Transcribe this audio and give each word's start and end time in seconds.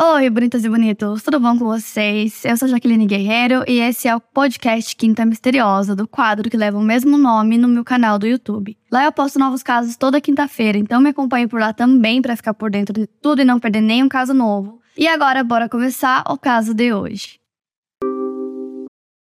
Oi, 0.00 0.30
bonitas 0.30 0.64
e 0.64 0.68
bonitos, 0.68 1.24
tudo 1.24 1.40
bom 1.40 1.58
com 1.58 1.64
vocês? 1.64 2.44
Eu 2.44 2.56
sou 2.56 2.68
Jaqueline 2.68 3.04
Guerreiro 3.04 3.64
e 3.66 3.80
esse 3.80 4.06
é 4.06 4.14
o 4.14 4.20
podcast 4.20 4.94
Quinta 4.94 5.26
Misteriosa, 5.26 5.96
do 5.96 6.06
quadro 6.06 6.48
que 6.48 6.56
leva 6.56 6.78
o 6.78 6.82
mesmo 6.82 7.18
nome 7.18 7.58
no 7.58 7.66
meu 7.66 7.82
canal 7.82 8.16
do 8.16 8.24
YouTube. 8.24 8.78
Lá 8.92 9.04
eu 9.06 9.10
posto 9.10 9.40
novos 9.40 9.60
casos 9.60 9.96
toda 9.96 10.20
quinta-feira, 10.20 10.78
então 10.78 11.00
me 11.00 11.08
acompanhe 11.08 11.48
por 11.48 11.58
lá 11.58 11.72
também 11.72 12.22
para 12.22 12.36
ficar 12.36 12.54
por 12.54 12.70
dentro 12.70 12.92
de 12.92 13.08
tudo 13.08 13.42
e 13.42 13.44
não 13.44 13.58
perder 13.58 13.80
nenhum 13.80 14.08
caso 14.08 14.32
novo. 14.32 14.80
E 14.96 15.08
agora, 15.08 15.42
bora 15.42 15.68
começar 15.68 16.22
o 16.28 16.38
caso 16.38 16.72
de 16.72 16.92
hoje. 16.92 17.40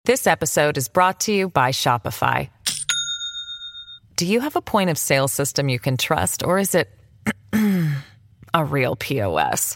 This 0.06 0.28
episode 0.28 0.78
is 0.78 0.88
brought 0.88 1.26
to 1.26 1.32
you 1.32 1.50
by 1.50 1.72
Shopify. 1.72 2.52
Do 4.16 4.26
you 4.26 4.42
have 4.42 4.56
a 4.56 4.62
point 4.62 4.92
of 4.92 5.00
sale 5.00 5.28
system 5.28 5.70
you 5.70 5.80
can 5.80 5.98
trust, 5.98 6.46
or 6.46 6.60
is 6.60 6.76
it 6.76 6.92
a 8.54 8.64
real 8.64 8.96
POS? 8.96 9.76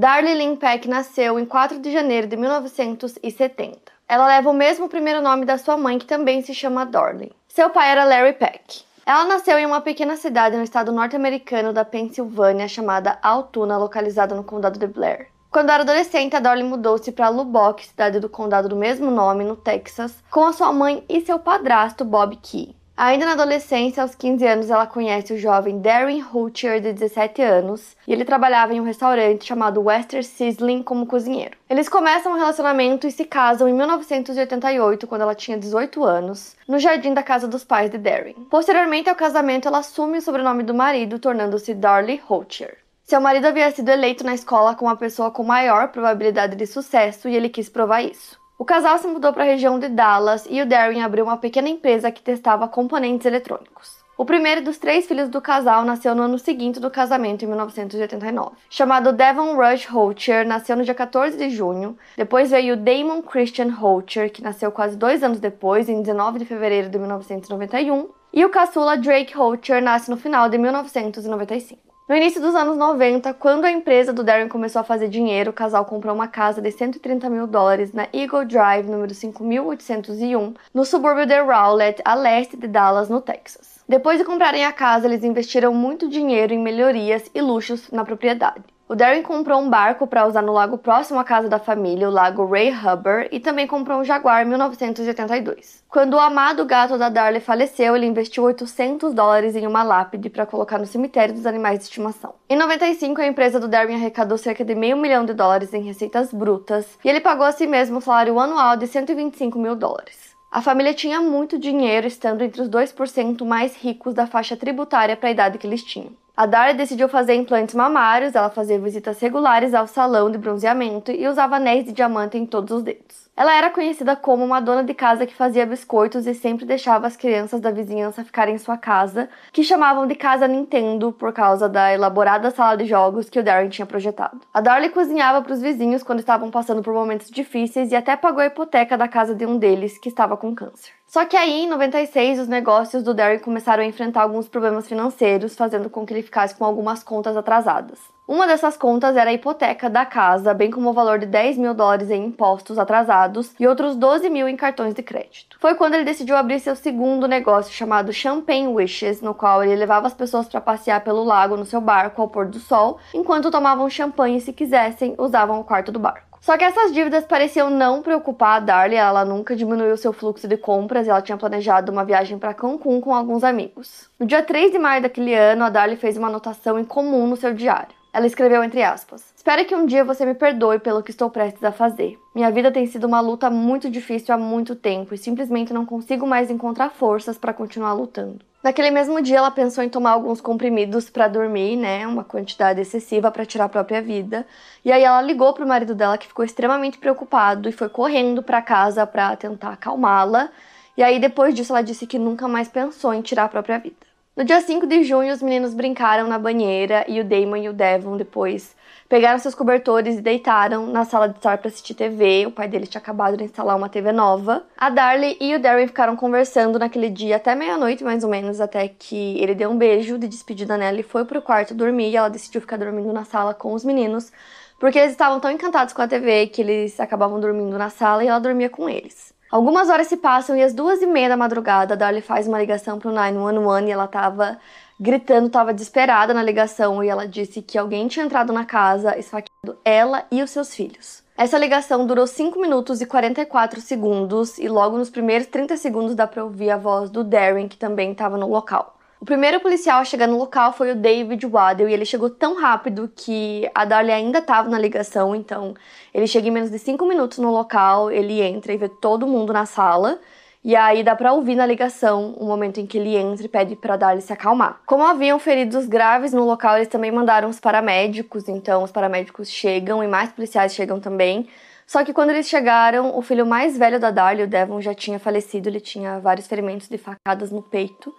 Darlie 0.00 0.32
Lynn 0.32 0.56
Peck 0.56 0.88
nasceu 0.88 1.38
em 1.38 1.44
4 1.44 1.78
de 1.78 1.92
janeiro 1.92 2.26
de 2.26 2.34
1970. 2.34 3.78
Ela 4.08 4.26
leva 4.28 4.48
o 4.48 4.54
mesmo 4.54 4.88
primeiro 4.88 5.20
nome 5.20 5.44
da 5.44 5.58
sua 5.58 5.76
mãe, 5.76 5.98
que 5.98 6.06
também 6.06 6.40
se 6.40 6.54
chama 6.54 6.86
Darlie. 6.86 7.30
Seu 7.46 7.68
pai 7.68 7.90
era 7.90 8.04
Larry 8.04 8.32
Peck. 8.32 8.82
Ela 9.04 9.26
nasceu 9.26 9.58
em 9.58 9.66
uma 9.66 9.82
pequena 9.82 10.16
cidade 10.16 10.56
no 10.56 10.62
estado 10.62 10.90
norte-americano 10.90 11.70
da 11.70 11.84
Pensilvânia 11.84 12.66
chamada 12.66 13.18
Altoona, 13.20 13.76
localizada 13.76 14.34
no 14.34 14.42
condado 14.42 14.78
de 14.78 14.86
Blair. 14.86 15.28
Quando 15.50 15.68
era 15.68 15.82
adolescente, 15.82 16.34
a 16.34 16.40
Dorley 16.40 16.64
mudou-se 16.64 17.12
para 17.12 17.28
Lubbock, 17.28 17.86
cidade 17.86 18.20
do 18.20 18.28
condado 18.30 18.70
do 18.70 18.76
mesmo 18.76 19.10
nome, 19.10 19.44
no 19.44 19.54
Texas, 19.54 20.24
com 20.30 20.46
a 20.46 20.54
sua 20.54 20.72
mãe 20.72 21.04
e 21.10 21.20
seu 21.20 21.38
padrasto 21.38 22.06
Bob 22.06 22.36
Key. 22.36 22.74
Ainda 23.02 23.24
na 23.24 23.32
adolescência, 23.32 24.02
aos 24.02 24.14
15 24.14 24.46
anos, 24.46 24.68
ela 24.68 24.86
conhece 24.86 25.32
o 25.32 25.38
jovem 25.38 25.80
Darren 25.80 26.22
Hutcher, 26.22 26.82
de 26.82 26.92
17 26.92 27.40
anos, 27.40 27.96
e 28.06 28.12
ele 28.12 28.26
trabalhava 28.26 28.74
em 28.74 28.80
um 28.80 28.84
restaurante 28.84 29.46
chamado 29.46 29.80
Western 29.80 30.22
Sizzling 30.22 30.82
como 30.82 31.06
cozinheiro. 31.06 31.56
Eles 31.70 31.88
começam 31.88 32.30
um 32.30 32.36
relacionamento 32.36 33.06
e 33.06 33.10
se 33.10 33.24
casam 33.24 33.66
em 33.66 33.72
1988, 33.72 35.06
quando 35.06 35.22
ela 35.22 35.34
tinha 35.34 35.56
18 35.56 36.04
anos, 36.04 36.54
no 36.68 36.78
jardim 36.78 37.14
da 37.14 37.22
casa 37.22 37.48
dos 37.48 37.64
pais 37.64 37.90
de 37.90 37.96
Darren. 37.96 38.34
Posteriormente 38.50 39.08
ao 39.08 39.16
casamento, 39.16 39.66
ela 39.66 39.78
assume 39.78 40.18
o 40.18 40.22
sobrenome 40.22 40.62
do 40.62 40.74
marido, 40.74 41.18
tornando-se 41.18 41.72
Darley 41.72 42.20
Hutcher. 42.28 42.76
Seu 43.06 43.18
marido 43.18 43.46
havia 43.46 43.70
sido 43.70 43.88
eleito 43.88 44.24
na 44.24 44.34
escola 44.34 44.74
como 44.74 44.90
a 44.90 44.96
pessoa 44.96 45.30
com 45.30 45.42
maior 45.42 45.88
probabilidade 45.88 46.54
de 46.54 46.66
sucesso 46.66 47.30
e 47.30 47.34
ele 47.34 47.48
quis 47.48 47.70
provar 47.70 48.02
isso. 48.02 48.39
O 48.60 48.64
casal 48.66 48.98
se 48.98 49.06
mudou 49.06 49.32
para 49.32 49.42
a 49.42 49.46
região 49.46 49.78
de 49.78 49.88
Dallas 49.88 50.46
e 50.46 50.60
o 50.60 50.66
Darren 50.66 51.02
abriu 51.02 51.24
uma 51.24 51.38
pequena 51.38 51.70
empresa 51.70 52.12
que 52.12 52.20
testava 52.20 52.68
componentes 52.68 53.24
eletrônicos. 53.24 54.04
O 54.18 54.24
primeiro 54.26 54.62
dos 54.62 54.76
três 54.76 55.06
filhos 55.06 55.30
do 55.30 55.40
casal 55.40 55.82
nasceu 55.82 56.14
no 56.14 56.24
ano 56.24 56.38
seguinte 56.38 56.78
do 56.78 56.90
casamento, 56.90 57.42
em 57.42 57.48
1989. 57.48 58.56
Chamado 58.68 59.14
Devon 59.14 59.56
Rush 59.56 59.86
Holcher, 59.86 60.46
nasceu 60.46 60.76
no 60.76 60.84
dia 60.84 60.92
14 60.92 61.38
de 61.38 61.48
junho. 61.48 61.96
Depois 62.18 62.50
veio 62.50 62.76
Damon 62.76 63.22
Christian 63.22 63.70
Holcher, 63.80 64.30
que 64.30 64.42
nasceu 64.42 64.70
quase 64.70 64.94
dois 64.94 65.22
anos 65.22 65.40
depois, 65.40 65.88
em 65.88 66.02
19 66.02 66.40
de 66.40 66.44
fevereiro 66.44 66.90
de 66.90 66.98
1991. 66.98 68.10
E 68.30 68.44
o 68.44 68.50
caçula 68.50 68.98
Drake 68.98 69.34
Holcher 69.34 69.82
nasce 69.82 70.10
no 70.10 70.18
final 70.18 70.50
de 70.50 70.58
1995. 70.58 71.80
No 72.10 72.16
início 72.16 72.40
dos 72.40 72.56
anos 72.56 72.76
90, 72.76 73.32
quando 73.34 73.66
a 73.66 73.70
empresa 73.70 74.12
do 74.12 74.24
Darren 74.24 74.48
começou 74.48 74.80
a 74.80 74.84
fazer 74.84 75.08
dinheiro, 75.08 75.52
o 75.52 75.54
casal 75.54 75.84
comprou 75.84 76.12
uma 76.12 76.26
casa 76.26 76.60
de 76.60 76.72
130 76.72 77.30
mil 77.30 77.46
dólares 77.46 77.92
na 77.92 78.08
Eagle 78.12 78.44
Drive, 78.46 78.88
número 78.88 79.14
5801, 79.14 80.54
no 80.74 80.84
subúrbio 80.84 81.24
de 81.24 81.40
Rowlett, 81.40 82.02
a 82.04 82.16
leste 82.16 82.56
de 82.56 82.66
Dallas, 82.66 83.08
no 83.08 83.20
Texas. 83.20 83.78
Depois 83.88 84.18
de 84.18 84.24
comprarem 84.24 84.64
a 84.64 84.72
casa, 84.72 85.06
eles 85.06 85.22
investiram 85.22 85.72
muito 85.72 86.08
dinheiro 86.08 86.52
em 86.52 86.58
melhorias 86.58 87.30
e 87.32 87.40
luxos 87.40 87.88
na 87.92 88.04
propriedade. 88.04 88.64
O 88.90 88.96
Darren 88.96 89.22
comprou 89.22 89.60
um 89.60 89.70
barco 89.70 90.04
para 90.04 90.26
usar 90.26 90.42
no 90.42 90.52
lago 90.52 90.76
próximo 90.76 91.20
à 91.20 91.22
casa 91.22 91.48
da 91.48 91.60
família, 91.60 92.08
o 92.08 92.12
lago 92.12 92.44
Ray 92.44 92.72
Hubbard, 92.72 93.28
e 93.30 93.38
também 93.38 93.64
comprou 93.64 94.00
um 94.00 94.04
Jaguar 94.04 94.42
em 94.42 94.46
1982. 94.46 95.84
Quando 95.88 96.14
o 96.14 96.18
amado 96.18 96.64
gato 96.64 96.98
da 96.98 97.08
Darley 97.08 97.40
faleceu, 97.40 97.94
ele 97.94 98.06
investiu 98.06 98.42
800 98.42 99.14
dólares 99.14 99.54
em 99.54 99.64
uma 99.64 99.84
lápide 99.84 100.28
para 100.28 100.44
colocar 100.44 100.76
no 100.76 100.86
cemitério 100.86 101.32
dos 101.32 101.46
animais 101.46 101.78
de 101.78 101.84
estimação. 101.84 102.34
Em 102.48 102.56
95, 102.56 103.20
a 103.20 103.28
empresa 103.28 103.60
do 103.60 103.68
Darwin 103.68 103.94
arrecadou 103.94 104.36
cerca 104.36 104.64
de 104.64 104.74
meio 104.74 104.96
milhão 104.96 105.24
de 105.24 105.34
dólares 105.34 105.72
em 105.72 105.84
receitas 105.84 106.32
brutas, 106.32 106.98
e 107.04 107.08
ele 107.08 107.20
pagou 107.20 107.46
a 107.46 107.52
si 107.52 107.68
mesmo 107.68 107.98
um 107.98 108.00
salário 108.00 108.40
anual 108.40 108.76
de 108.76 108.88
125 108.88 109.56
mil 109.56 109.76
dólares. 109.76 110.34
A 110.50 110.60
família 110.60 110.92
tinha 110.92 111.20
muito 111.20 111.60
dinheiro, 111.60 112.08
estando 112.08 112.42
entre 112.42 112.60
os 112.60 112.68
2% 112.68 113.44
mais 113.46 113.76
ricos 113.76 114.14
da 114.14 114.26
faixa 114.26 114.56
tributária 114.56 115.16
para 115.16 115.28
a 115.28 115.32
idade 115.32 115.58
que 115.58 115.66
eles 115.68 115.84
tinham. 115.84 116.10
A 116.36 116.46
Dara 116.46 116.72
decidiu 116.72 117.08
fazer 117.08 117.34
implantes 117.34 117.74
mamários, 117.74 118.34
ela 118.34 118.50
fazia 118.50 118.78
visitas 118.78 119.20
regulares 119.20 119.74
ao 119.74 119.86
salão 119.86 120.30
de 120.30 120.38
bronzeamento 120.38 121.10
e 121.10 121.28
usava 121.28 121.56
anéis 121.56 121.84
de 121.84 121.92
diamante 121.92 122.38
em 122.38 122.46
todos 122.46 122.78
os 122.78 122.82
dedos. 122.82 123.29
Ela 123.40 123.56
era 123.56 123.70
conhecida 123.70 124.14
como 124.14 124.44
uma 124.44 124.60
dona 124.60 124.84
de 124.84 124.92
casa 124.92 125.24
que 125.24 125.34
fazia 125.34 125.64
biscoitos 125.64 126.26
e 126.26 126.34
sempre 126.34 126.66
deixava 126.66 127.06
as 127.06 127.16
crianças 127.16 127.58
da 127.58 127.70
vizinhança 127.70 128.22
ficarem 128.22 128.56
em 128.56 128.58
sua 128.58 128.76
casa, 128.76 129.30
que 129.50 129.64
chamavam 129.64 130.06
de 130.06 130.14
Casa 130.14 130.46
Nintendo 130.46 131.10
por 131.10 131.32
causa 131.32 131.66
da 131.66 131.90
elaborada 131.90 132.50
sala 132.50 132.76
de 132.76 132.84
jogos 132.84 133.30
que 133.30 133.40
o 133.40 133.42
Darren 133.42 133.70
tinha 133.70 133.86
projetado. 133.86 134.42
A 134.52 134.60
Darley 134.60 134.90
cozinhava 134.90 135.40
para 135.40 135.54
os 135.54 135.62
vizinhos 135.62 136.02
quando 136.02 136.18
estavam 136.18 136.50
passando 136.50 136.82
por 136.82 136.92
momentos 136.92 137.30
difíceis 137.30 137.90
e 137.90 137.96
até 137.96 138.14
pagou 138.14 138.42
a 138.42 138.46
hipoteca 138.46 138.98
da 138.98 139.08
casa 139.08 139.34
de 139.34 139.46
um 139.46 139.56
deles 139.56 139.96
que 139.96 140.10
estava 140.10 140.36
com 140.36 140.54
câncer. 140.54 140.92
Só 141.06 141.24
que 141.24 141.34
aí, 141.34 141.62
em 141.62 141.66
96, 141.66 142.40
os 142.40 142.46
negócios 142.46 143.02
do 143.02 143.14
Derry 143.14 143.38
começaram 143.38 143.82
a 143.82 143.86
enfrentar 143.86 144.20
alguns 144.20 144.48
problemas 144.48 144.86
financeiros, 144.86 145.56
fazendo 145.56 145.88
com 145.88 146.04
que 146.04 146.12
ele 146.12 146.22
ficasse 146.22 146.54
com 146.54 146.66
algumas 146.66 147.02
contas 147.02 147.34
atrasadas. 147.38 147.98
Uma 148.30 148.46
dessas 148.46 148.76
contas 148.76 149.16
era 149.16 149.28
a 149.28 149.32
hipoteca 149.32 149.90
da 149.90 150.06
casa, 150.06 150.54
bem 150.54 150.70
como 150.70 150.90
o 150.90 150.92
valor 150.92 151.18
de 151.18 151.26
10 151.26 151.58
mil 151.58 151.74
dólares 151.74 152.12
em 152.12 152.26
impostos 152.26 152.78
atrasados 152.78 153.52
e 153.58 153.66
outros 153.66 153.96
12 153.96 154.30
mil 154.30 154.48
em 154.48 154.54
cartões 154.54 154.94
de 154.94 155.02
crédito. 155.02 155.56
Foi 155.58 155.74
quando 155.74 155.94
ele 155.94 156.04
decidiu 156.04 156.36
abrir 156.36 156.60
seu 156.60 156.76
segundo 156.76 157.26
negócio 157.26 157.74
chamado 157.74 158.12
Champagne 158.12 158.68
Wishes, 158.68 159.20
no 159.20 159.34
qual 159.34 159.64
ele 159.64 159.74
levava 159.74 160.06
as 160.06 160.14
pessoas 160.14 160.46
para 160.46 160.60
passear 160.60 161.00
pelo 161.00 161.24
lago 161.24 161.56
no 161.56 161.64
seu 161.64 161.80
barco 161.80 162.22
ao 162.22 162.28
pôr 162.28 162.46
do 162.46 162.60
sol, 162.60 163.00
enquanto 163.12 163.50
tomavam 163.50 163.90
champanhe 163.90 164.36
e, 164.36 164.40
se 164.40 164.52
quisessem, 164.52 165.16
usavam 165.18 165.58
o 165.58 165.64
quarto 165.64 165.90
do 165.90 165.98
barco. 165.98 166.38
Só 166.40 166.56
que 166.56 166.62
essas 166.62 166.92
dívidas 166.92 167.24
pareciam 167.24 167.68
não 167.68 168.00
preocupar 168.00 168.58
a 168.58 168.60
Darlie, 168.60 168.96
ela 168.96 169.24
nunca 169.24 169.56
diminuiu 169.56 169.96
seu 169.96 170.12
fluxo 170.12 170.46
de 170.46 170.56
compras 170.56 171.04
e 171.04 171.10
ela 171.10 171.20
tinha 171.20 171.36
planejado 171.36 171.90
uma 171.90 172.04
viagem 172.04 172.38
para 172.38 172.54
Cancún 172.54 173.00
com 173.00 173.12
alguns 173.12 173.42
amigos. 173.42 174.08
No 174.20 174.24
dia 174.24 174.40
3 174.40 174.70
de 174.70 174.78
maio 174.78 175.02
daquele 175.02 175.34
ano, 175.34 175.64
a 175.64 175.68
Darlie 175.68 175.96
fez 175.96 176.16
uma 176.16 176.28
anotação 176.28 176.78
em 176.78 176.84
comum 176.84 177.26
no 177.26 177.34
seu 177.34 177.52
diário. 177.52 177.98
Ela 178.12 178.26
escreveu 178.26 178.62
entre 178.64 178.82
aspas: 178.82 179.32
Espero 179.36 179.64
que 179.64 179.74
um 179.74 179.86
dia 179.86 180.04
você 180.04 180.26
me 180.26 180.34
perdoe 180.34 180.78
pelo 180.78 181.02
que 181.02 181.10
estou 181.10 181.30
prestes 181.30 181.62
a 181.62 181.72
fazer. 181.72 182.18
Minha 182.34 182.50
vida 182.50 182.70
tem 182.70 182.86
sido 182.86 183.06
uma 183.06 183.20
luta 183.20 183.48
muito 183.48 183.88
difícil 183.88 184.34
há 184.34 184.38
muito 184.38 184.74
tempo 184.74 185.14
e 185.14 185.18
simplesmente 185.18 185.72
não 185.72 185.86
consigo 185.86 186.26
mais 186.26 186.50
encontrar 186.50 186.90
forças 186.90 187.38
para 187.38 187.52
continuar 187.52 187.92
lutando. 187.92 188.40
Naquele 188.62 188.90
mesmo 188.90 189.22
dia, 189.22 189.38
ela 189.38 189.50
pensou 189.50 189.82
em 189.82 189.88
tomar 189.88 190.10
alguns 190.10 190.38
comprimidos 190.38 191.08
para 191.08 191.28
dormir, 191.28 191.76
né? 191.76 192.06
Uma 192.06 192.22
quantidade 192.22 192.80
excessiva 192.80 193.30
para 193.30 193.46
tirar 193.46 193.64
a 193.64 193.68
própria 193.70 194.02
vida. 194.02 194.46
E 194.84 194.92
aí 194.92 195.02
ela 195.02 195.22
ligou 195.22 195.54
pro 195.54 195.66
marido 195.66 195.94
dela, 195.94 196.18
que 196.18 196.26
ficou 196.26 196.44
extremamente 196.44 196.98
preocupado 196.98 197.68
e 197.68 197.72
foi 197.72 197.88
correndo 197.88 198.42
para 198.42 198.60
casa 198.60 199.06
para 199.06 199.34
tentar 199.36 199.70
acalmá-la. 199.70 200.50
E 200.94 201.02
aí 201.02 201.18
depois 201.18 201.54
disso 201.54 201.72
ela 201.72 201.82
disse 201.82 202.06
que 202.06 202.18
nunca 202.18 202.46
mais 202.46 202.68
pensou 202.68 203.14
em 203.14 203.22
tirar 203.22 203.44
a 203.44 203.48
própria 203.48 203.78
vida. 203.78 204.09
No 204.36 204.44
dia 204.44 204.60
5 204.60 204.86
de 204.86 205.02
junho, 205.02 205.32
os 205.32 205.42
meninos 205.42 205.74
brincaram 205.74 206.28
na 206.28 206.38
banheira 206.38 207.04
e 207.08 207.20
o 207.20 207.24
Damon 207.24 207.56
e 207.56 207.68
o 207.68 207.72
Devon 207.72 208.16
depois 208.16 208.76
pegaram 209.08 209.40
seus 209.40 209.56
cobertores 209.56 210.18
e 210.18 210.22
deitaram 210.22 210.86
na 210.86 211.04
sala 211.04 211.28
de 211.28 211.36
estar 211.36 211.58
para 211.58 211.66
assistir 211.66 211.94
TV. 211.94 212.46
O 212.46 212.52
pai 212.52 212.68
deles 212.68 212.88
tinha 212.88 213.00
acabado 213.00 213.36
de 213.36 213.42
instalar 213.42 213.76
uma 213.76 213.88
TV 213.88 214.12
nova. 214.12 214.64
A 214.78 214.88
Darlie 214.88 215.36
e 215.40 215.52
o 215.56 215.60
Darren 215.60 215.88
ficaram 215.88 216.14
conversando 216.14 216.78
naquele 216.78 217.10
dia 217.10 217.36
até 217.36 217.56
meia-noite, 217.56 218.04
mais 218.04 218.22
ou 218.22 218.30
menos, 218.30 218.60
até 218.60 218.86
que 218.86 219.36
ele 219.40 219.52
deu 219.52 219.68
um 219.68 219.76
beijo 219.76 220.16
de 220.16 220.28
despedida 220.28 220.76
nela 220.76 221.00
e 221.00 221.02
foi 221.02 221.24
pro 221.24 221.42
quarto 221.42 221.74
dormir. 221.74 222.10
E 222.10 222.16
ela 222.16 222.30
decidiu 222.30 222.60
ficar 222.60 222.76
dormindo 222.76 223.12
na 223.12 223.24
sala 223.24 223.52
com 223.52 223.74
os 223.74 223.84
meninos, 223.84 224.30
porque 224.78 224.96
eles 224.96 225.10
estavam 225.10 225.40
tão 225.40 225.50
encantados 225.50 225.92
com 225.92 226.02
a 226.02 226.08
TV 226.08 226.46
que 226.46 226.62
eles 226.62 227.00
acabavam 227.00 227.40
dormindo 227.40 227.76
na 227.76 227.90
sala 227.90 228.22
e 228.22 228.28
ela 228.28 228.38
dormia 228.38 228.70
com 228.70 228.88
eles. 228.88 229.34
Algumas 229.50 229.88
horas 229.88 230.06
se 230.06 230.16
passam 230.16 230.56
e 230.56 230.62
às 230.62 230.72
duas 230.72 231.02
e 231.02 231.06
meia 231.06 231.28
da 231.28 231.36
madrugada, 231.36 231.94
a 231.94 231.96
Darlie 231.96 232.22
faz 232.22 232.46
uma 232.46 232.58
ligação 232.58 233.00
pro 233.00 233.10
911 233.10 233.88
e 233.88 233.90
ela 233.90 234.06
tava 234.06 234.58
gritando, 234.98 235.48
estava 235.48 235.74
desesperada 235.74 236.32
na 236.32 236.40
ligação 236.40 237.02
e 237.02 237.08
ela 237.08 237.26
disse 237.26 237.60
que 237.60 237.76
alguém 237.76 238.06
tinha 238.06 238.24
entrado 238.24 238.52
na 238.52 238.64
casa, 238.64 239.18
esfaqueado 239.18 239.76
ela 239.84 240.24
e 240.30 240.40
os 240.40 240.50
seus 240.50 240.72
filhos. 240.72 241.24
Essa 241.36 241.58
ligação 241.58 242.06
durou 242.06 242.28
5 242.28 242.60
minutos 242.60 243.00
e 243.00 243.06
44 243.06 243.80
segundos 243.80 244.56
e 244.56 244.68
logo 244.68 244.96
nos 244.96 245.10
primeiros 245.10 245.48
30 245.48 245.76
segundos 245.78 246.14
dá 246.14 246.28
para 246.28 246.44
ouvir 246.44 246.70
a 246.70 246.76
voz 246.76 247.10
do 247.10 247.24
Darren, 247.24 247.66
que 247.66 247.76
também 247.76 248.12
estava 248.12 248.36
no 248.36 248.46
local. 248.46 248.99
O 249.20 249.24
primeiro 249.26 249.60
policial 249.60 250.00
a 250.00 250.04
chegar 250.04 250.26
no 250.26 250.38
local 250.38 250.72
foi 250.72 250.92
o 250.92 250.96
David 250.96 251.46
Waddell 251.46 251.90
e 251.90 251.92
ele 251.92 252.06
chegou 252.06 252.30
tão 252.30 252.58
rápido 252.58 253.12
que 253.14 253.70
a 253.74 253.84
Darlie 253.84 254.14
ainda 254.14 254.38
estava 254.38 254.66
na 254.70 254.78
ligação, 254.78 255.34
então 255.34 255.74
ele 256.14 256.26
chega 256.26 256.48
em 256.48 256.50
menos 256.50 256.70
de 256.70 256.78
5 256.78 257.04
minutos 257.04 257.36
no 257.36 257.50
local, 257.52 258.10
ele 258.10 258.40
entra 258.40 258.72
e 258.72 258.78
vê 258.78 258.88
todo 258.88 259.26
mundo 259.26 259.52
na 259.52 259.66
sala. 259.66 260.18
E 260.64 260.74
aí 260.74 261.02
dá 261.02 261.14
para 261.14 261.34
ouvir 261.34 261.54
na 261.54 261.66
ligação 261.66 262.34
o 262.38 262.46
momento 262.46 262.80
em 262.80 262.86
que 262.86 262.96
ele 262.96 263.14
entra 263.14 263.44
e 263.44 263.48
pede 263.48 263.76
para 263.76 263.94
Darlie 263.98 264.22
se 264.22 264.32
acalmar. 264.32 264.80
Como 264.86 265.04
haviam 265.04 265.38
feridos 265.38 265.84
graves 265.84 266.32
no 266.32 266.46
local, 266.46 266.76
eles 266.76 266.88
também 266.88 267.12
mandaram 267.12 267.50
os 267.50 267.60
paramédicos, 267.60 268.48
então 268.48 268.82
os 268.82 268.90
paramédicos 268.90 269.50
chegam 269.50 270.02
e 270.02 270.08
mais 270.08 270.32
policiais 270.32 270.74
chegam 270.74 270.98
também. 270.98 271.46
Só 271.86 272.02
que 272.02 272.14
quando 272.14 272.30
eles 272.30 272.48
chegaram, 272.48 273.14
o 273.14 273.20
filho 273.20 273.44
mais 273.44 273.76
velho 273.76 274.00
da 274.00 274.10
Darlie, 274.10 274.44
o 274.44 274.48
Devon, 274.48 274.80
já 274.80 274.94
tinha 274.94 275.18
falecido, 275.18 275.68
ele 275.68 275.80
tinha 275.80 276.18
vários 276.20 276.46
ferimentos 276.46 276.88
de 276.88 276.96
facadas 276.96 277.50
no 277.50 277.60
peito. 277.60 278.14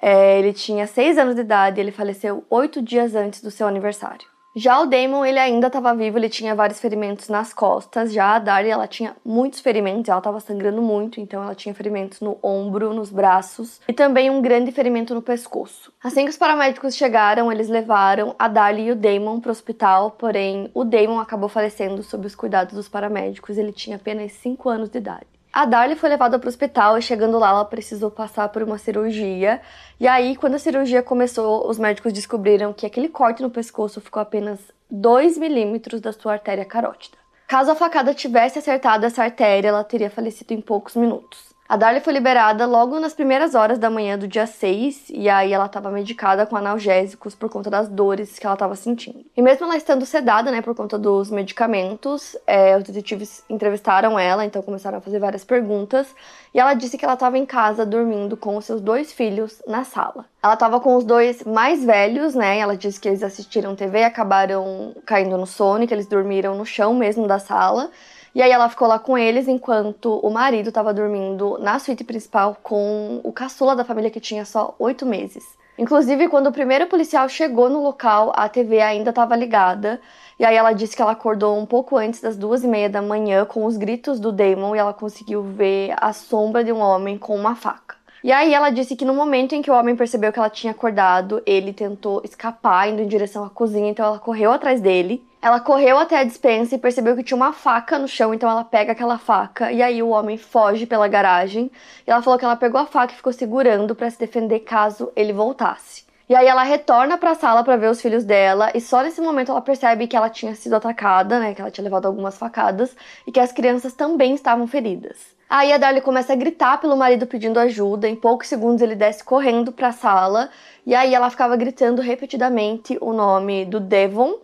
É, 0.00 0.38
ele 0.38 0.52
tinha 0.52 0.86
seis 0.86 1.16
anos 1.18 1.34
de 1.34 1.40
idade 1.40 1.80
e 1.80 1.82
ele 1.82 1.92
faleceu 1.92 2.44
oito 2.50 2.82
dias 2.82 3.14
antes 3.14 3.40
do 3.40 3.50
seu 3.50 3.66
aniversário. 3.66 4.34
Já 4.56 4.80
o 4.80 4.86
Damon, 4.86 5.24
ele 5.24 5.40
ainda 5.40 5.66
estava 5.66 5.92
vivo, 5.96 6.16
ele 6.16 6.28
tinha 6.28 6.54
vários 6.54 6.78
ferimentos 6.78 7.28
nas 7.28 7.52
costas. 7.52 8.12
Já 8.12 8.36
a 8.36 8.38
Darlie, 8.38 8.70
ela 8.70 8.86
tinha 8.86 9.16
muitos 9.24 9.58
ferimentos, 9.58 10.08
ela 10.08 10.18
estava 10.18 10.38
sangrando 10.38 10.80
muito, 10.80 11.20
então 11.20 11.42
ela 11.42 11.56
tinha 11.56 11.74
ferimentos 11.74 12.20
no 12.20 12.38
ombro, 12.40 12.94
nos 12.94 13.10
braços 13.10 13.80
e 13.88 13.92
também 13.92 14.30
um 14.30 14.40
grande 14.40 14.70
ferimento 14.70 15.12
no 15.12 15.20
pescoço. 15.20 15.92
Assim 16.00 16.22
que 16.22 16.30
os 16.30 16.36
paramédicos 16.36 16.94
chegaram, 16.94 17.50
eles 17.50 17.68
levaram 17.68 18.36
a 18.38 18.46
Darlie 18.46 18.86
e 18.86 18.92
o 18.92 18.96
Damon 18.96 19.40
para 19.40 19.48
o 19.48 19.52
hospital, 19.52 20.12
porém 20.12 20.70
o 20.72 20.84
Damon 20.84 21.18
acabou 21.18 21.48
falecendo 21.48 22.04
sob 22.04 22.24
os 22.24 22.36
cuidados 22.36 22.74
dos 22.74 22.88
paramédicos, 22.88 23.58
ele 23.58 23.72
tinha 23.72 23.96
apenas 23.96 24.30
5 24.34 24.68
anos 24.68 24.88
de 24.88 24.98
idade. 24.98 25.33
A 25.54 25.66
Darlie 25.66 25.94
foi 25.94 26.08
levada 26.08 26.36
para 26.36 26.48
o 26.48 26.48
hospital 26.48 26.98
e 26.98 27.02
chegando 27.02 27.38
lá 27.38 27.50
ela 27.50 27.64
precisou 27.64 28.10
passar 28.10 28.48
por 28.48 28.60
uma 28.60 28.76
cirurgia. 28.76 29.60
E 30.00 30.08
aí, 30.08 30.34
quando 30.34 30.54
a 30.54 30.58
cirurgia 30.58 31.00
começou, 31.00 31.70
os 31.70 31.78
médicos 31.78 32.12
descobriram 32.12 32.72
que 32.72 32.84
aquele 32.84 33.08
corte 33.08 33.40
no 33.40 33.48
pescoço 33.48 34.00
ficou 34.00 34.20
apenas 34.20 34.58
2 34.90 35.38
milímetros 35.38 36.00
da 36.00 36.12
sua 36.12 36.32
artéria 36.32 36.64
carótida. 36.64 37.16
Caso 37.46 37.70
a 37.70 37.76
facada 37.76 38.12
tivesse 38.12 38.58
acertado 38.58 39.06
essa 39.06 39.22
artéria, 39.22 39.68
ela 39.68 39.84
teria 39.84 40.10
falecido 40.10 40.52
em 40.52 40.60
poucos 40.60 40.96
minutos. 40.96 41.53
A 41.66 41.78
Darlie 41.78 42.02
foi 42.02 42.12
liberada 42.12 42.66
logo 42.66 43.00
nas 43.00 43.14
primeiras 43.14 43.54
horas 43.54 43.78
da 43.78 43.88
manhã 43.88 44.18
do 44.18 44.28
dia 44.28 44.46
6, 44.46 45.06
e 45.08 45.30
aí 45.30 45.50
ela 45.50 45.64
estava 45.64 45.90
medicada 45.90 46.44
com 46.44 46.56
analgésicos 46.56 47.34
por 47.34 47.48
conta 47.48 47.70
das 47.70 47.88
dores 47.88 48.38
que 48.38 48.44
ela 48.44 48.54
estava 48.54 48.76
sentindo. 48.76 49.24
E 49.34 49.40
mesmo 49.40 49.64
ela 49.64 49.74
estando 49.74 50.04
sedada, 50.04 50.50
né, 50.50 50.60
por 50.60 50.74
conta 50.74 50.98
dos 50.98 51.30
medicamentos, 51.30 52.36
é, 52.46 52.76
os 52.76 52.82
detetives 52.82 53.42
entrevistaram 53.48 54.18
ela, 54.18 54.44
então 54.44 54.60
começaram 54.60 54.98
a 54.98 55.00
fazer 55.00 55.18
várias 55.18 55.42
perguntas, 55.42 56.14
e 56.52 56.60
ela 56.60 56.74
disse 56.74 56.98
que 56.98 57.04
ela 57.04 57.14
estava 57.14 57.38
em 57.38 57.46
casa 57.46 57.86
dormindo 57.86 58.36
com 58.36 58.58
os 58.58 58.66
seus 58.66 58.82
dois 58.82 59.10
filhos 59.14 59.62
na 59.66 59.84
sala. 59.84 60.26
Ela 60.42 60.54
estava 60.54 60.78
com 60.80 60.96
os 60.96 61.04
dois 61.04 61.44
mais 61.44 61.82
velhos, 61.82 62.34
né, 62.34 62.58
ela 62.58 62.76
disse 62.76 63.00
que 63.00 63.08
eles 63.08 63.22
assistiram 63.22 63.74
TV 63.74 64.00
e 64.00 64.04
acabaram 64.04 64.94
caindo 65.06 65.38
no 65.38 65.46
sono, 65.46 65.86
que 65.86 65.94
eles 65.94 66.06
dormiram 66.06 66.54
no 66.54 66.66
chão 66.66 66.92
mesmo 66.92 67.26
da 67.26 67.38
sala, 67.38 67.90
e 68.34 68.42
aí 68.42 68.50
ela 68.50 68.68
ficou 68.68 68.88
lá 68.88 68.98
com 68.98 69.16
eles 69.16 69.46
enquanto 69.46 70.18
o 70.18 70.30
marido 70.30 70.68
estava 70.68 70.92
dormindo 70.92 71.56
na 71.60 71.78
suíte 71.78 72.02
principal 72.02 72.56
com 72.62 73.20
o 73.22 73.32
caçula 73.32 73.76
da 73.76 73.84
família 73.84 74.10
que 74.10 74.20
tinha 74.20 74.44
só 74.44 74.74
oito 74.78 75.06
meses. 75.06 75.44
Inclusive, 75.76 76.28
quando 76.28 76.48
o 76.48 76.52
primeiro 76.52 76.86
policial 76.86 77.28
chegou 77.28 77.68
no 77.68 77.82
local, 77.82 78.32
a 78.34 78.48
TV 78.48 78.80
ainda 78.80 79.10
estava 79.10 79.34
ligada. 79.34 80.00
E 80.38 80.44
aí 80.44 80.56
ela 80.56 80.72
disse 80.72 80.94
que 80.94 81.02
ela 81.02 81.12
acordou 81.12 81.58
um 81.58 81.66
pouco 81.66 81.96
antes 81.96 82.20
das 82.20 82.36
duas 82.36 82.62
e 82.64 82.68
meia 82.68 82.88
da 82.88 83.02
manhã 83.02 83.44
com 83.44 83.64
os 83.64 83.76
gritos 83.76 84.18
do 84.20 84.32
Damon 84.32 84.74
e 84.74 84.78
ela 84.78 84.92
conseguiu 84.92 85.42
ver 85.42 85.94
a 85.96 86.12
sombra 86.12 86.62
de 86.62 86.72
um 86.72 86.78
homem 86.78 87.18
com 87.18 87.34
uma 87.34 87.54
faca. 87.54 87.96
E 88.22 88.32
aí 88.32 88.54
ela 88.54 88.70
disse 88.70 88.96
que 88.96 89.04
no 89.04 89.12
momento 89.12 89.54
em 89.54 89.60
que 89.60 89.70
o 89.70 89.74
homem 89.74 89.94
percebeu 89.94 90.32
que 90.32 90.38
ela 90.38 90.48
tinha 90.48 90.70
acordado, 90.70 91.42
ele 91.44 91.72
tentou 91.72 92.22
escapar 92.24 92.88
indo 92.88 93.02
em 93.02 93.06
direção 93.06 93.44
à 93.44 93.50
cozinha, 93.50 93.90
então 93.90 94.06
ela 94.06 94.18
correu 94.18 94.50
atrás 94.50 94.80
dele. 94.80 95.22
Ela 95.44 95.60
correu 95.60 95.98
até 95.98 96.16
a 96.16 96.24
dispensa 96.24 96.74
e 96.74 96.78
percebeu 96.78 97.14
que 97.14 97.22
tinha 97.22 97.36
uma 97.36 97.52
faca 97.52 97.98
no 97.98 98.08
chão, 98.08 98.32
então 98.32 98.48
ela 98.48 98.64
pega 98.64 98.92
aquela 98.92 99.18
faca 99.18 99.70
e 99.70 99.82
aí 99.82 100.02
o 100.02 100.08
homem 100.08 100.38
foge 100.38 100.86
pela 100.86 101.06
garagem. 101.06 101.70
E 102.06 102.10
ela 102.10 102.22
falou 102.22 102.38
que 102.38 102.46
ela 102.46 102.56
pegou 102.56 102.80
a 102.80 102.86
faca 102.86 103.12
e 103.12 103.16
ficou 103.16 103.30
segurando 103.30 103.94
para 103.94 104.08
se 104.08 104.18
defender 104.18 104.60
caso 104.60 105.12
ele 105.14 105.34
voltasse. 105.34 106.06
E 106.30 106.34
aí 106.34 106.46
ela 106.46 106.62
retorna 106.62 107.18
para 107.18 107.32
a 107.32 107.34
sala 107.34 107.62
para 107.62 107.76
ver 107.76 107.90
os 107.90 108.00
filhos 108.00 108.24
dela 108.24 108.72
e 108.74 108.80
só 108.80 109.02
nesse 109.02 109.20
momento 109.20 109.50
ela 109.50 109.60
percebe 109.60 110.06
que 110.06 110.16
ela 110.16 110.30
tinha 110.30 110.54
sido 110.54 110.76
atacada, 110.76 111.38
né, 111.38 111.52
que 111.52 111.60
ela 111.60 111.70
tinha 111.70 111.84
levado 111.84 112.06
algumas 112.06 112.38
facadas 112.38 112.96
e 113.26 113.30
que 113.30 113.38
as 113.38 113.52
crianças 113.52 113.92
também 113.92 114.34
estavam 114.34 114.66
feridas. 114.66 115.18
Aí 115.50 115.74
a 115.74 115.76
Darlie 115.76 116.00
começa 116.00 116.32
a 116.32 116.36
gritar 116.36 116.80
pelo 116.80 116.96
marido 116.96 117.26
pedindo 117.26 117.60
ajuda. 117.60 118.08
Em 118.08 118.16
poucos 118.16 118.48
segundos 118.48 118.80
ele 118.80 118.94
desce 118.94 119.22
correndo 119.22 119.72
para 119.72 119.88
a 119.88 119.92
sala 119.92 120.48
e 120.86 120.94
aí 120.94 121.14
ela 121.14 121.28
ficava 121.28 121.54
gritando 121.54 122.00
repetidamente 122.00 122.96
o 122.98 123.12
nome 123.12 123.66
do 123.66 123.78
Devon 123.78 124.36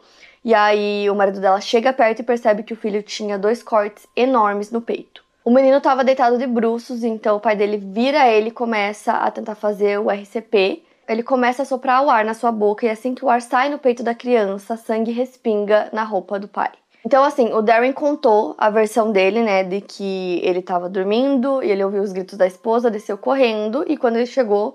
e 0.44 0.54
aí 0.54 1.08
o 1.10 1.14
marido 1.14 1.40
dela 1.40 1.60
chega 1.60 1.92
perto 1.92 2.20
e 2.20 2.24
percebe 2.24 2.62
que 2.62 2.72
o 2.72 2.76
filho 2.76 3.02
tinha 3.02 3.38
dois 3.38 3.62
cortes 3.62 4.06
enormes 4.16 4.70
no 4.70 4.80
peito. 4.80 5.22
O 5.44 5.50
menino 5.50 5.78
estava 5.78 6.04
deitado 6.04 6.38
de 6.38 6.46
bruços, 6.46 7.02
então 7.02 7.36
o 7.36 7.40
pai 7.40 7.56
dele 7.56 7.78
vira 7.78 8.28
ele 8.28 8.48
e 8.48 8.52
começa 8.52 9.12
a 9.12 9.30
tentar 9.30 9.54
fazer 9.54 9.98
o 9.98 10.10
RCP. 10.10 10.82
Ele 11.08 11.22
começa 11.22 11.62
a 11.62 11.64
soprar 11.64 12.04
o 12.04 12.10
ar 12.10 12.24
na 12.24 12.34
sua 12.34 12.52
boca 12.52 12.86
e 12.86 12.90
assim 12.90 13.14
que 13.14 13.24
o 13.24 13.28
ar 13.28 13.40
sai 13.42 13.68
no 13.68 13.78
peito 13.78 14.02
da 14.02 14.14
criança, 14.14 14.76
sangue 14.76 15.10
respinga 15.12 15.88
na 15.92 16.04
roupa 16.04 16.38
do 16.38 16.46
pai. 16.46 16.70
Então, 17.04 17.24
assim, 17.24 17.52
o 17.52 17.62
Darren 17.62 17.92
contou 17.92 18.54
a 18.58 18.68
versão 18.68 19.10
dele, 19.10 19.42
né, 19.42 19.64
de 19.64 19.80
que 19.80 20.40
ele 20.44 20.58
estava 20.58 20.88
dormindo 20.88 21.62
e 21.62 21.70
ele 21.70 21.82
ouviu 21.82 22.02
os 22.02 22.12
gritos 22.12 22.36
da 22.36 22.46
esposa, 22.46 22.90
desceu 22.90 23.16
correndo 23.16 23.84
e 23.88 23.96
quando 23.96 24.16
ele 24.16 24.26
chegou, 24.26 24.74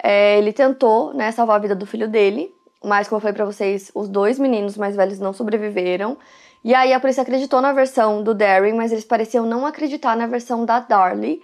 é, 0.00 0.38
ele 0.38 0.52
tentou, 0.52 1.12
né, 1.12 1.32
salvar 1.32 1.56
a 1.56 1.58
vida 1.58 1.74
do 1.74 1.84
filho 1.84 2.08
dele, 2.08 2.54
mas, 2.84 3.08
como 3.08 3.16
eu 3.18 3.20
falei 3.20 3.34
pra 3.34 3.44
vocês, 3.44 3.90
os 3.94 4.08
dois 4.08 4.38
meninos 4.38 4.76
mais 4.76 4.96
velhos 4.96 5.18
não 5.18 5.32
sobreviveram. 5.32 6.16
E 6.62 6.74
aí 6.74 6.92
a 6.92 7.00
polícia 7.00 7.22
acreditou 7.22 7.60
na 7.60 7.72
versão 7.72 8.22
do 8.22 8.34
Darren, 8.34 8.74
mas 8.74 8.90
eles 8.90 9.04
pareciam 9.04 9.44
não 9.44 9.66
acreditar 9.66 10.16
na 10.16 10.26
versão 10.26 10.64
da 10.64 10.80
Darlie. 10.80 11.42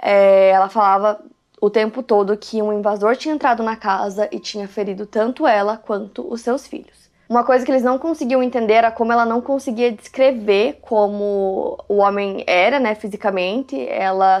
É, 0.00 0.50
ela 0.50 0.68
falava 0.68 1.20
o 1.60 1.68
tempo 1.68 2.02
todo 2.02 2.36
que 2.36 2.62
um 2.62 2.72
invasor 2.72 3.16
tinha 3.16 3.34
entrado 3.34 3.62
na 3.62 3.76
casa 3.76 4.28
e 4.32 4.38
tinha 4.38 4.66
ferido 4.66 5.06
tanto 5.06 5.46
ela 5.46 5.76
quanto 5.76 6.26
os 6.32 6.40
seus 6.40 6.66
filhos. 6.66 7.10
Uma 7.28 7.44
coisa 7.44 7.64
que 7.64 7.70
eles 7.70 7.82
não 7.82 7.98
conseguiam 7.98 8.42
entender 8.42 8.74
era 8.74 8.90
como 8.90 9.12
ela 9.12 9.24
não 9.24 9.40
conseguia 9.40 9.92
descrever 9.92 10.80
como 10.82 11.78
o 11.88 11.96
homem 11.98 12.42
era, 12.46 12.80
né, 12.80 12.94
fisicamente. 12.94 13.80
Ela 13.88 14.40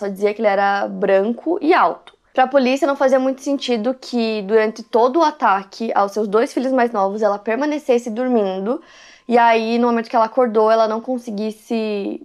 Só 0.00 0.08
dizia 0.08 0.34
que 0.34 0.40
ele 0.40 0.48
era 0.48 0.88
branco 0.88 1.58
e 1.60 1.72
alto. 1.72 2.14
Para 2.34 2.44
a 2.44 2.48
polícia 2.48 2.86
não 2.86 2.96
fazia 2.96 3.18
muito 3.18 3.42
sentido 3.42 3.94
que 3.94 4.42
durante 4.42 4.82
todo 4.82 5.18
o 5.18 5.22
ataque 5.22 5.92
aos 5.94 6.12
seus 6.12 6.28
dois 6.28 6.52
filhos 6.52 6.72
mais 6.72 6.92
novos 6.92 7.22
ela 7.22 7.38
permanecesse 7.38 8.10
dormindo 8.10 8.80
e 9.28 9.36
aí 9.36 9.78
no 9.78 9.88
momento 9.88 10.08
que 10.08 10.14
ela 10.14 10.26
acordou 10.26 10.70
ela 10.70 10.86
não 10.86 11.00
conseguisse 11.00 12.24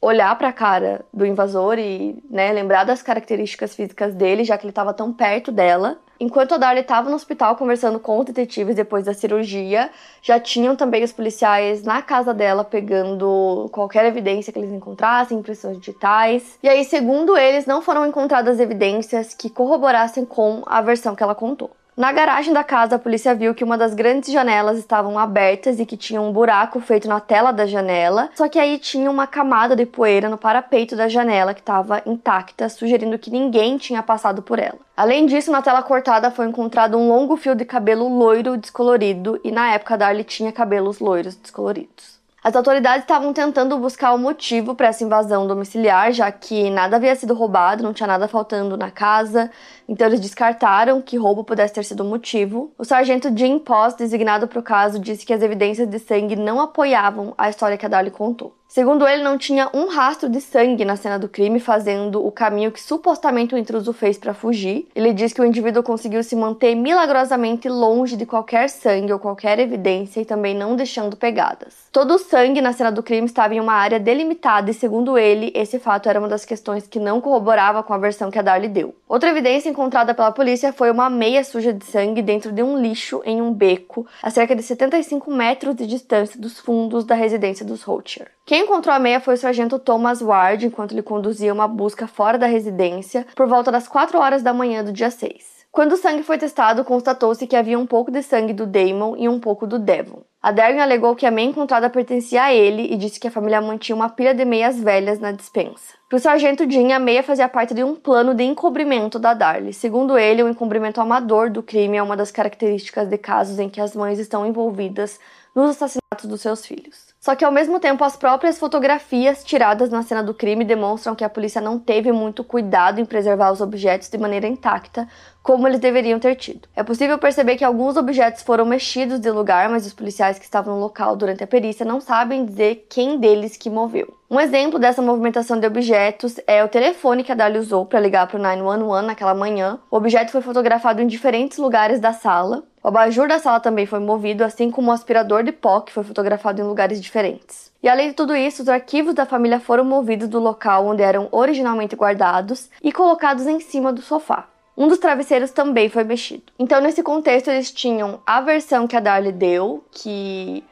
olhar 0.00 0.36
para 0.38 0.48
a 0.48 0.52
cara 0.52 1.04
do 1.12 1.26
invasor 1.26 1.78
e 1.78 2.22
né, 2.30 2.52
lembrar 2.52 2.84
das 2.84 3.02
características 3.02 3.74
físicas 3.74 4.14
dele, 4.14 4.44
já 4.44 4.56
que 4.56 4.64
ele 4.64 4.70
estava 4.70 4.94
tão 4.94 5.12
perto 5.12 5.50
dela. 5.50 5.98
Enquanto 6.18 6.54
a 6.54 6.56
Darlie 6.56 6.80
estava 6.80 7.10
no 7.10 7.16
hospital 7.16 7.56
conversando 7.56 8.00
com 8.00 8.18
os 8.18 8.24
detetives 8.24 8.74
depois 8.74 9.04
da 9.04 9.12
cirurgia, 9.12 9.90
já 10.22 10.40
tinham 10.40 10.74
também 10.74 11.04
os 11.04 11.12
policiais 11.12 11.82
na 11.82 12.00
casa 12.00 12.32
dela 12.32 12.64
pegando 12.64 13.68
qualquer 13.70 14.06
evidência 14.06 14.50
que 14.52 14.58
eles 14.58 14.70
encontrassem, 14.70 15.38
impressões 15.38 15.78
digitais. 15.78 16.58
E 16.62 16.68
aí, 16.68 16.84
segundo 16.84 17.36
eles, 17.36 17.66
não 17.66 17.82
foram 17.82 18.06
encontradas 18.06 18.60
evidências 18.60 19.34
que 19.34 19.50
corroborassem 19.50 20.24
com 20.24 20.62
a 20.64 20.80
versão 20.80 21.14
que 21.14 21.22
ela 21.22 21.34
contou. 21.34 21.70
Na 21.96 22.12
garagem 22.12 22.52
da 22.52 22.62
casa, 22.62 22.96
a 22.96 22.98
polícia 22.98 23.34
viu 23.34 23.54
que 23.54 23.64
uma 23.64 23.78
das 23.78 23.94
grandes 23.94 24.30
janelas 24.30 24.76
estavam 24.76 25.18
abertas 25.18 25.80
e 25.80 25.86
que 25.86 25.96
tinha 25.96 26.20
um 26.20 26.30
buraco 26.30 26.78
feito 26.78 27.08
na 27.08 27.20
tela 27.20 27.52
da 27.52 27.64
janela, 27.64 28.28
só 28.34 28.50
que 28.50 28.58
aí 28.58 28.78
tinha 28.78 29.10
uma 29.10 29.26
camada 29.26 29.74
de 29.74 29.86
poeira 29.86 30.28
no 30.28 30.36
parapeito 30.36 30.94
da 30.94 31.08
janela 31.08 31.54
que 31.54 31.60
estava 31.60 32.02
intacta, 32.04 32.68
sugerindo 32.68 33.18
que 33.18 33.30
ninguém 33.30 33.78
tinha 33.78 34.02
passado 34.02 34.42
por 34.42 34.58
ela. 34.58 34.78
Além 34.94 35.24
disso, 35.24 35.50
na 35.50 35.62
tela 35.62 35.82
cortada 35.82 36.30
foi 36.30 36.46
encontrado 36.46 36.98
um 36.98 37.08
longo 37.08 37.34
fio 37.34 37.54
de 37.54 37.64
cabelo 37.64 38.06
loiro 38.06 38.58
descolorido 38.58 39.40
e 39.42 39.50
na 39.50 39.72
época 39.72 39.96
Darlie 39.96 40.22
tinha 40.22 40.52
cabelos 40.52 40.98
loiros 40.98 41.34
descoloridos. 41.34 42.16
As 42.46 42.54
autoridades 42.54 43.00
estavam 43.00 43.32
tentando 43.32 43.76
buscar 43.76 44.12
o 44.12 44.18
motivo 44.18 44.76
para 44.76 44.86
essa 44.86 45.02
invasão 45.02 45.48
domiciliar, 45.48 46.12
já 46.12 46.30
que 46.30 46.70
nada 46.70 46.94
havia 46.94 47.16
sido 47.16 47.34
roubado, 47.34 47.82
não 47.82 47.92
tinha 47.92 48.06
nada 48.06 48.28
faltando 48.28 48.76
na 48.76 48.88
casa, 48.88 49.50
então 49.88 50.06
eles 50.06 50.20
descartaram 50.20 51.00
que 51.00 51.16
roubo 51.16 51.44
pudesse 51.44 51.74
ter 51.74 51.84
sido 51.84 52.00
o 52.00 52.08
motivo. 52.08 52.72
O 52.78 52.84
sargento 52.84 53.30
Jim 53.36 53.58
Poss, 53.58 53.94
designado 53.94 54.48
para 54.48 54.58
o 54.58 54.62
caso, 54.62 54.98
disse 54.98 55.24
que 55.24 55.32
as 55.32 55.42
evidências 55.42 55.88
de 55.88 55.98
sangue 55.98 56.36
não 56.36 56.60
apoiavam 56.60 57.34
a 57.36 57.48
história 57.48 57.76
que 57.76 57.86
a 57.86 57.88
Darlie 57.88 58.10
contou. 58.10 58.54
Segundo 58.68 59.06
ele, 59.06 59.22
não 59.22 59.38
tinha 59.38 59.70
um 59.72 59.86
rastro 59.86 60.28
de 60.28 60.40
sangue 60.40 60.84
na 60.84 60.96
cena 60.96 61.18
do 61.18 61.28
crime, 61.28 61.60
fazendo 61.60 62.26
o 62.26 62.32
caminho 62.32 62.72
que 62.72 62.82
supostamente 62.82 63.54
o 63.54 63.58
intruso 63.58 63.92
fez 63.92 64.18
para 64.18 64.34
fugir. 64.34 64.88
Ele 64.94 65.12
diz 65.12 65.32
que 65.32 65.40
o 65.40 65.44
indivíduo 65.44 65.84
conseguiu 65.84 66.22
se 66.22 66.34
manter 66.34 66.74
milagrosamente 66.74 67.68
longe 67.68 68.16
de 68.16 68.26
qualquer 68.26 68.68
sangue 68.68 69.12
ou 69.12 69.20
qualquer 69.20 69.60
evidência 69.60 70.20
e 70.20 70.24
também 70.24 70.54
não 70.54 70.74
deixando 70.74 71.16
pegadas. 71.16 71.86
Todo 71.92 72.14
o 72.14 72.18
sangue 72.18 72.60
na 72.60 72.72
cena 72.72 72.90
do 72.90 73.02
crime 73.02 73.26
estava 73.26 73.54
em 73.54 73.60
uma 73.60 73.72
área 73.72 74.00
delimitada 74.00 74.70
e, 74.70 74.74
segundo 74.74 75.16
ele, 75.16 75.52
esse 75.54 75.78
fato 75.78 76.08
era 76.08 76.18
uma 76.18 76.28
das 76.28 76.44
questões 76.44 76.88
que 76.88 76.98
não 76.98 77.20
corroborava 77.20 77.82
com 77.84 77.94
a 77.94 77.98
versão 77.98 78.30
que 78.30 78.38
a 78.38 78.42
Darlie 78.42 78.68
deu. 78.68 78.94
Outra 79.08 79.30
evidência 79.30 79.70
encontrada 79.76 80.14
pela 80.14 80.32
polícia 80.32 80.72
foi 80.72 80.90
uma 80.90 81.10
meia 81.10 81.44
suja 81.44 81.70
de 81.70 81.84
sangue 81.84 82.22
dentro 82.22 82.50
de 82.50 82.62
um 82.62 82.80
lixo 82.80 83.20
em 83.26 83.42
um 83.42 83.52
beco, 83.52 84.06
a 84.22 84.30
cerca 84.30 84.56
de 84.56 84.62
75 84.62 85.30
metros 85.30 85.76
de 85.76 85.86
distância 85.86 86.40
dos 86.40 86.58
fundos 86.58 87.04
da 87.04 87.14
residência 87.14 87.64
dos 87.64 87.82
Rocher. 87.82 88.28
Quem 88.46 88.62
encontrou 88.62 88.94
a 88.94 88.98
meia 88.98 89.20
foi 89.20 89.34
o 89.34 89.36
sargento 89.36 89.78
Thomas 89.78 90.22
Ward 90.22 90.64
enquanto 90.64 90.92
ele 90.92 91.02
conduzia 91.02 91.52
uma 91.52 91.68
busca 91.68 92.06
fora 92.06 92.38
da 92.38 92.46
residência 92.46 93.26
por 93.36 93.46
volta 93.46 93.70
das 93.70 93.86
4 93.86 94.18
horas 94.18 94.42
da 94.42 94.54
manhã 94.54 94.82
do 94.82 94.92
dia 94.92 95.10
6. 95.10 95.55
Quando 95.76 95.92
o 95.92 95.96
sangue 95.98 96.22
foi 96.22 96.38
testado, 96.38 96.82
constatou-se 96.86 97.46
que 97.46 97.54
havia 97.54 97.78
um 97.78 97.84
pouco 97.84 98.10
de 98.10 98.22
sangue 98.22 98.54
do 98.54 98.64
Damon 98.66 99.14
e 99.18 99.28
um 99.28 99.38
pouco 99.38 99.66
do 99.66 99.78
Devon. 99.78 100.22
A 100.42 100.50
Darwin 100.50 100.78
alegou 100.78 101.14
que 101.14 101.26
a 101.26 101.30
meia 101.30 101.50
encontrada 101.50 101.90
pertencia 101.90 102.44
a 102.44 102.54
ele 102.54 102.94
e 102.94 102.96
disse 102.96 103.20
que 103.20 103.28
a 103.28 103.30
família 103.30 103.60
mantinha 103.60 103.94
uma 103.94 104.08
pilha 104.08 104.34
de 104.34 104.42
meias 104.42 104.80
velhas 104.80 105.20
na 105.20 105.32
dispensa. 105.32 105.92
Para 106.08 106.16
o 106.16 106.18
sargento 106.18 106.64
Jean, 106.70 106.96
a 106.96 106.98
meia 106.98 107.22
fazia 107.22 107.46
parte 107.46 107.74
de 107.74 107.84
um 107.84 107.94
plano 107.94 108.34
de 108.34 108.42
encobrimento 108.42 109.18
da 109.18 109.34
Darlie. 109.34 109.74
Segundo 109.74 110.16
ele, 110.16 110.42
o 110.42 110.48
encobrimento 110.48 110.98
amador 110.98 111.50
do 111.50 111.62
crime 111.62 111.98
é 111.98 112.02
uma 112.02 112.16
das 112.16 112.30
características 112.30 113.06
de 113.06 113.18
casos 113.18 113.58
em 113.58 113.68
que 113.68 113.80
as 113.80 113.94
mães 113.94 114.18
estão 114.18 114.46
envolvidas 114.46 115.20
nos 115.54 115.70
assassinatos 115.70 116.26
dos 116.26 116.40
seus 116.40 116.64
filhos. 116.64 117.06
Só 117.18 117.34
que 117.34 117.44
ao 117.44 117.50
mesmo 117.50 117.80
tempo, 117.80 118.04
as 118.04 118.16
próprias 118.16 118.56
fotografias 118.56 119.42
tiradas 119.42 119.90
na 119.90 120.02
cena 120.02 120.22
do 120.22 120.32
crime 120.32 120.64
demonstram 120.64 121.14
que 121.14 121.24
a 121.24 121.28
polícia 121.28 121.60
não 121.60 121.76
teve 121.76 122.12
muito 122.12 122.44
cuidado 122.44 123.00
em 123.00 123.04
preservar 123.04 123.50
os 123.50 123.60
objetos 123.60 124.08
de 124.08 124.16
maneira 124.16 124.46
intacta, 124.46 125.08
como 125.46 125.68
eles 125.68 125.78
deveriam 125.78 126.18
ter 126.18 126.34
tido. 126.34 126.68
É 126.74 126.82
possível 126.82 127.16
perceber 127.18 127.54
que 127.54 127.64
alguns 127.64 127.96
objetos 127.96 128.42
foram 128.42 128.64
mexidos 128.64 129.20
de 129.20 129.30
lugar, 129.30 129.68
mas 129.68 129.86
os 129.86 129.92
policiais 129.92 130.40
que 130.40 130.44
estavam 130.44 130.74
no 130.74 130.80
local 130.80 131.14
durante 131.14 131.44
a 131.44 131.46
perícia 131.46 131.86
não 131.86 132.00
sabem 132.00 132.44
dizer 132.44 132.84
quem 132.90 133.16
deles 133.20 133.56
que 133.56 133.70
moveu. 133.70 134.12
Um 134.28 134.40
exemplo 134.40 134.76
dessa 134.76 135.00
movimentação 135.00 135.60
de 135.60 135.64
objetos 135.64 136.40
é 136.48 136.64
o 136.64 136.68
telefone 136.68 137.22
que 137.22 137.30
a 137.30 137.34
Dali 137.36 137.60
usou 137.60 137.86
para 137.86 138.00
ligar 138.00 138.26
para 138.26 138.40
o 138.40 138.42
911 138.42 139.06
naquela 139.06 139.34
manhã. 139.34 139.78
O 139.88 139.96
objeto 139.96 140.32
foi 140.32 140.40
fotografado 140.40 141.00
em 141.00 141.06
diferentes 141.06 141.58
lugares 141.58 142.00
da 142.00 142.12
sala. 142.12 142.64
O 142.82 142.88
abajur 142.88 143.28
da 143.28 143.38
sala 143.38 143.60
também 143.60 143.86
foi 143.86 144.00
movido, 144.00 144.42
assim 144.42 144.68
como 144.68 144.90
o 144.90 144.92
aspirador 144.92 145.44
de 145.44 145.52
pó, 145.52 145.78
que 145.80 145.92
foi 145.92 146.02
fotografado 146.02 146.60
em 146.60 146.64
lugares 146.64 147.00
diferentes. 147.00 147.70
E 147.80 147.88
além 147.88 148.08
de 148.08 148.14
tudo 148.14 148.34
isso, 148.34 148.62
os 148.62 148.68
arquivos 148.68 149.14
da 149.14 149.24
família 149.24 149.60
foram 149.60 149.84
movidos 149.84 150.26
do 150.26 150.40
local 150.40 150.88
onde 150.88 151.04
eram 151.04 151.28
originalmente 151.30 151.94
guardados 151.94 152.68
e 152.82 152.90
colocados 152.90 153.46
em 153.46 153.60
cima 153.60 153.92
do 153.92 154.02
sofá. 154.02 154.48
Um 154.76 154.88
dos 154.88 154.98
travesseiros 154.98 155.50
também 155.50 155.88
foi 155.88 156.04
mexido. 156.04 156.44
Então, 156.58 156.80
nesse 156.80 157.02
contexto, 157.02 157.48
eles 157.48 157.72
tinham 157.72 158.20
a 158.26 158.40
versão 158.40 158.86
que 158.86 158.94
a 158.94 159.00
Darlie 159.00 159.32
deu, 159.32 159.84
que 159.90 160.62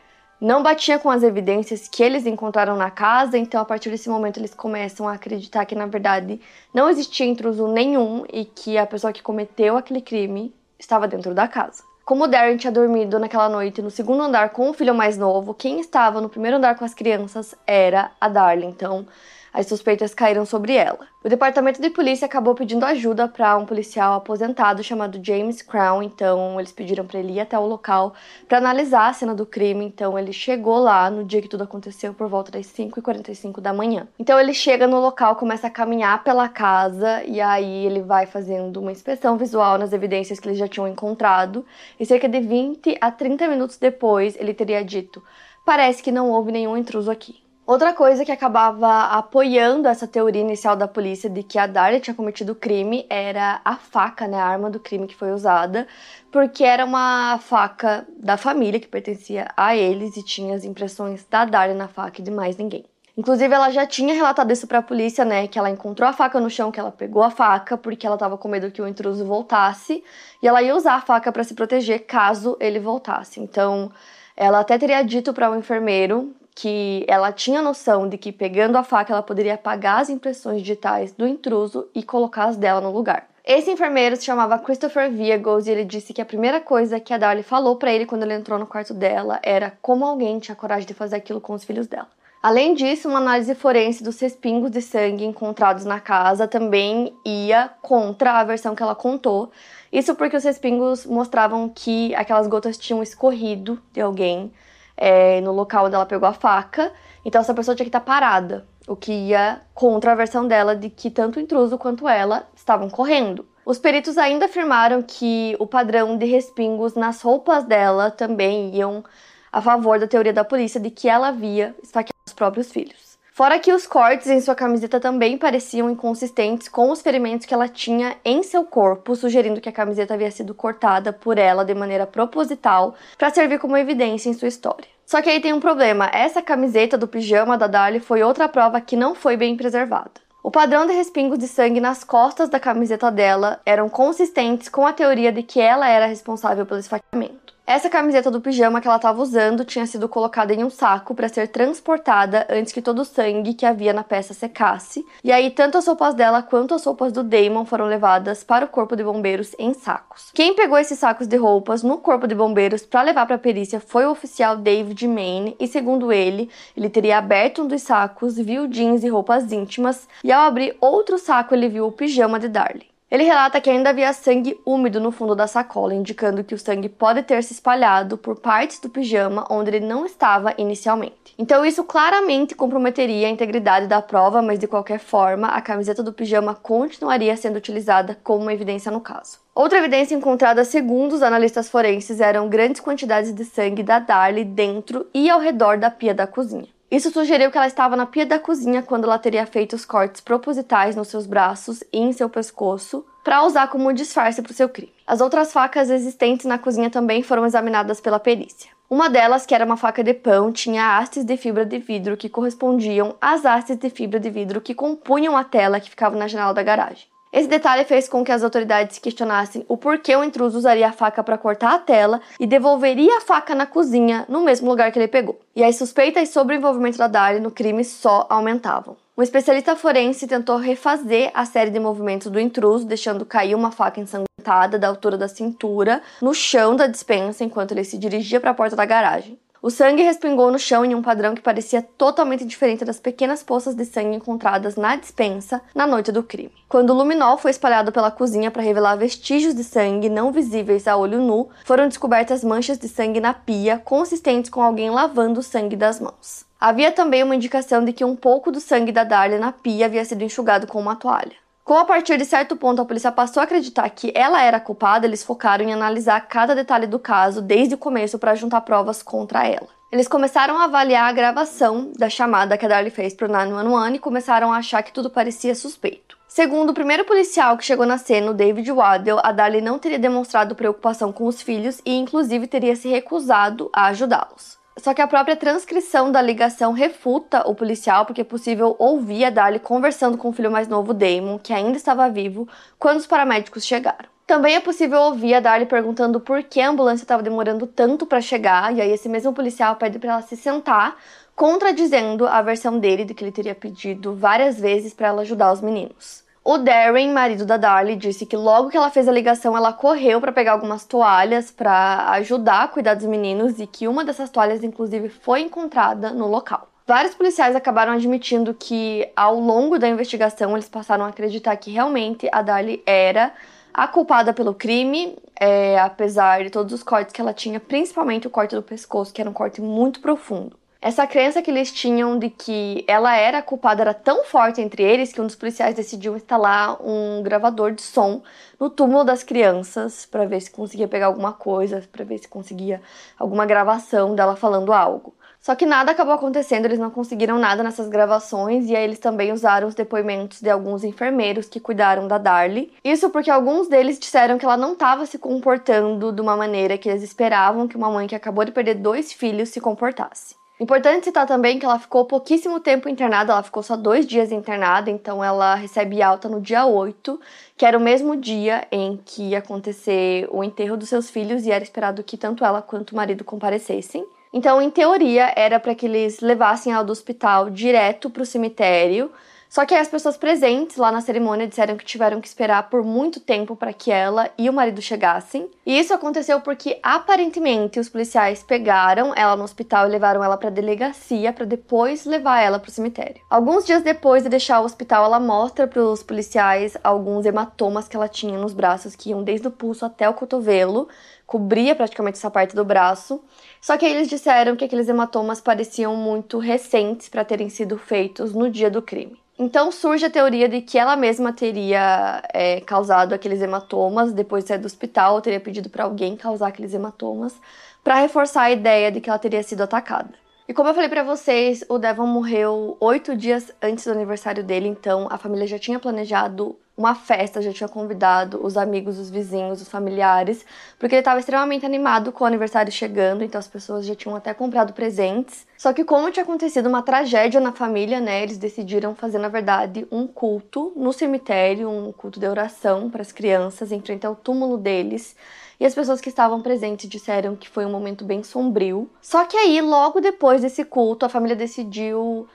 não 0.40 0.62
batia 0.62 0.98
com 0.98 1.10
as 1.10 1.22
evidências 1.22 1.88
que 1.88 2.02
eles 2.02 2.26
encontraram 2.26 2.76
na 2.76 2.90
casa, 2.90 3.38
então 3.38 3.60
a 3.62 3.64
partir 3.64 3.88
desse 3.88 4.10
momento 4.10 4.38
eles 4.38 4.52
começam 4.52 5.08
a 5.08 5.14
acreditar 5.14 5.64
que 5.64 5.74
na 5.74 5.86
verdade 5.86 6.38
não 6.74 6.90
existia 6.90 7.24
intruso 7.24 7.66
nenhum 7.66 8.24
e 8.30 8.44
que 8.44 8.76
a 8.76 8.86
pessoa 8.86 9.10
que 9.10 9.22
cometeu 9.22 9.74
aquele 9.76 10.02
crime 10.02 10.54
estava 10.78 11.08
dentro 11.08 11.34
da 11.34 11.48
casa. 11.48 11.82
Como 12.04 12.24
o 12.24 12.26
Darren 12.26 12.58
tinha 12.58 12.70
dormido 12.70 13.18
naquela 13.18 13.48
noite 13.48 13.80
no 13.80 13.90
segundo 13.90 14.22
andar 14.22 14.50
com 14.50 14.68
o 14.68 14.74
filho 14.74 14.94
mais 14.94 15.16
novo, 15.16 15.54
quem 15.54 15.80
estava 15.80 16.20
no 16.20 16.28
primeiro 16.28 16.58
andar 16.58 16.76
com 16.76 16.84
as 16.84 16.92
crianças 16.92 17.54
era 17.66 18.10
a 18.20 18.28
Darlene. 18.28 18.70
Então, 18.70 19.06
as 19.54 19.66
suspeitas 19.66 20.12
caíram 20.12 20.44
sobre 20.44 20.74
ela. 20.74 21.06
O 21.22 21.28
departamento 21.28 21.80
de 21.80 21.88
polícia 21.88 22.26
acabou 22.26 22.56
pedindo 22.56 22.84
ajuda 22.84 23.28
para 23.28 23.56
um 23.56 23.64
policial 23.64 24.14
aposentado 24.14 24.82
chamado 24.82 25.20
James 25.22 25.62
Crown, 25.62 26.02
então 26.02 26.58
eles 26.58 26.72
pediram 26.72 27.06
para 27.06 27.20
ele 27.20 27.34
ir 27.34 27.40
até 27.40 27.56
o 27.56 27.64
local 27.64 28.14
para 28.48 28.58
analisar 28.58 29.08
a 29.08 29.12
cena 29.12 29.32
do 29.32 29.46
crime. 29.46 29.84
Então 29.84 30.18
ele 30.18 30.32
chegou 30.32 30.78
lá 30.80 31.08
no 31.08 31.22
dia 31.24 31.40
que 31.40 31.48
tudo 31.48 31.62
aconteceu 31.62 32.12
por 32.12 32.28
volta 32.28 32.50
das 32.50 32.66
5h45 32.66 33.60
da 33.60 33.72
manhã. 33.72 34.08
Então 34.18 34.38
ele 34.40 34.52
chega 34.52 34.88
no 34.88 34.98
local, 34.98 35.36
começa 35.36 35.68
a 35.68 35.70
caminhar 35.70 36.24
pela 36.24 36.48
casa 36.48 37.22
e 37.24 37.40
aí 37.40 37.86
ele 37.86 38.02
vai 38.02 38.26
fazendo 38.26 38.80
uma 38.80 38.90
inspeção 38.90 39.38
visual 39.38 39.78
nas 39.78 39.92
evidências 39.92 40.40
que 40.40 40.48
eles 40.48 40.58
já 40.58 40.66
tinham 40.66 40.88
encontrado. 40.88 41.64
E 41.98 42.04
cerca 42.04 42.28
de 42.28 42.40
20 42.40 42.98
a 43.00 43.10
30 43.12 43.46
minutos 43.46 43.78
depois 43.78 44.36
ele 44.36 44.52
teria 44.52 44.84
dito: 44.84 45.22
Parece 45.64 46.02
que 46.02 46.10
não 46.10 46.30
houve 46.30 46.50
nenhum 46.50 46.76
intruso 46.76 47.08
aqui. 47.08 47.43
Outra 47.66 47.94
coisa 47.94 48.26
que 48.26 48.32
acabava 48.32 49.04
apoiando 49.04 49.88
essa 49.88 50.06
teoria 50.06 50.42
inicial 50.42 50.76
da 50.76 50.86
polícia 50.86 51.30
de 51.30 51.42
que 51.42 51.58
a 51.58 51.66
Darlie 51.66 51.98
tinha 51.98 52.14
cometido 52.14 52.52
o 52.52 52.54
crime 52.54 53.06
era 53.08 53.62
a 53.64 53.76
faca, 53.76 54.28
né, 54.28 54.36
a 54.36 54.44
arma 54.44 54.68
do 54.68 54.78
crime 54.78 55.06
que 55.06 55.16
foi 55.16 55.32
usada, 55.32 55.88
porque 56.30 56.62
era 56.62 56.84
uma 56.84 57.38
faca 57.38 58.06
da 58.18 58.36
família 58.36 58.78
que 58.78 58.86
pertencia 58.86 59.48
a 59.56 59.74
eles 59.74 60.14
e 60.18 60.22
tinha 60.22 60.54
as 60.54 60.62
impressões 60.62 61.24
da 61.24 61.46
Darlie 61.46 61.74
na 61.74 61.88
faca 61.88 62.20
e 62.20 62.24
de 62.24 62.30
mais 62.30 62.58
ninguém. 62.58 62.84
Inclusive, 63.16 63.54
ela 63.54 63.70
já 63.70 63.86
tinha 63.86 64.12
relatado 64.12 64.52
isso 64.52 64.66
para 64.66 64.80
a 64.80 64.82
polícia, 64.82 65.24
né? 65.24 65.46
Que 65.46 65.58
ela 65.58 65.70
encontrou 65.70 66.06
a 66.06 66.12
faca 66.12 66.38
no 66.40 66.50
chão, 66.50 66.70
que 66.70 66.80
ela 66.80 66.90
pegou 66.90 67.22
a 67.22 67.30
faca 67.30 67.78
porque 67.78 68.04
ela 68.04 68.16
estava 68.16 68.36
com 68.36 68.48
medo 68.48 68.72
que 68.72 68.82
o 68.82 68.88
intruso 68.88 69.24
voltasse 69.24 70.04
e 70.42 70.48
ela 70.48 70.60
ia 70.62 70.76
usar 70.76 70.96
a 70.96 71.00
faca 71.00 71.32
para 71.32 71.44
se 71.44 71.54
proteger 71.54 72.06
caso 72.06 72.58
ele 72.60 72.80
voltasse. 72.80 73.40
Então, 73.40 73.90
ela 74.36 74.60
até 74.60 74.76
teria 74.76 75.00
dito 75.02 75.32
para 75.32 75.48
o 75.48 75.54
um 75.54 75.58
enfermeiro 75.58 76.34
que 76.54 77.04
ela 77.08 77.32
tinha 77.32 77.60
noção 77.60 78.08
de 78.08 78.16
que 78.16 78.30
pegando 78.30 78.76
a 78.76 78.84
faca 78.84 79.12
ela 79.12 79.22
poderia 79.22 79.54
apagar 79.54 80.00
as 80.00 80.08
impressões 80.08 80.60
digitais 80.60 81.12
do 81.12 81.26
intruso 81.26 81.88
e 81.94 82.02
colocar 82.02 82.44
as 82.44 82.56
dela 82.56 82.80
no 82.80 82.92
lugar. 82.92 83.28
Esse 83.44 83.70
enfermeiro 83.70 84.16
se 84.16 84.24
chamava 84.24 84.58
Christopher 84.58 85.10
Viegos 85.10 85.66
e 85.66 85.70
ele 85.70 85.84
disse 85.84 86.14
que 86.14 86.22
a 86.22 86.24
primeira 86.24 86.60
coisa 86.60 86.98
que 86.98 87.12
a 87.12 87.18
Darlie 87.18 87.42
falou 87.42 87.76
para 87.76 87.92
ele 87.92 88.06
quando 88.06 88.22
ele 88.22 88.34
entrou 88.34 88.58
no 88.58 88.66
quarto 88.66 88.94
dela 88.94 89.38
era 89.42 89.76
como 89.82 90.04
alguém 90.04 90.38
tinha 90.38 90.54
coragem 90.54 90.86
de 90.86 90.94
fazer 90.94 91.16
aquilo 91.16 91.40
com 91.40 91.52
os 91.52 91.64
filhos 91.64 91.86
dela. 91.86 92.08
Além 92.42 92.74
disso, 92.74 93.08
uma 93.08 93.18
análise 93.18 93.54
forense 93.54 94.04
dos 94.04 94.20
respingos 94.20 94.70
de 94.70 94.80
sangue 94.82 95.24
encontrados 95.24 95.84
na 95.84 95.98
casa 95.98 96.46
também 96.46 97.14
ia 97.24 97.70
contra 97.80 98.38
a 98.38 98.44
versão 98.44 98.74
que 98.74 98.82
ela 98.82 98.94
contou. 98.94 99.50
Isso 99.90 100.14
porque 100.14 100.36
os 100.36 100.44
respingos 100.44 101.06
mostravam 101.06 101.68
que 101.68 102.14
aquelas 102.14 102.46
gotas 102.46 102.76
tinham 102.76 103.02
escorrido 103.02 103.80
de 103.92 104.00
alguém 104.00 104.52
é, 104.96 105.40
no 105.40 105.52
local 105.52 105.86
onde 105.86 105.94
ela 105.94 106.06
pegou 106.06 106.28
a 106.28 106.32
faca. 106.32 106.92
Então 107.24 107.40
essa 107.40 107.54
pessoa 107.54 107.74
tinha 107.74 107.84
que 107.84 107.88
estar 107.88 108.00
parada, 108.00 108.66
o 108.86 108.94
que 108.94 109.12
ia 109.12 109.60
contra 109.72 110.12
a 110.12 110.14
versão 110.14 110.46
dela 110.46 110.76
de 110.76 110.90
que 110.90 111.10
tanto 111.10 111.36
o 111.36 111.40
intruso 111.40 111.78
quanto 111.78 112.08
ela 112.08 112.46
estavam 112.54 112.88
correndo. 112.88 113.46
Os 113.64 113.78
peritos 113.78 114.18
ainda 114.18 114.44
afirmaram 114.44 115.02
que 115.02 115.56
o 115.58 115.66
padrão 115.66 116.18
de 116.18 116.26
respingos 116.26 116.94
nas 116.94 117.22
roupas 117.22 117.64
dela 117.64 118.10
também 118.10 118.74
iam 118.76 119.02
a 119.50 119.62
favor 119.62 119.98
da 119.98 120.06
teoria 120.06 120.32
da 120.32 120.44
polícia 120.44 120.78
de 120.80 120.90
que 120.90 121.08
ela 121.08 121.28
havia 121.28 121.74
esfaqueado 121.82 122.18
os 122.26 122.34
próprios 122.34 122.70
filhos. 122.70 123.03
Fora 123.36 123.58
que 123.58 123.72
os 123.72 123.84
cortes 123.84 124.28
em 124.28 124.40
sua 124.40 124.54
camiseta 124.54 125.00
também 125.00 125.36
pareciam 125.36 125.90
inconsistentes 125.90 126.68
com 126.68 126.88
os 126.92 127.02
ferimentos 127.02 127.44
que 127.44 127.52
ela 127.52 127.66
tinha 127.66 128.16
em 128.24 128.44
seu 128.44 128.62
corpo, 128.62 129.16
sugerindo 129.16 129.60
que 129.60 129.68
a 129.68 129.72
camiseta 129.72 130.14
havia 130.14 130.30
sido 130.30 130.54
cortada 130.54 131.12
por 131.12 131.36
ela 131.36 131.64
de 131.64 131.74
maneira 131.74 132.06
proposital 132.06 132.94
para 133.18 133.30
servir 133.30 133.58
como 133.58 133.76
evidência 133.76 134.30
em 134.30 134.34
sua 134.34 134.46
história. 134.46 134.86
Só 135.04 135.20
que 135.20 135.28
aí 135.28 135.40
tem 135.40 135.52
um 135.52 135.58
problema: 135.58 136.08
essa 136.12 136.40
camiseta 136.40 136.96
do 136.96 137.08
pijama 137.08 137.58
da 137.58 137.66
Darlie 137.66 137.98
foi 137.98 138.22
outra 138.22 138.48
prova 138.48 138.80
que 138.80 138.94
não 138.94 139.16
foi 139.16 139.36
bem 139.36 139.56
preservada. 139.56 140.12
O 140.40 140.48
padrão 140.48 140.86
de 140.86 140.92
respingos 140.92 141.40
de 141.40 141.48
sangue 141.48 141.80
nas 141.80 142.04
costas 142.04 142.48
da 142.48 142.60
camiseta 142.60 143.10
dela 143.10 143.60
eram 143.66 143.88
consistentes 143.88 144.68
com 144.68 144.86
a 144.86 144.92
teoria 144.92 145.32
de 145.32 145.42
que 145.42 145.60
ela 145.60 145.88
era 145.88 146.06
responsável 146.06 146.64
pelo 146.64 146.78
esfaqueamento. 146.78 147.43
Essa 147.66 147.88
camiseta 147.88 148.30
do 148.30 148.42
pijama 148.42 148.78
que 148.78 148.86
ela 148.86 148.98
estava 148.98 149.22
usando 149.22 149.64
tinha 149.64 149.86
sido 149.86 150.06
colocada 150.06 150.52
em 150.52 150.62
um 150.62 150.68
saco 150.68 151.14
para 151.14 151.30
ser 151.30 151.48
transportada 151.48 152.46
antes 152.50 152.74
que 152.74 152.82
todo 152.82 152.98
o 152.98 153.04
sangue 153.06 153.54
que 153.54 153.64
havia 153.64 153.90
na 153.90 154.04
peça 154.04 154.34
secasse. 154.34 155.02
E 155.24 155.32
aí, 155.32 155.50
tanto 155.50 155.78
as 155.78 155.86
roupas 155.86 156.12
dela 156.12 156.42
quanto 156.42 156.74
as 156.74 156.84
roupas 156.84 157.10
do 157.10 157.22
Damon 157.22 157.64
foram 157.64 157.86
levadas 157.86 158.44
para 158.44 158.66
o 158.66 158.68
corpo 158.68 158.94
de 158.94 159.02
bombeiros 159.02 159.56
em 159.58 159.72
sacos. 159.72 160.30
Quem 160.34 160.54
pegou 160.54 160.76
esses 160.76 160.98
sacos 160.98 161.26
de 161.26 161.38
roupas 161.38 161.82
no 161.82 161.96
corpo 161.96 162.26
de 162.26 162.34
bombeiros 162.34 162.82
para 162.82 163.00
levar 163.00 163.24
para 163.24 163.36
a 163.36 163.38
perícia 163.38 163.80
foi 163.80 164.04
o 164.04 164.10
oficial 164.10 164.58
David 164.58 165.08
Maine, 165.08 165.56
e 165.58 165.66
segundo 165.66 166.12
ele, 166.12 166.50
ele 166.76 166.90
teria 166.90 167.16
aberto 167.16 167.62
um 167.62 167.66
dos 167.66 167.80
sacos, 167.80 168.36
viu 168.36 168.68
jeans 168.68 169.02
e 169.02 169.08
roupas 169.08 169.50
íntimas, 169.50 170.06
e 170.22 170.30
ao 170.30 170.42
abrir 170.42 170.76
outro 170.82 171.16
saco, 171.16 171.54
ele 171.54 171.70
viu 171.70 171.86
o 171.86 171.92
pijama 171.92 172.38
de 172.38 172.48
Darlie. 172.48 172.93
Ele 173.14 173.22
relata 173.22 173.60
que 173.60 173.70
ainda 173.70 173.90
havia 173.90 174.12
sangue 174.12 174.60
úmido 174.66 174.98
no 174.98 175.12
fundo 175.12 175.36
da 175.36 175.46
sacola, 175.46 175.94
indicando 175.94 176.42
que 176.42 176.52
o 176.52 176.58
sangue 176.58 176.88
pode 176.88 177.22
ter 177.22 177.44
se 177.44 177.52
espalhado 177.52 178.18
por 178.18 178.40
partes 178.40 178.80
do 178.80 178.88
pijama 178.88 179.46
onde 179.48 179.70
ele 179.70 179.86
não 179.86 180.04
estava 180.04 180.52
inicialmente. 180.58 181.32
Então 181.38 181.64
isso 181.64 181.84
claramente 181.84 182.56
comprometeria 182.56 183.28
a 183.28 183.30
integridade 183.30 183.86
da 183.86 184.02
prova, 184.02 184.42
mas 184.42 184.58
de 184.58 184.66
qualquer 184.66 184.98
forma, 184.98 185.46
a 185.46 185.60
camiseta 185.60 186.02
do 186.02 186.12
pijama 186.12 186.56
continuaria 186.56 187.36
sendo 187.36 187.54
utilizada 187.54 188.18
como 188.24 188.42
uma 188.42 188.52
evidência 188.52 188.90
no 188.90 189.00
caso. 189.00 189.38
Outra 189.54 189.78
evidência 189.78 190.16
encontrada, 190.16 190.64
segundo 190.64 191.12
os 191.12 191.22
analistas 191.22 191.68
forenses, 191.68 192.20
eram 192.20 192.48
grandes 192.48 192.80
quantidades 192.80 193.32
de 193.32 193.44
sangue 193.44 193.84
da 193.84 194.00
Darlie 194.00 194.44
dentro 194.44 195.06
e 195.14 195.30
ao 195.30 195.38
redor 195.38 195.78
da 195.78 195.88
pia 195.88 196.12
da 196.12 196.26
cozinha. 196.26 196.73
Isso 196.90 197.10
sugeriu 197.10 197.50
que 197.50 197.56
ela 197.56 197.66
estava 197.66 197.96
na 197.96 198.06
pia 198.06 198.26
da 198.26 198.38
cozinha 198.38 198.82
quando 198.82 199.04
ela 199.04 199.18
teria 199.18 199.46
feito 199.46 199.74
os 199.74 199.84
cortes 199.84 200.20
propositais 200.20 200.94
nos 200.94 201.08
seus 201.08 201.26
braços 201.26 201.82
e 201.92 201.98
em 201.98 202.12
seu 202.12 202.28
pescoço 202.28 203.04
para 203.24 203.42
usar 203.42 203.68
como 203.68 203.92
disfarce 203.92 204.42
para 204.42 204.52
o 204.52 204.54
seu 204.54 204.68
crime. 204.68 204.92
As 205.06 205.20
outras 205.20 205.52
facas 205.52 205.90
existentes 205.90 206.46
na 206.46 206.58
cozinha 206.58 206.90
também 206.90 207.22
foram 207.22 207.46
examinadas 207.46 208.00
pela 208.00 208.20
perícia. 208.20 208.70
Uma 208.88 209.08
delas, 209.08 209.46
que 209.46 209.54
era 209.54 209.64
uma 209.64 209.78
faca 209.78 210.04
de 210.04 210.12
pão, 210.12 210.52
tinha 210.52 210.98
hastes 210.98 211.24
de 211.24 211.36
fibra 211.36 211.64
de 211.64 211.78
vidro 211.78 212.16
que 212.16 212.28
correspondiam 212.28 213.16
às 213.20 213.44
hastes 213.44 213.76
de 213.76 213.88
fibra 213.88 214.20
de 214.20 214.28
vidro 214.28 214.60
que 214.60 214.74
compunham 214.74 215.36
a 215.36 215.42
tela 215.42 215.80
que 215.80 215.90
ficava 215.90 216.16
na 216.16 216.28
janela 216.28 216.52
da 216.52 216.62
garagem. 216.62 217.06
Esse 217.34 217.48
detalhe 217.48 217.84
fez 217.84 218.08
com 218.08 218.24
que 218.24 218.30
as 218.30 218.44
autoridades 218.44 219.00
questionassem 219.00 219.64
o 219.66 219.76
porquê 219.76 220.14
o 220.14 220.22
intruso 220.22 220.56
usaria 220.56 220.86
a 220.86 220.92
faca 220.92 221.20
para 221.20 221.36
cortar 221.36 221.74
a 221.74 221.78
tela 221.80 222.20
e 222.38 222.46
devolveria 222.46 223.16
a 223.16 223.20
faca 223.20 223.56
na 223.56 223.66
cozinha, 223.66 224.24
no 224.28 224.44
mesmo 224.44 224.70
lugar 224.70 224.92
que 224.92 225.00
ele 225.00 225.08
pegou. 225.08 225.40
E 225.56 225.64
as 225.64 225.74
suspeitas 225.74 226.28
sobre 226.28 226.54
o 226.54 226.58
envolvimento 226.58 226.96
da 226.96 227.08
Darlie 227.08 227.42
no 227.42 227.50
crime 227.50 227.82
só 227.82 228.24
aumentavam. 228.30 228.96
Um 229.18 229.22
especialista 229.22 229.74
forense 229.74 230.28
tentou 230.28 230.58
refazer 230.58 231.32
a 231.34 231.44
série 231.44 231.72
de 231.72 231.80
movimentos 231.80 232.30
do 232.30 232.38
intruso, 232.38 232.86
deixando 232.86 233.26
cair 233.26 233.56
uma 233.56 233.72
faca 233.72 234.00
ensanguentada 234.00 234.78
da 234.78 234.86
altura 234.86 235.18
da 235.18 235.26
cintura 235.26 236.00
no 236.22 236.32
chão 236.32 236.76
da 236.76 236.86
dispensa 236.86 237.42
enquanto 237.42 237.72
ele 237.72 237.82
se 237.82 237.98
dirigia 237.98 238.38
para 238.38 238.52
a 238.52 238.54
porta 238.54 238.76
da 238.76 238.84
garagem. 238.84 239.36
O 239.64 239.70
sangue 239.70 240.02
respingou 240.02 240.52
no 240.52 240.58
chão 240.58 240.84
em 240.84 240.94
um 240.94 241.00
padrão 241.00 241.34
que 241.34 241.40
parecia 241.40 241.80
totalmente 241.80 242.44
diferente 242.44 242.84
das 242.84 243.00
pequenas 243.00 243.42
poças 243.42 243.74
de 243.74 243.86
sangue 243.86 244.14
encontradas 244.14 244.76
na 244.76 244.94
dispensa 244.94 245.62
na 245.74 245.86
noite 245.86 246.12
do 246.12 246.22
crime. 246.22 246.52
Quando 246.68 246.90
o 246.90 246.94
luminol 246.94 247.38
foi 247.38 247.50
espalhado 247.50 247.90
pela 247.90 248.10
cozinha 248.10 248.50
para 248.50 248.60
revelar 248.60 248.96
vestígios 248.96 249.54
de 249.54 249.64
sangue 249.64 250.10
não 250.10 250.30
visíveis 250.30 250.86
a 250.86 250.98
olho 250.98 251.18
nu, 251.18 251.48
foram 251.64 251.88
descobertas 251.88 252.44
manchas 252.44 252.76
de 252.76 252.88
sangue 252.88 253.20
na 253.22 253.32
pia, 253.32 253.78
consistentes 253.78 254.50
com 254.50 254.60
alguém 254.60 254.90
lavando 254.90 255.40
o 255.40 255.42
sangue 255.42 255.76
das 255.76 255.98
mãos. 255.98 256.44
Havia 256.60 256.92
também 256.92 257.22
uma 257.22 257.34
indicação 257.34 257.82
de 257.82 257.94
que 257.94 258.04
um 258.04 258.14
pouco 258.14 258.52
do 258.52 258.60
sangue 258.60 258.92
da 258.92 259.02
Darlia 259.02 259.38
na 259.38 259.50
pia 259.50 259.86
havia 259.86 260.04
sido 260.04 260.24
enxugado 260.24 260.66
com 260.66 260.78
uma 260.78 260.94
toalha. 260.94 261.42
Como 261.64 261.80
a 261.80 261.84
partir 261.86 262.18
de 262.18 262.26
certo 262.26 262.56
ponto 262.56 262.82
a 262.82 262.84
polícia 262.84 263.10
passou 263.10 263.40
a 263.40 263.44
acreditar 263.44 263.88
que 263.88 264.12
ela 264.14 264.42
era 264.42 264.60
culpada, 264.60 265.06
eles 265.06 265.24
focaram 265.24 265.64
em 265.64 265.72
analisar 265.72 266.20
cada 266.20 266.54
detalhe 266.54 266.86
do 266.86 266.98
caso 266.98 267.40
desde 267.40 267.74
o 267.74 267.78
começo 267.78 268.18
para 268.18 268.34
juntar 268.34 268.60
provas 268.60 269.02
contra 269.02 269.48
ela. 269.48 269.68
Eles 269.90 270.06
começaram 270.06 270.58
a 270.58 270.64
avaliar 270.64 271.08
a 271.08 271.12
gravação 271.12 271.90
da 271.96 272.10
chamada 272.10 272.58
que 272.58 272.66
a 272.66 272.68
Darlie 272.68 272.90
fez 272.90 273.14
para 273.14 273.26
o 273.26 273.32
911 273.32 273.94
e 273.94 273.98
começaram 273.98 274.52
a 274.52 274.58
achar 274.58 274.82
que 274.82 274.92
tudo 274.92 275.08
parecia 275.08 275.54
suspeito. 275.54 276.18
Segundo 276.28 276.68
o 276.68 276.74
primeiro 276.74 277.06
policial 277.06 277.56
que 277.56 277.64
chegou 277.64 277.86
na 277.86 277.96
cena, 277.96 278.30
o 278.30 278.34
David 278.34 278.70
Waddell, 278.70 279.20
a 279.22 279.32
Darlie 279.32 279.62
não 279.62 279.78
teria 279.78 279.98
demonstrado 279.98 280.54
preocupação 280.54 281.12
com 281.14 281.24
os 281.24 281.40
filhos 281.40 281.80
e, 281.86 281.96
inclusive, 281.96 282.46
teria 282.46 282.76
se 282.76 282.88
recusado 282.88 283.70
a 283.72 283.86
ajudá-los. 283.86 284.58
Só 284.76 284.92
que 284.92 285.00
a 285.00 285.06
própria 285.06 285.36
transcrição 285.36 286.10
da 286.10 286.20
ligação 286.20 286.72
refuta 286.72 287.48
o 287.48 287.54
policial, 287.54 288.04
porque 288.04 288.22
é 288.22 288.24
possível 288.24 288.74
ouvir 288.78 289.24
a 289.24 289.30
Darlie 289.30 289.60
conversando 289.60 290.18
com 290.18 290.28
o 290.28 290.32
filho 290.32 290.50
mais 290.50 290.66
novo, 290.66 290.92
Damon, 290.92 291.38
que 291.38 291.52
ainda 291.52 291.76
estava 291.76 292.10
vivo, 292.10 292.48
quando 292.78 292.98
os 292.98 293.06
paramédicos 293.06 293.64
chegaram. 293.64 294.08
Também 294.26 294.56
é 294.56 294.60
possível 294.60 295.00
ouvir 295.02 295.34
a 295.34 295.40
Darlie 295.40 295.68
perguntando 295.68 296.18
por 296.18 296.42
que 296.42 296.60
a 296.60 296.70
ambulância 296.70 297.04
estava 297.04 297.22
demorando 297.22 297.68
tanto 297.68 298.04
para 298.04 298.20
chegar, 298.20 298.74
e 298.74 298.80
aí 298.80 298.90
esse 298.90 299.08
mesmo 299.08 299.32
policial 299.32 299.76
pede 299.76 299.98
para 299.98 300.14
ela 300.14 300.22
se 300.22 300.36
sentar, 300.36 300.96
contradizendo 301.36 302.26
a 302.26 302.42
versão 302.42 302.78
dele 302.78 303.04
de 303.04 303.14
que 303.14 303.22
ele 303.22 303.32
teria 303.32 303.54
pedido 303.54 304.14
várias 304.16 304.58
vezes 304.58 304.92
para 304.92 305.08
ela 305.08 305.22
ajudar 305.22 305.52
os 305.52 305.60
meninos. 305.60 306.23
O 306.46 306.58
Darren, 306.58 307.10
marido 307.10 307.46
da 307.46 307.56
Darlie, 307.56 307.96
disse 307.96 308.26
que 308.26 308.36
logo 308.36 308.68
que 308.68 308.76
ela 308.76 308.90
fez 308.90 309.08
a 309.08 309.12
ligação, 309.12 309.56
ela 309.56 309.72
correu 309.72 310.20
para 310.20 310.30
pegar 310.30 310.52
algumas 310.52 310.84
toalhas 310.84 311.50
para 311.50 312.10
ajudar 312.10 312.64
a 312.64 312.68
cuidar 312.68 312.92
dos 312.92 313.06
meninos 313.06 313.58
e 313.58 313.66
que 313.66 313.88
uma 313.88 314.04
dessas 314.04 314.28
toalhas, 314.28 314.62
inclusive, 314.62 315.08
foi 315.08 315.40
encontrada 315.40 316.10
no 316.10 316.26
local. 316.26 316.68
Vários 316.86 317.14
policiais 317.14 317.56
acabaram 317.56 317.94
admitindo 317.94 318.52
que, 318.52 319.10
ao 319.16 319.40
longo 319.40 319.78
da 319.78 319.88
investigação, 319.88 320.52
eles 320.52 320.68
passaram 320.68 321.06
a 321.06 321.08
acreditar 321.08 321.56
que 321.56 321.70
realmente 321.70 322.28
a 322.30 322.42
Darlie 322.42 322.82
era 322.84 323.32
a 323.72 323.88
culpada 323.88 324.34
pelo 324.34 324.52
crime, 324.52 325.16
é, 325.40 325.78
apesar 325.78 326.44
de 326.44 326.50
todos 326.50 326.74
os 326.74 326.82
cortes 326.82 327.10
que 327.10 327.22
ela 327.22 327.32
tinha, 327.32 327.58
principalmente 327.58 328.26
o 328.26 328.30
corte 328.30 328.54
do 328.54 328.62
pescoço, 328.62 329.14
que 329.14 329.20
era 329.22 329.30
um 329.30 329.32
corte 329.32 329.62
muito 329.62 329.98
profundo. 329.98 330.54
Essa 330.84 331.06
crença 331.06 331.40
que 331.40 331.50
eles 331.50 331.72
tinham 331.72 332.18
de 332.18 332.28
que 332.28 332.84
ela 332.86 333.16
era 333.16 333.40
culpada 333.40 333.80
era 333.80 333.94
tão 333.94 334.22
forte 334.22 334.60
entre 334.60 334.82
eles 334.82 335.14
que 335.14 335.20
um 335.20 335.24
dos 335.24 335.34
policiais 335.34 335.74
decidiu 335.74 336.14
instalar 336.14 336.76
um 336.86 337.22
gravador 337.22 337.72
de 337.72 337.80
som 337.80 338.20
no 338.60 338.68
túmulo 338.68 339.02
das 339.02 339.22
crianças 339.22 340.04
para 340.04 340.26
ver 340.26 340.42
se 340.42 340.50
conseguia 340.50 340.86
pegar 340.86 341.06
alguma 341.06 341.32
coisa, 341.32 341.82
para 341.90 342.04
ver 342.04 342.18
se 342.18 342.28
conseguia 342.28 342.82
alguma 343.18 343.46
gravação 343.46 344.14
dela 344.14 344.36
falando 344.36 344.74
algo. 344.74 345.14
Só 345.40 345.54
que 345.54 345.64
nada 345.64 345.92
acabou 345.92 346.12
acontecendo, 346.12 346.66
eles 346.66 346.78
não 346.78 346.90
conseguiram 346.90 347.38
nada 347.38 347.62
nessas 347.62 347.88
gravações 347.88 348.68
e 348.68 348.76
aí 348.76 348.84
eles 348.84 348.98
também 348.98 349.32
usaram 349.32 349.66
os 349.66 349.74
depoimentos 349.74 350.42
de 350.42 350.50
alguns 350.50 350.84
enfermeiros 350.84 351.48
que 351.48 351.60
cuidaram 351.60 352.06
da 352.06 352.18
Darlie. 352.18 352.74
Isso 352.84 353.08
porque 353.08 353.30
alguns 353.30 353.68
deles 353.68 353.98
disseram 353.98 354.36
que 354.36 354.44
ela 354.44 354.58
não 354.58 354.74
estava 354.74 355.06
se 355.06 355.16
comportando 355.16 356.12
de 356.12 356.20
uma 356.20 356.36
maneira 356.36 356.76
que 356.76 356.90
eles 356.90 357.02
esperavam 357.02 357.66
que 357.66 357.74
uma 357.74 357.90
mãe 357.90 358.06
que 358.06 358.14
acabou 358.14 358.44
de 358.44 358.52
perder 358.52 358.74
dois 358.74 359.14
filhos 359.14 359.48
se 359.48 359.62
comportasse. 359.62 360.43
Importante 360.60 361.06
citar 361.06 361.26
também 361.26 361.58
que 361.58 361.66
ela 361.66 361.80
ficou 361.80 362.04
pouquíssimo 362.04 362.60
tempo 362.60 362.88
internada, 362.88 363.32
ela 363.32 363.42
ficou 363.42 363.60
só 363.60 363.76
dois 363.76 364.06
dias 364.06 364.30
internada, 364.30 364.88
então 364.88 365.22
ela 365.22 365.56
recebe 365.56 366.00
alta 366.00 366.28
no 366.28 366.40
dia 366.40 366.64
8, 366.64 367.20
que 367.56 367.66
era 367.66 367.76
o 367.76 367.80
mesmo 367.80 368.16
dia 368.16 368.64
em 368.70 368.96
que 369.04 369.30
ia 369.30 369.38
acontecer 369.38 370.28
o 370.30 370.44
enterro 370.44 370.76
dos 370.76 370.88
seus 370.88 371.10
filhos 371.10 371.44
e 371.44 371.50
era 371.50 371.64
esperado 371.64 372.04
que 372.04 372.16
tanto 372.16 372.44
ela 372.44 372.62
quanto 372.62 372.92
o 372.92 372.96
marido 372.96 373.24
comparecessem. 373.24 374.06
Então, 374.32 374.62
em 374.62 374.70
teoria, 374.70 375.32
era 375.34 375.58
para 375.58 375.74
que 375.74 375.86
eles 375.86 376.20
levassem 376.20 376.72
ela 376.72 376.84
do 376.84 376.92
hospital 376.92 377.50
direto 377.50 378.08
para 378.08 378.22
o 378.22 378.26
cemitério, 378.26 379.10
só 379.54 379.64
que 379.64 379.72
aí 379.72 379.80
as 379.80 379.86
pessoas 379.86 380.16
presentes 380.16 380.76
lá 380.76 380.90
na 380.90 381.00
cerimônia 381.00 381.46
disseram 381.46 381.76
que 381.76 381.84
tiveram 381.84 382.20
que 382.20 382.26
esperar 382.26 382.68
por 382.68 382.82
muito 382.82 383.20
tempo 383.20 383.54
para 383.54 383.72
que 383.72 383.88
ela 383.88 384.28
e 384.36 384.50
o 384.50 384.52
marido 384.52 384.82
chegassem. 384.82 385.48
E 385.64 385.78
isso 385.78 385.94
aconteceu 385.94 386.40
porque 386.40 386.80
aparentemente 386.82 387.78
os 387.78 387.88
policiais 387.88 388.42
pegaram 388.42 389.14
ela 389.14 389.36
no 389.36 389.44
hospital 389.44 389.86
e 389.86 389.92
levaram 389.92 390.24
ela 390.24 390.36
para 390.36 390.50
delegacia 390.50 391.32
para 391.32 391.44
depois 391.44 392.04
levar 392.04 392.40
ela 392.40 392.58
para 392.58 392.68
o 392.68 392.72
cemitério. 392.72 393.22
Alguns 393.30 393.64
dias 393.64 393.84
depois 393.84 394.24
de 394.24 394.28
deixar 394.28 394.58
o 394.58 394.64
hospital, 394.64 395.04
ela 395.04 395.20
mostra 395.20 395.68
para 395.68 395.84
os 395.84 396.02
policiais 396.02 396.76
alguns 396.82 397.24
hematomas 397.24 397.86
que 397.86 397.94
ela 397.94 398.08
tinha 398.08 398.36
nos 398.36 398.54
braços 398.54 398.96
que 398.96 399.10
iam 399.10 399.22
desde 399.22 399.46
o 399.46 399.52
pulso 399.52 399.86
até 399.86 400.08
o 400.08 400.14
cotovelo, 400.14 400.88
cobria 401.24 401.76
praticamente 401.76 402.18
essa 402.18 402.28
parte 402.28 402.56
do 402.56 402.64
braço. 402.64 403.22
Só 403.60 403.76
que 403.76 403.86
aí 403.86 403.92
eles 403.94 404.08
disseram 404.08 404.56
que 404.56 404.64
aqueles 404.64 404.88
hematomas 404.88 405.40
pareciam 405.40 405.94
muito 405.94 406.38
recentes 406.38 407.08
para 407.08 407.24
terem 407.24 407.48
sido 407.48 407.78
feitos 407.78 408.34
no 408.34 408.50
dia 408.50 408.68
do 408.68 408.82
crime. 408.82 409.22
Então 409.38 409.72
surge 409.72 410.04
a 410.06 410.10
teoria 410.10 410.48
de 410.48 410.60
que 410.60 410.78
ela 410.78 410.94
mesma 410.94 411.32
teria 411.32 412.22
é, 412.32 412.60
causado 412.60 413.12
aqueles 413.12 413.40
hematomas 413.42 414.12
depois 414.12 414.44
de 414.44 414.48
sair 414.48 414.58
do 414.58 414.66
hospital, 414.66 415.20
teria 415.20 415.40
pedido 415.40 415.68
para 415.68 415.84
alguém 415.84 416.16
causar 416.16 416.48
aqueles 416.48 416.72
hematomas, 416.72 417.34
para 417.82 417.96
reforçar 417.96 418.42
a 418.42 418.50
ideia 418.52 418.92
de 418.92 419.00
que 419.00 419.10
ela 419.10 419.18
teria 419.18 419.42
sido 419.42 419.62
atacada. 419.62 420.23
E 420.46 420.52
como 420.52 420.68
eu 420.68 420.74
falei 420.74 420.90
para 420.90 421.02
vocês, 421.02 421.64
o 421.70 421.78
Devon 421.78 422.06
morreu 422.06 422.76
oito 422.78 423.16
dias 423.16 423.50
antes 423.62 423.86
do 423.86 423.92
aniversário 423.92 424.44
dele, 424.44 424.68
então 424.68 425.08
a 425.10 425.16
família 425.16 425.46
já 425.46 425.58
tinha 425.58 425.78
planejado 425.78 426.54
uma 426.76 426.94
festa, 426.94 427.40
já 427.40 427.50
tinha 427.50 427.68
convidado 427.68 428.44
os 428.44 428.58
amigos, 428.58 428.98
os 428.98 429.08
vizinhos, 429.08 429.62
os 429.62 429.68
familiares, 429.68 430.44
porque 430.78 430.96
ele 430.96 431.00
estava 431.00 431.18
extremamente 431.18 431.64
animado 431.64 432.12
com 432.12 432.24
o 432.24 432.26
aniversário 432.26 432.70
chegando, 432.70 433.24
então 433.24 433.38
as 433.38 433.48
pessoas 433.48 433.86
já 433.86 433.94
tinham 433.94 434.14
até 434.14 434.34
comprado 434.34 434.74
presentes. 434.74 435.46
Só 435.56 435.72
que 435.72 435.82
como 435.82 436.10
tinha 436.10 436.24
acontecido 436.24 436.68
uma 436.68 436.82
tragédia 436.82 437.40
na 437.40 437.52
família, 437.52 437.98
né, 437.98 438.22
eles 438.22 438.36
decidiram 438.36 438.94
fazer 438.94 439.18
na 439.18 439.28
verdade 439.28 439.86
um 439.90 440.06
culto 440.06 440.74
no 440.76 440.92
cemitério, 440.92 441.70
um 441.70 441.90
culto 441.90 442.20
de 442.20 442.26
oração 442.26 442.90
para 442.90 443.00
as 443.00 443.12
crianças 443.12 443.72
em 443.72 443.80
frente 443.80 444.04
ao 444.04 444.14
túmulo 444.14 444.58
deles. 444.58 445.16
E 445.58 445.64
as 445.64 445.74
pessoas 445.74 446.00
que 446.00 446.08
estavam 446.08 446.42
presentes 446.42 446.88
disseram 446.88 447.36
que 447.36 447.48
foi 447.48 447.64
um 447.64 447.70
momento 447.70 448.04
bem 448.04 448.22
sombrio. 448.22 448.90
Só 449.00 449.24
que 449.24 449.36
aí, 449.36 449.60
logo 449.60 450.00
depois 450.00 450.42
desse 450.42 450.64
culto, 450.64 451.06
a 451.06 451.08
família 451.08 451.36
decidiu 451.36 452.28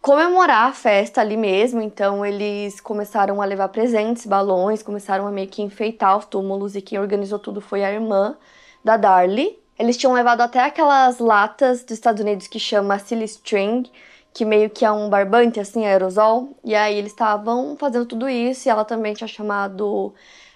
comemorar 0.00 0.68
a 0.68 0.72
festa 0.72 1.20
ali 1.20 1.36
mesmo, 1.36 1.80
então 1.80 2.26
eles 2.26 2.80
começaram 2.80 3.40
a 3.40 3.44
levar 3.44 3.68
presentes, 3.68 4.26
balões, 4.26 4.82
começaram 4.82 5.28
a 5.28 5.30
meio 5.30 5.46
que 5.46 5.62
enfeitar 5.62 6.18
os 6.18 6.26
túmulos 6.26 6.74
e 6.74 6.82
quem 6.82 6.98
organizou 6.98 7.38
tudo 7.38 7.60
foi 7.60 7.84
a 7.84 7.92
irmã 7.92 8.36
da 8.84 8.96
Darlie. 8.96 9.56
Eles 9.78 9.96
tinham 9.96 10.12
levado 10.12 10.40
até 10.40 10.60
aquelas 10.60 11.18
latas 11.20 11.84
dos 11.84 11.92
Estados 11.92 12.20
Unidos 12.20 12.48
que 12.48 12.58
chama 12.58 12.98
silly 12.98 13.24
string, 13.24 13.88
que 14.34 14.44
meio 14.44 14.68
que 14.70 14.84
é 14.84 14.90
um 14.90 15.08
barbante, 15.08 15.60
assim, 15.60 15.86
aerosol. 15.86 16.56
E 16.64 16.74
aí 16.74 16.96
eles 16.98 17.12
estavam 17.12 17.76
fazendo 17.76 18.06
tudo 18.06 18.28
isso 18.28 18.68
e 18.68 18.70
ela 18.70 18.84
também 18.84 19.14
tinha 19.14 19.28
chamado 19.28 20.12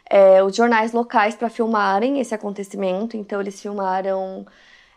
é, 0.08 0.42
os 0.42 0.54
jornais 0.54 0.92
locais 0.92 1.34
para 1.34 1.48
filmarem 1.48 2.20
esse 2.20 2.34
acontecimento. 2.34 3.16
Então 3.16 3.40
eles 3.40 3.60
filmaram 3.60 4.46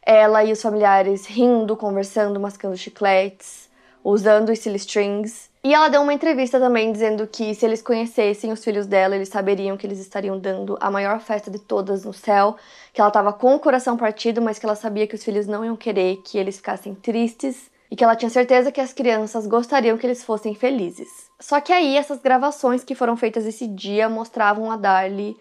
ela 0.02 0.44
e 0.44 0.52
os 0.52 0.62
familiares 0.62 1.26
rindo, 1.26 1.76
conversando, 1.76 2.40
mascando 2.40 2.78
chicletes, 2.78 3.70
usando 4.04 4.52
os 4.52 4.60
silly 4.60 4.78
strings. 4.78 5.50
E 5.64 5.74
ela 5.74 5.90
deu 5.90 6.02
uma 6.02 6.14
entrevista 6.14 6.58
também 6.58 6.92
dizendo 6.92 7.28
que 7.28 7.54
se 7.54 7.66
eles 7.66 7.82
conhecessem 7.82 8.52
os 8.52 8.64
filhos 8.64 8.88
dela, 8.88 9.16
eles 9.16 9.28
saberiam 9.28 9.76
que 9.76 9.86
eles 9.86 10.00
estariam 10.00 10.40
dando 10.40 10.78
a 10.80 10.90
maior 10.90 11.20
festa 11.20 11.52
de 11.52 11.60
todas 11.60 12.06
no 12.06 12.14
céu, 12.14 12.56
que 12.94 13.02
ela 13.02 13.10
estava 13.10 13.34
com 13.34 13.56
o 13.56 13.60
coração 13.60 13.98
partido, 13.98 14.42
mas 14.42 14.58
que 14.58 14.66
ela 14.66 14.76
sabia 14.76 15.06
que 15.06 15.16
os 15.16 15.24
filhos 15.24 15.48
não 15.48 15.66
iam 15.66 15.76
querer 15.76 16.18
que 16.24 16.38
eles 16.38 16.58
ficassem 16.58 16.96
tristes 16.96 17.70
e 17.92 17.96
que 17.96 18.04
ela 18.04 18.16
tinha 18.16 18.30
certeza 18.30 18.72
que 18.72 18.80
as 18.80 18.94
crianças 18.94 19.46
gostariam 19.46 19.98
que 19.98 20.08
eles 20.08 20.24
fossem 20.24 20.56
felizes. 20.56 21.29
Só 21.40 21.62
que 21.62 21.72
aí 21.72 21.96
essas 21.96 22.20
gravações 22.20 22.84
que 22.84 22.94
foram 22.94 23.16
feitas 23.16 23.46
esse 23.46 23.66
dia 23.66 24.10
mostravam 24.10 24.70
a 24.72 24.76
Darlie 24.76 25.38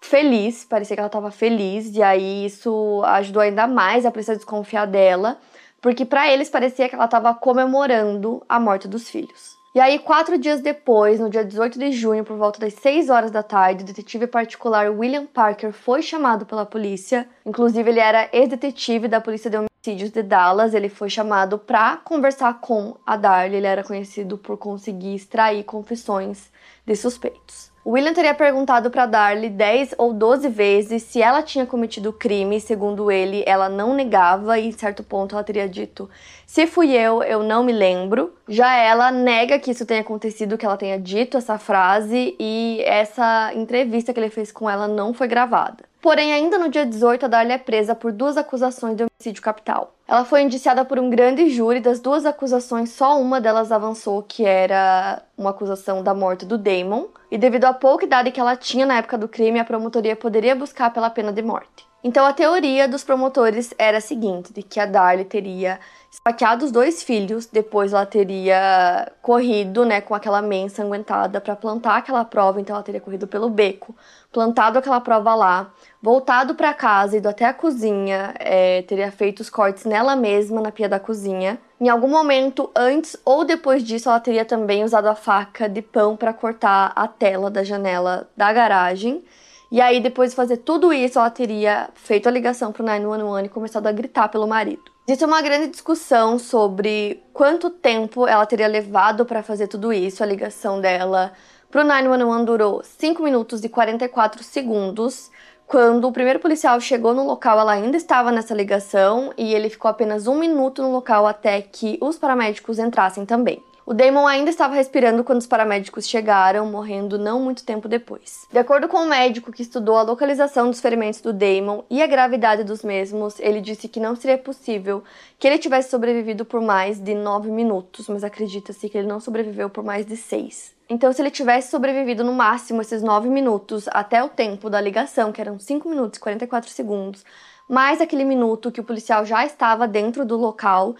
feliz, 0.00 0.64
parecia 0.64 0.96
que 0.96 1.00
ela 1.00 1.08
estava 1.08 1.30
feliz, 1.30 1.94
e 1.94 2.02
aí 2.02 2.46
isso 2.46 3.02
ajudou 3.04 3.42
ainda 3.42 3.66
mais 3.66 4.04
a 4.04 4.10
polícia 4.10 4.34
a 4.34 4.36
desconfiar 4.36 4.86
dela, 4.86 5.38
porque 5.80 6.04
para 6.04 6.32
eles 6.32 6.50
parecia 6.50 6.88
que 6.88 6.94
ela 6.94 7.04
estava 7.04 7.34
comemorando 7.34 8.42
a 8.48 8.58
morte 8.58 8.88
dos 8.88 9.08
filhos. 9.08 9.56
E 9.74 9.80
aí, 9.80 9.98
quatro 9.98 10.38
dias 10.38 10.60
depois, 10.60 11.20
no 11.20 11.30
dia 11.30 11.44
18 11.44 11.78
de 11.78 11.92
junho, 11.92 12.24
por 12.24 12.36
volta 12.36 12.58
das 12.58 12.74
6 12.74 13.10
horas 13.10 13.30
da 13.30 13.42
tarde, 13.42 13.84
o 13.84 13.86
detetive 13.86 14.26
particular 14.26 14.90
William 14.90 15.26
Parker 15.26 15.72
foi 15.72 16.02
chamado 16.02 16.46
pela 16.46 16.66
polícia. 16.66 17.28
Inclusive, 17.44 17.88
ele 17.88 18.00
era 18.00 18.28
ex-detetive 18.32 19.06
da 19.06 19.20
polícia 19.20 19.50
de 19.50 19.67
homicídios 19.78 20.10
de 20.10 20.22
Dallas. 20.22 20.74
Ele 20.74 20.88
foi 20.88 21.08
chamado 21.08 21.58
para 21.58 21.96
conversar 21.98 22.60
com 22.60 22.96
a 23.06 23.16
Darlie. 23.16 23.58
Ele 23.58 23.66
era 23.66 23.84
conhecido 23.84 24.36
por 24.36 24.56
conseguir 24.56 25.14
extrair 25.14 25.64
confissões 25.64 26.50
de 26.86 26.96
suspeitos. 26.96 27.70
William 27.86 28.12
teria 28.12 28.34
perguntado 28.34 28.90
para 28.90 29.06
Darlie 29.06 29.48
10 29.48 29.94
ou 29.96 30.12
12 30.12 30.46
vezes 30.50 31.04
se 31.04 31.22
ela 31.22 31.42
tinha 31.42 31.64
cometido 31.64 32.10
o 32.10 32.12
crime, 32.12 32.60
segundo 32.60 33.10
ele, 33.10 33.42
ela 33.46 33.66
não 33.66 33.94
negava 33.94 34.58
e 34.58 34.66
em 34.66 34.72
certo 34.72 35.02
ponto 35.02 35.34
ela 35.34 35.42
teria 35.42 35.66
dito: 35.66 36.10
"Se 36.44 36.66
fui 36.66 36.92
eu, 36.92 37.22
eu 37.22 37.42
não 37.42 37.64
me 37.64 37.72
lembro". 37.72 38.34
Já 38.46 38.76
ela 38.76 39.10
nega 39.10 39.58
que 39.58 39.70
isso 39.70 39.86
tenha 39.86 40.02
acontecido, 40.02 40.58
que 40.58 40.66
ela 40.66 40.76
tenha 40.76 40.98
dito 40.98 41.38
essa 41.38 41.56
frase 41.56 42.36
e 42.38 42.82
essa 42.84 43.52
entrevista 43.54 44.12
que 44.12 44.20
ele 44.20 44.28
fez 44.28 44.52
com 44.52 44.68
ela 44.68 44.86
não 44.86 45.14
foi 45.14 45.26
gravada. 45.26 45.87
Porém, 46.00 46.32
ainda 46.32 46.58
no 46.58 46.68
dia 46.68 46.86
18, 46.86 47.24
a 47.24 47.28
Darlie 47.28 47.54
é 47.54 47.58
presa 47.58 47.94
por 47.94 48.12
duas 48.12 48.36
acusações 48.36 48.96
de 48.96 49.04
homicídio 49.04 49.42
capital. 49.42 49.94
Ela 50.06 50.24
foi 50.24 50.42
indiciada 50.42 50.84
por 50.84 50.98
um 50.98 51.10
grande 51.10 51.50
júri. 51.50 51.80
Das 51.80 51.98
duas 51.98 52.24
acusações, 52.24 52.90
só 52.90 53.20
uma 53.20 53.40
delas 53.40 53.72
avançou, 53.72 54.22
que 54.22 54.44
era 54.44 55.22
uma 55.36 55.50
acusação 55.50 56.02
da 56.02 56.14
morte 56.14 56.46
do 56.46 56.56
Damon. 56.56 57.06
E 57.30 57.36
devido 57.36 57.64
à 57.64 57.74
pouca 57.74 58.04
idade 58.04 58.30
que 58.30 58.40
ela 58.40 58.56
tinha 58.56 58.86
na 58.86 58.98
época 58.98 59.18
do 59.18 59.28
crime, 59.28 59.58
a 59.58 59.64
promotoria 59.64 60.14
poderia 60.14 60.54
buscar 60.54 60.92
pela 60.92 61.10
pena 61.10 61.32
de 61.32 61.42
morte. 61.42 61.86
Então, 62.02 62.24
a 62.24 62.32
teoria 62.32 62.86
dos 62.86 63.02
promotores 63.02 63.74
era 63.76 63.98
a 63.98 64.00
seguinte: 64.00 64.52
de 64.52 64.62
que 64.62 64.78
a 64.78 64.86
Darlie 64.86 65.24
teria 65.24 65.80
esfaqueado 66.10 66.64
os 66.64 66.72
dois 66.72 67.02
filhos, 67.02 67.46
depois 67.46 67.92
ela 67.92 68.06
teria 68.06 69.12
corrido, 69.20 69.84
né, 69.84 70.00
com 70.00 70.14
aquela 70.14 70.40
meia 70.40 70.64
ensanguentada 70.64 71.40
para 71.40 71.54
plantar 71.54 71.96
aquela 71.96 72.24
prova, 72.24 72.60
então 72.60 72.74
ela 72.74 72.82
teria 72.82 73.00
corrido 73.00 73.26
pelo 73.26 73.50
beco, 73.50 73.94
plantado 74.32 74.78
aquela 74.78 75.00
prova 75.00 75.34
lá, 75.34 75.70
voltado 76.02 76.54
para 76.54 76.72
casa, 76.72 77.16
ido 77.16 77.28
até 77.28 77.44
a 77.44 77.52
cozinha, 77.52 78.34
é, 78.38 78.82
teria 78.82 79.10
feito 79.12 79.40
os 79.40 79.50
cortes 79.50 79.84
nela 79.84 80.16
mesma 80.16 80.60
na 80.60 80.72
pia 80.72 80.88
da 80.88 80.98
cozinha. 80.98 81.58
Em 81.80 81.88
algum 81.88 82.08
momento 82.08 82.70
antes 82.74 83.16
ou 83.24 83.44
depois 83.44 83.82
disso, 83.84 84.08
ela 84.08 84.18
teria 84.18 84.44
também 84.44 84.82
usado 84.84 85.06
a 85.06 85.14
faca 85.14 85.68
de 85.68 85.82
pão 85.82 86.16
para 86.16 86.32
cortar 86.32 86.92
a 86.96 87.06
tela 87.06 87.50
da 87.50 87.62
janela 87.62 88.28
da 88.36 88.52
garagem. 88.52 89.22
E 89.70 89.80
aí, 89.80 90.00
depois 90.00 90.30
de 90.30 90.36
fazer 90.36 90.56
tudo 90.58 90.92
isso, 90.92 91.18
ela 91.18 91.30
teria 91.30 91.90
feito 91.94 92.26
a 92.26 92.32
ligação 92.32 92.72
pro 92.72 92.82
911 92.82 93.44
e 93.44 93.48
começado 93.48 93.86
a 93.86 93.92
gritar 93.92 94.28
pelo 94.28 94.46
marido. 94.46 94.97
Existe 95.08 95.24
uma 95.24 95.40
grande 95.40 95.68
discussão 95.68 96.38
sobre 96.38 97.24
quanto 97.32 97.70
tempo 97.70 98.26
ela 98.26 98.44
teria 98.44 98.68
levado 98.68 99.24
para 99.24 99.42
fazer 99.42 99.66
tudo 99.66 99.90
isso. 99.90 100.22
A 100.22 100.26
ligação 100.26 100.82
dela 100.82 101.32
pro 101.70 101.82
911 101.82 102.44
durou 102.44 102.82
5 102.84 103.22
minutos 103.22 103.64
e 103.64 103.70
44 103.70 104.42
segundos. 104.42 105.30
Quando 105.66 106.06
o 106.06 106.12
primeiro 106.12 106.38
policial 106.40 106.78
chegou 106.78 107.14
no 107.14 107.24
local, 107.24 107.58
ela 107.58 107.72
ainda 107.72 107.96
estava 107.96 108.30
nessa 108.30 108.52
ligação 108.52 109.32
e 109.38 109.54
ele 109.54 109.70
ficou 109.70 109.90
apenas 109.90 110.26
um 110.26 110.38
minuto 110.38 110.82
no 110.82 110.92
local 110.92 111.26
até 111.26 111.62
que 111.62 111.96
os 112.02 112.18
paramédicos 112.18 112.78
entrassem 112.78 113.24
também. 113.24 113.62
O 113.88 113.94
Damon 113.94 114.26
ainda 114.26 114.50
estava 114.50 114.74
respirando 114.74 115.24
quando 115.24 115.38
os 115.38 115.46
paramédicos 115.46 116.06
chegaram, 116.06 116.66
morrendo 116.66 117.18
não 117.18 117.40
muito 117.40 117.64
tempo 117.64 117.88
depois. 117.88 118.46
De 118.52 118.58
acordo 118.58 118.86
com 118.86 118.98
o 118.98 119.08
médico 119.08 119.50
que 119.50 119.62
estudou 119.62 119.96
a 119.96 120.02
localização 120.02 120.68
dos 120.68 120.78
ferimentos 120.78 121.22
do 121.22 121.32
Damon 121.32 121.82
e 121.88 122.02
a 122.02 122.06
gravidade 122.06 122.64
dos 122.64 122.82
mesmos, 122.82 123.40
ele 123.40 123.62
disse 123.62 123.88
que 123.88 123.98
não 123.98 124.14
seria 124.14 124.36
possível 124.36 125.02
que 125.38 125.48
ele 125.48 125.56
tivesse 125.56 125.88
sobrevivido 125.88 126.44
por 126.44 126.60
mais 126.60 127.00
de 127.00 127.14
9 127.14 127.50
minutos, 127.50 128.08
mas 128.08 128.22
acredita-se 128.22 128.90
que 128.90 128.98
ele 128.98 129.08
não 129.08 129.20
sobreviveu 129.20 129.70
por 129.70 129.82
mais 129.82 130.04
de 130.04 130.18
6. 130.18 130.76
Então, 130.90 131.10
se 131.10 131.22
ele 131.22 131.30
tivesse 131.30 131.70
sobrevivido 131.70 132.22
no 132.22 132.34
máximo 132.34 132.82
esses 132.82 133.02
9 133.02 133.30
minutos 133.30 133.88
até 133.92 134.22
o 134.22 134.28
tempo 134.28 134.68
da 134.68 134.82
ligação, 134.82 135.32
que 135.32 135.40
eram 135.40 135.58
5 135.58 135.88
minutos 135.88 136.18
e 136.18 136.20
44 136.20 136.70
segundos, 136.70 137.24
mais 137.66 138.02
aquele 138.02 138.26
minuto 138.26 138.70
que 138.70 138.80
o 138.80 138.84
policial 138.84 139.24
já 139.24 139.46
estava 139.46 139.88
dentro 139.88 140.26
do 140.26 140.36
local, 140.36 140.94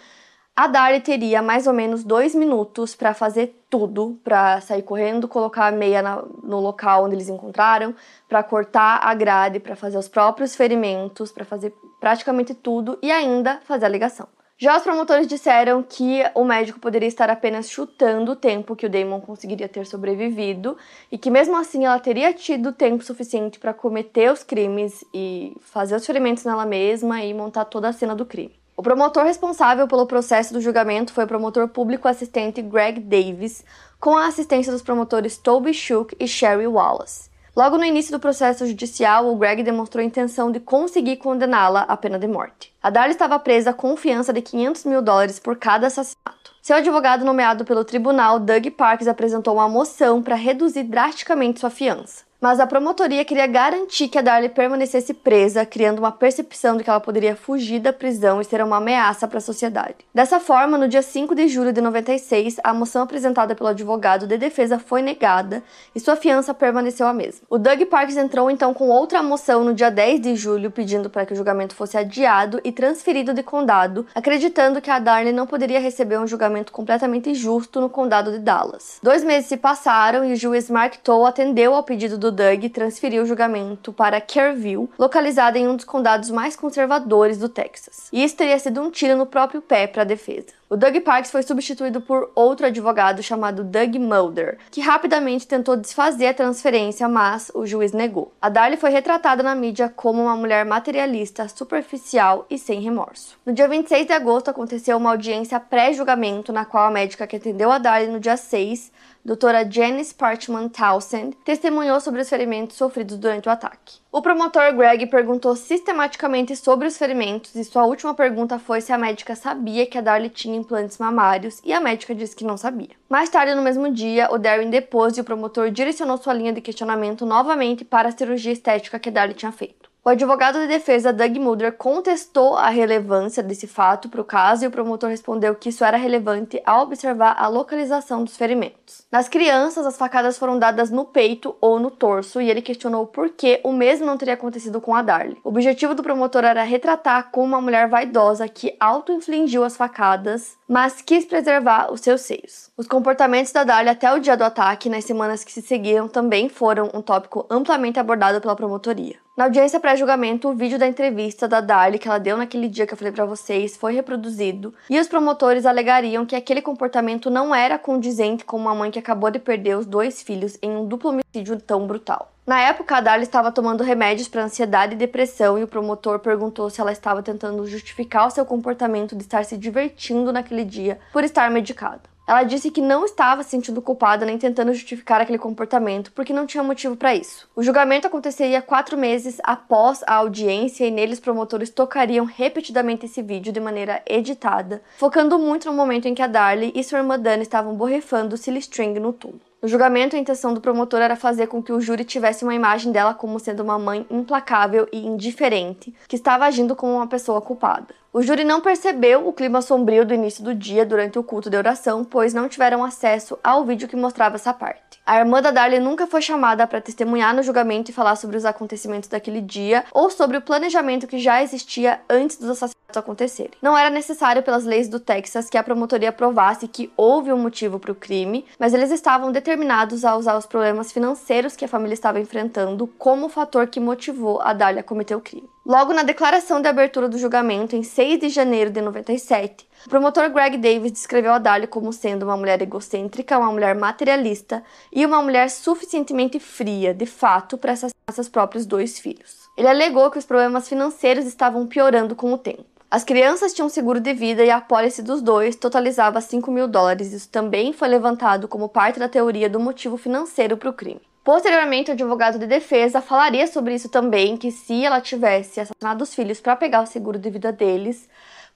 a 0.58 0.66
Darlie 0.66 1.00
teria 1.00 1.40
mais 1.40 1.68
ou 1.68 1.72
menos 1.72 2.02
dois 2.02 2.34
minutos 2.34 2.96
para 2.96 3.14
fazer 3.14 3.62
tudo, 3.70 4.18
para 4.24 4.60
sair 4.60 4.82
correndo, 4.82 5.28
colocar 5.28 5.68
a 5.68 5.70
meia 5.70 6.02
na, 6.02 6.20
no 6.42 6.58
local 6.58 7.04
onde 7.04 7.14
eles 7.14 7.28
encontraram, 7.28 7.94
para 8.28 8.42
cortar 8.42 8.98
a 9.00 9.14
grade, 9.14 9.60
para 9.60 9.76
fazer 9.76 9.96
os 9.96 10.08
próprios 10.08 10.56
ferimentos, 10.56 11.30
para 11.30 11.44
fazer 11.44 11.72
praticamente 12.00 12.54
tudo 12.54 12.98
e 13.00 13.12
ainda 13.12 13.60
fazer 13.66 13.86
a 13.86 13.88
ligação. 13.88 14.26
Já 14.58 14.76
os 14.76 14.82
promotores 14.82 15.28
disseram 15.28 15.80
que 15.80 16.24
o 16.34 16.42
médico 16.42 16.80
poderia 16.80 17.06
estar 17.06 17.30
apenas 17.30 17.70
chutando 17.70 18.32
o 18.32 18.36
tempo 18.36 18.74
que 18.74 18.86
o 18.86 18.90
Damon 18.90 19.20
conseguiria 19.20 19.68
ter 19.68 19.86
sobrevivido 19.86 20.76
e 21.12 21.16
que 21.16 21.30
mesmo 21.30 21.56
assim 21.56 21.84
ela 21.84 22.00
teria 22.00 22.32
tido 22.34 22.72
tempo 22.72 23.04
suficiente 23.04 23.60
para 23.60 23.72
cometer 23.72 24.32
os 24.32 24.42
crimes 24.42 25.04
e 25.14 25.56
fazer 25.60 25.94
os 25.94 26.04
ferimentos 26.04 26.42
nela 26.42 26.66
mesma 26.66 27.22
e 27.22 27.32
montar 27.32 27.66
toda 27.66 27.88
a 27.88 27.92
cena 27.92 28.16
do 28.16 28.26
crime. 28.26 28.58
O 28.78 28.82
promotor 28.82 29.24
responsável 29.24 29.88
pelo 29.88 30.06
processo 30.06 30.54
do 30.54 30.60
julgamento 30.60 31.12
foi 31.12 31.24
o 31.24 31.26
promotor 31.26 31.66
público 31.66 32.06
assistente 32.06 32.62
Greg 32.62 33.00
Davis, 33.00 33.64
com 33.98 34.16
a 34.16 34.28
assistência 34.28 34.70
dos 34.70 34.82
promotores 34.82 35.36
Toby 35.36 35.74
Shook 35.74 36.14
e 36.16 36.28
Sherry 36.28 36.68
Wallace. 36.68 37.28
Logo 37.56 37.76
no 37.76 37.84
início 37.84 38.12
do 38.12 38.20
processo 38.20 38.64
judicial, 38.64 39.26
o 39.26 39.34
Greg 39.34 39.64
demonstrou 39.64 40.04
intenção 40.04 40.52
de 40.52 40.60
conseguir 40.60 41.16
condená-la 41.16 41.80
à 41.88 41.96
pena 41.96 42.20
de 42.20 42.28
morte. 42.28 42.72
A 42.80 42.88
Darlie 42.88 43.14
estava 43.14 43.36
presa 43.40 43.72
com 43.72 43.96
fiança 43.96 44.32
de 44.32 44.40
500 44.40 44.84
mil 44.84 45.02
dólares 45.02 45.40
por 45.40 45.56
cada 45.56 45.88
assassinato. 45.88 46.54
Seu 46.62 46.76
advogado 46.76 47.24
nomeado 47.24 47.64
pelo 47.64 47.84
tribunal, 47.84 48.38
Doug 48.38 48.64
Parks, 48.76 49.08
apresentou 49.08 49.54
uma 49.54 49.68
moção 49.68 50.22
para 50.22 50.36
reduzir 50.36 50.84
drasticamente 50.84 51.58
sua 51.58 51.70
fiança 51.70 52.27
mas 52.40 52.60
a 52.60 52.66
promotoria 52.66 53.24
queria 53.24 53.46
garantir 53.46 54.08
que 54.08 54.18
a 54.18 54.22
Darlie 54.22 54.48
permanecesse 54.48 55.12
presa, 55.12 55.66
criando 55.66 55.98
uma 55.98 56.12
percepção 56.12 56.76
de 56.76 56.84
que 56.84 56.90
ela 56.90 57.00
poderia 57.00 57.34
fugir 57.34 57.80
da 57.80 57.92
prisão 57.92 58.40
e 58.40 58.44
ser 58.44 58.62
uma 58.62 58.76
ameaça 58.76 59.26
para 59.26 59.38
a 59.38 59.40
sociedade. 59.40 59.96
Dessa 60.14 60.38
forma, 60.38 60.78
no 60.78 60.88
dia 60.88 61.02
5 61.02 61.34
de 61.34 61.48
julho 61.48 61.72
de 61.72 61.80
96, 61.80 62.56
a 62.62 62.72
moção 62.72 63.02
apresentada 63.02 63.54
pelo 63.54 63.70
advogado 63.70 64.26
de 64.26 64.38
defesa 64.38 64.78
foi 64.78 65.02
negada 65.02 65.62
e 65.94 66.00
sua 66.00 66.14
fiança 66.14 66.54
permaneceu 66.54 67.06
a 67.08 67.12
mesma. 67.12 67.40
O 67.50 67.58
Doug 67.58 67.82
Parks 67.82 68.16
entrou 68.16 68.50
então 68.50 68.72
com 68.72 68.88
outra 68.88 69.22
moção 69.22 69.64
no 69.64 69.74
dia 69.74 69.90
10 69.90 70.20
de 70.20 70.36
julho, 70.36 70.70
pedindo 70.70 71.10
para 71.10 71.26
que 71.26 71.32
o 71.32 71.36
julgamento 71.36 71.74
fosse 71.74 71.98
adiado 71.98 72.60
e 72.62 72.70
transferido 72.70 73.34
de 73.34 73.42
condado, 73.42 74.06
acreditando 74.14 74.80
que 74.80 74.90
a 74.90 75.00
Darlie 75.00 75.32
não 75.32 75.46
poderia 75.46 75.80
receber 75.80 76.18
um 76.18 76.26
julgamento 76.26 76.72
completamente 76.72 77.34
justo 77.34 77.80
no 77.80 77.88
condado 77.88 78.30
de 78.30 78.38
Dallas. 78.38 79.00
Dois 79.02 79.24
meses 79.24 79.48
se 79.48 79.56
passaram 79.56 80.24
e 80.24 80.32
o 80.32 80.36
juiz 80.36 80.70
Mark 80.70 80.96
Toll 81.02 81.26
atendeu 81.26 81.74
ao 81.74 81.82
pedido 81.82 82.16
do 82.16 82.27
do 82.30 82.32
Doug 82.32 82.64
transferiu 82.70 83.22
o 83.22 83.26
julgamento 83.26 83.92
para 83.92 84.20
Kerrville, 84.20 84.88
localizada 84.98 85.58
em 85.58 85.66
um 85.66 85.76
dos 85.76 85.84
condados 85.84 86.30
mais 86.30 86.54
conservadores 86.54 87.38
do 87.38 87.48
Texas. 87.48 88.08
E 88.12 88.22
isso 88.22 88.36
teria 88.36 88.58
sido 88.58 88.82
um 88.82 88.90
tiro 88.90 89.16
no 89.16 89.24
próprio 89.24 89.62
pé 89.62 89.86
para 89.86 90.02
a 90.02 90.04
defesa. 90.04 90.58
O 90.70 90.76
Doug 90.76 90.94
Parks 91.00 91.30
foi 91.30 91.42
substituído 91.42 91.98
por 91.98 92.30
outro 92.34 92.66
advogado 92.66 93.22
chamado 93.22 93.64
Doug 93.64 93.96
Mulder, 93.96 94.58
que 94.70 94.82
rapidamente 94.82 95.46
tentou 95.46 95.74
desfazer 95.74 96.26
a 96.26 96.34
transferência, 96.34 97.08
mas 97.08 97.50
o 97.54 97.64
juiz 97.64 97.92
negou. 97.92 98.34
A 98.38 98.50
Darlie 98.50 98.76
foi 98.76 98.90
retratada 98.90 99.42
na 99.42 99.54
mídia 99.54 99.88
como 99.88 100.24
uma 100.24 100.36
mulher 100.36 100.66
materialista, 100.66 101.48
superficial 101.48 102.44
e 102.50 102.58
sem 102.58 102.82
remorso. 102.82 103.38
No 103.46 103.54
dia 103.54 103.66
26 103.66 104.06
de 104.06 104.12
agosto 104.12 104.50
aconteceu 104.50 104.98
uma 104.98 105.10
audiência 105.10 105.58
pré-julgamento 105.58 106.52
na 106.52 106.66
qual 106.66 106.84
a 106.84 106.90
médica 106.90 107.26
que 107.26 107.36
atendeu 107.36 107.72
a 107.72 107.78
Darlie 107.78 108.12
no 108.12 108.20
dia 108.20 108.36
6 108.36 108.92
doutora 109.28 109.70
Janice 109.70 110.14
Parchman 110.14 110.70
Townsend, 110.70 111.36
testemunhou 111.44 112.00
sobre 112.00 112.22
os 112.22 112.28
ferimentos 112.30 112.78
sofridos 112.78 113.18
durante 113.18 113.46
o 113.46 113.52
ataque. 113.52 113.98
O 114.10 114.22
promotor 114.22 114.74
Greg 114.74 115.04
perguntou 115.04 115.54
sistematicamente 115.54 116.56
sobre 116.56 116.88
os 116.88 116.96
ferimentos 116.96 117.54
e 117.54 117.62
sua 117.62 117.84
última 117.84 118.14
pergunta 118.14 118.58
foi 118.58 118.80
se 118.80 118.90
a 118.90 118.96
médica 118.96 119.36
sabia 119.36 119.84
que 119.84 119.98
a 119.98 120.00
Darlie 120.00 120.30
tinha 120.30 120.56
implantes 120.56 120.96
mamários 120.96 121.60
e 121.62 121.74
a 121.74 121.80
médica 121.80 122.14
disse 122.14 122.34
que 122.34 122.42
não 122.42 122.56
sabia. 122.56 122.96
Mais 123.06 123.28
tarde 123.28 123.54
no 123.54 123.60
mesmo 123.60 123.92
dia, 123.92 124.32
o 124.32 124.38
Darren 124.38 124.70
depôs 124.70 125.18
e 125.18 125.20
o 125.20 125.24
promotor 125.24 125.70
direcionou 125.70 126.16
sua 126.16 126.32
linha 126.32 126.54
de 126.54 126.62
questionamento 126.62 127.26
novamente 127.26 127.84
para 127.84 128.08
a 128.08 128.16
cirurgia 128.16 128.52
estética 128.52 128.98
que 128.98 129.10
Darley 129.10 129.34
tinha 129.34 129.52
feito. 129.52 129.87
O 130.08 130.10
advogado 130.10 130.58
de 130.60 130.68
defesa 130.68 131.12
Doug 131.12 131.36
Mulder 131.36 131.70
contestou 131.72 132.56
a 132.56 132.70
relevância 132.70 133.42
desse 133.42 133.66
fato 133.66 134.08
para 134.08 134.22
o 134.22 134.24
caso 134.24 134.64
e 134.64 134.66
o 134.66 134.70
promotor 134.70 135.10
respondeu 135.10 135.54
que 135.54 135.68
isso 135.68 135.84
era 135.84 135.98
relevante 135.98 136.62
ao 136.64 136.84
observar 136.84 137.36
a 137.38 137.46
localização 137.46 138.24
dos 138.24 138.34
ferimentos. 138.34 139.02
Nas 139.12 139.28
crianças, 139.28 139.84
as 139.84 139.98
facadas 139.98 140.38
foram 140.38 140.58
dadas 140.58 140.90
no 140.90 141.04
peito 141.04 141.54
ou 141.60 141.78
no 141.78 141.90
torso 141.90 142.40
e 142.40 142.48
ele 142.48 142.62
questionou 142.62 143.06
por 143.06 143.28
que 143.28 143.60
o 143.62 143.70
mesmo 143.70 144.06
não 144.06 144.16
teria 144.16 144.32
acontecido 144.32 144.80
com 144.80 144.94
a 144.94 145.02
Darlie. 145.02 145.36
O 145.44 145.50
objetivo 145.50 145.94
do 145.94 146.02
promotor 146.02 146.42
era 146.42 146.62
retratar 146.62 147.28
como 147.30 147.48
uma 147.48 147.60
mulher 147.60 147.86
vaidosa 147.86 148.48
que 148.48 148.74
auto-infligiu 148.80 149.62
as 149.62 149.76
facadas, 149.76 150.56
mas 150.66 151.02
quis 151.02 151.26
preservar 151.26 151.92
os 151.92 152.00
seus 152.00 152.22
seios. 152.22 152.70
Os 152.78 152.88
comportamentos 152.88 153.52
da 153.52 153.62
Darlie 153.62 153.90
até 153.90 154.10
o 154.10 154.20
dia 154.20 154.38
do 154.38 154.44
ataque, 154.44 154.88
nas 154.88 155.04
semanas 155.04 155.44
que 155.44 155.52
se 155.52 155.60
seguiram, 155.60 156.08
também 156.08 156.48
foram 156.48 156.90
um 156.94 157.02
tópico 157.02 157.44
amplamente 157.50 158.00
abordado 158.00 158.40
pela 158.40 158.56
promotoria. 158.56 159.16
Na 159.38 159.44
audiência 159.44 159.78
pré-julgamento, 159.78 160.48
o 160.48 160.52
vídeo 160.52 160.80
da 160.80 160.88
entrevista 160.88 161.46
da 161.46 161.60
Darlie 161.60 162.00
que 162.00 162.08
ela 162.08 162.18
deu 162.18 162.36
naquele 162.36 162.66
dia 162.66 162.84
que 162.88 162.92
eu 162.92 162.98
falei 162.98 163.12
para 163.12 163.24
vocês 163.24 163.76
foi 163.76 163.94
reproduzido 163.94 164.74
e 164.90 164.98
os 164.98 165.06
promotores 165.06 165.64
alegariam 165.64 166.26
que 166.26 166.34
aquele 166.34 166.60
comportamento 166.60 167.30
não 167.30 167.54
era 167.54 167.78
condizente 167.78 168.44
com 168.44 168.56
uma 168.56 168.74
mãe 168.74 168.90
que 168.90 168.98
acabou 168.98 169.30
de 169.30 169.38
perder 169.38 169.78
os 169.78 169.86
dois 169.86 170.24
filhos 170.24 170.58
em 170.60 170.72
um 170.72 170.84
duplo 170.84 171.10
homicídio 171.10 171.56
tão 171.60 171.86
brutal. 171.86 172.32
Na 172.44 172.60
época, 172.62 172.96
a 172.96 173.00
Darlie 173.00 173.22
estava 173.22 173.52
tomando 173.52 173.84
remédios 173.84 174.26
para 174.26 174.42
ansiedade 174.42 174.94
e 174.94 174.98
depressão 174.98 175.56
e 175.56 175.62
o 175.62 175.68
promotor 175.68 176.18
perguntou 176.18 176.68
se 176.68 176.80
ela 176.80 176.90
estava 176.90 177.22
tentando 177.22 177.64
justificar 177.64 178.26
o 178.26 178.30
seu 178.32 178.44
comportamento 178.44 179.14
de 179.14 179.22
estar 179.22 179.44
se 179.44 179.56
divertindo 179.56 180.32
naquele 180.32 180.64
dia 180.64 180.98
por 181.12 181.22
estar 181.22 181.48
medicada. 181.48 182.17
Ela 182.28 182.42
disse 182.42 182.70
que 182.70 182.82
não 182.82 183.06
estava 183.06 183.42
se 183.42 183.48
sentindo 183.48 183.80
culpada 183.80 184.26
nem 184.26 184.36
tentando 184.36 184.74
justificar 184.74 185.18
aquele 185.18 185.38
comportamento, 185.38 186.12
porque 186.12 186.30
não 186.30 186.44
tinha 186.44 186.62
motivo 186.62 186.94
para 186.94 187.14
isso. 187.14 187.48
O 187.56 187.62
julgamento 187.62 188.06
aconteceria 188.06 188.60
quatro 188.60 188.98
meses 188.98 189.38
após 189.42 190.04
a 190.06 190.16
audiência 190.16 190.84
e 190.84 190.90
nele 190.90 191.14
os 191.14 191.20
promotores 191.20 191.70
tocariam 191.70 192.26
repetidamente 192.26 193.06
esse 193.06 193.22
vídeo 193.22 193.50
de 193.50 193.60
maneira 193.60 194.02
editada, 194.06 194.82
focando 194.98 195.38
muito 195.38 195.68
no 195.68 195.72
momento 195.72 196.06
em 196.06 196.14
que 196.14 196.20
a 196.20 196.26
Darlie 196.26 196.70
e 196.74 196.84
sua 196.84 196.98
irmã 196.98 197.18
Dana 197.18 197.42
estavam 197.42 197.74
borrifando 197.74 198.36
silly 198.36 198.58
string 198.58 199.00
no 199.00 199.14
túmulo. 199.14 199.47
No 199.60 199.66
julgamento, 199.66 200.14
a 200.14 200.18
intenção 200.20 200.54
do 200.54 200.60
promotor 200.60 201.00
era 201.00 201.16
fazer 201.16 201.48
com 201.48 201.60
que 201.60 201.72
o 201.72 201.80
júri 201.80 202.04
tivesse 202.04 202.44
uma 202.44 202.54
imagem 202.54 202.92
dela 202.92 203.12
como 203.12 203.40
sendo 203.40 203.60
uma 203.60 203.76
mãe 203.76 204.06
implacável 204.08 204.86
e 204.92 205.04
indiferente, 205.04 205.92
que 206.06 206.14
estava 206.14 206.44
agindo 206.44 206.76
como 206.76 206.94
uma 206.94 207.08
pessoa 207.08 207.40
culpada. 207.40 207.92
O 208.12 208.22
júri 208.22 208.44
não 208.44 208.60
percebeu 208.60 209.26
o 209.26 209.32
clima 209.32 209.60
sombrio 209.60 210.06
do 210.06 210.14
início 210.14 210.44
do 210.44 210.54
dia 210.54 210.86
durante 210.86 211.18
o 211.18 211.24
culto 211.24 211.50
de 211.50 211.56
oração, 211.56 212.04
pois 212.04 212.32
não 212.32 212.48
tiveram 212.48 212.84
acesso 212.84 213.36
ao 213.42 213.64
vídeo 213.64 213.88
que 213.88 213.96
mostrava 213.96 214.36
essa 214.36 214.54
parte. 214.54 214.87
A 215.08 215.20
irmã 215.20 215.40
da 215.40 215.50
Darlie 215.50 215.80
nunca 215.80 216.06
foi 216.06 216.20
chamada 216.20 216.66
para 216.66 216.82
testemunhar 216.82 217.34
no 217.34 217.42
julgamento 217.42 217.90
e 217.90 217.94
falar 217.94 218.14
sobre 218.14 218.36
os 218.36 218.44
acontecimentos 218.44 219.08
daquele 219.08 219.40
dia 219.40 219.82
ou 219.90 220.10
sobre 220.10 220.36
o 220.36 220.42
planejamento 220.42 221.06
que 221.06 221.18
já 221.18 221.42
existia 221.42 221.98
antes 222.10 222.36
dos 222.36 222.50
assassinatos 222.50 222.94
acontecerem. 222.94 223.52
Não 223.62 223.76
era 223.76 223.88
necessário 223.88 224.42
pelas 224.42 224.66
leis 224.66 224.86
do 224.86 225.00
Texas 225.00 225.48
que 225.48 225.56
a 225.56 225.62
promotoria 225.62 226.12
provasse 226.12 226.68
que 226.68 226.92
houve 226.94 227.32
um 227.32 227.38
motivo 227.38 227.78
para 227.78 227.90
o 227.90 227.94
crime, 227.94 228.44
mas 228.58 228.74
eles 228.74 228.90
estavam 228.90 229.32
determinados 229.32 230.04
a 230.04 230.14
usar 230.14 230.36
os 230.36 230.44
problemas 230.44 230.92
financeiros 230.92 231.56
que 231.56 231.64
a 231.64 231.68
família 231.68 231.94
estava 231.94 232.20
enfrentando 232.20 232.86
como 232.86 233.30
fator 233.30 233.66
que 233.66 233.80
motivou 233.80 234.42
a 234.42 234.52
Darlie 234.52 234.80
a 234.80 234.84
cometer 234.84 235.14
o 235.14 235.22
crime. 235.22 235.48
Logo 235.64 235.92
na 235.92 236.02
declaração 236.02 236.62
de 236.62 236.68
abertura 236.68 237.08
do 237.08 237.18
julgamento, 237.18 237.76
em 237.76 237.82
6 237.82 238.20
de 238.20 238.28
janeiro 238.30 238.70
de 238.70 238.80
97, 238.80 239.67
o 239.88 239.90
promotor 239.90 240.28
Greg 240.28 240.58
Davis 240.58 240.92
descreveu 240.92 241.32
a 241.32 241.38
Darlie 241.38 241.66
como 241.66 241.94
sendo 241.94 242.24
uma 242.24 242.36
mulher 242.36 242.60
egocêntrica, 242.60 243.38
uma 243.38 243.50
mulher 243.50 243.74
materialista 243.74 244.62
e 244.92 245.06
uma 245.06 245.22
mulher 245.22 245.48
suficientemente 245.48 246.38
fria, 246.38 246.92
de 246.92 247.06
fato, 247.06 247.56
para 247.56 247.72
assassinar 247.72 248.12
seus 248.12 248.28
próprios 248.28 248.66
dois 248.66 248.98
filhos. 248.98 249.48
Ele 249.56 249.66
alegou 249.66 250.10
que 250.10 250.18
os 250.18 250.26
problemas 250.26 250.68
financeiros 250.68 251.24
estavam 251.24 251.66
piorando 251.66 252.14
com 252.14 252.30
o 252.30 252.36
tempo. 252.36 252.66
As 252.90 253.02
crianças 253.02 253.54
tinham 253.54 253.70
seguro 253.70 253.98
de 253.98 254.12
vida 254.12 254.44
e 254.44 254.50
a 254.50 254.60
pólice 254.60 255.02
dos 255.02 255.22
dois 255.22 255.56
totalizava 255.56 256.20
5 256.20 256.50
mil 256.50 256.68
dólares. 256.68 257.14
Isso 257.14 257.30
também 257.30 257.72
foi 257.72 257.88
levantado 257.88 258.46
como 258.46 258.68
parte 258.68 258.98
da 258.98 259.08
teoria 259.08 259.48
do 259.48 259.58
motivo 259.58 259.96
financeiro 259.96 260.58
para 260.58 260.68
o 260.68 260.74
crime. 260.74 261.00
Posteriormente, 261.24 261.90
o 261.90 261.94
advogado 261.94 262.38
de 262.38 262.46
defesa 262.46 263.00
falaria 263.00 263.46
sobre 263.46 263.74
isso 263.74 263.88
também, 263.88 264.36
que 264.36 264.50
se 264.50 264.84
ela 264.84 265.00
tivesse 265.00 265.60
assassinado 265.60 266.04
os 266.04 266.14
filhos 266.14 266.40
para 266.40 266.56
pegar 266.56 266.82
o 266.82 266.86
seguro 266.86 267.18
de 267.18 267.30
vida 267.30 267.50
deles, 267.50 268.06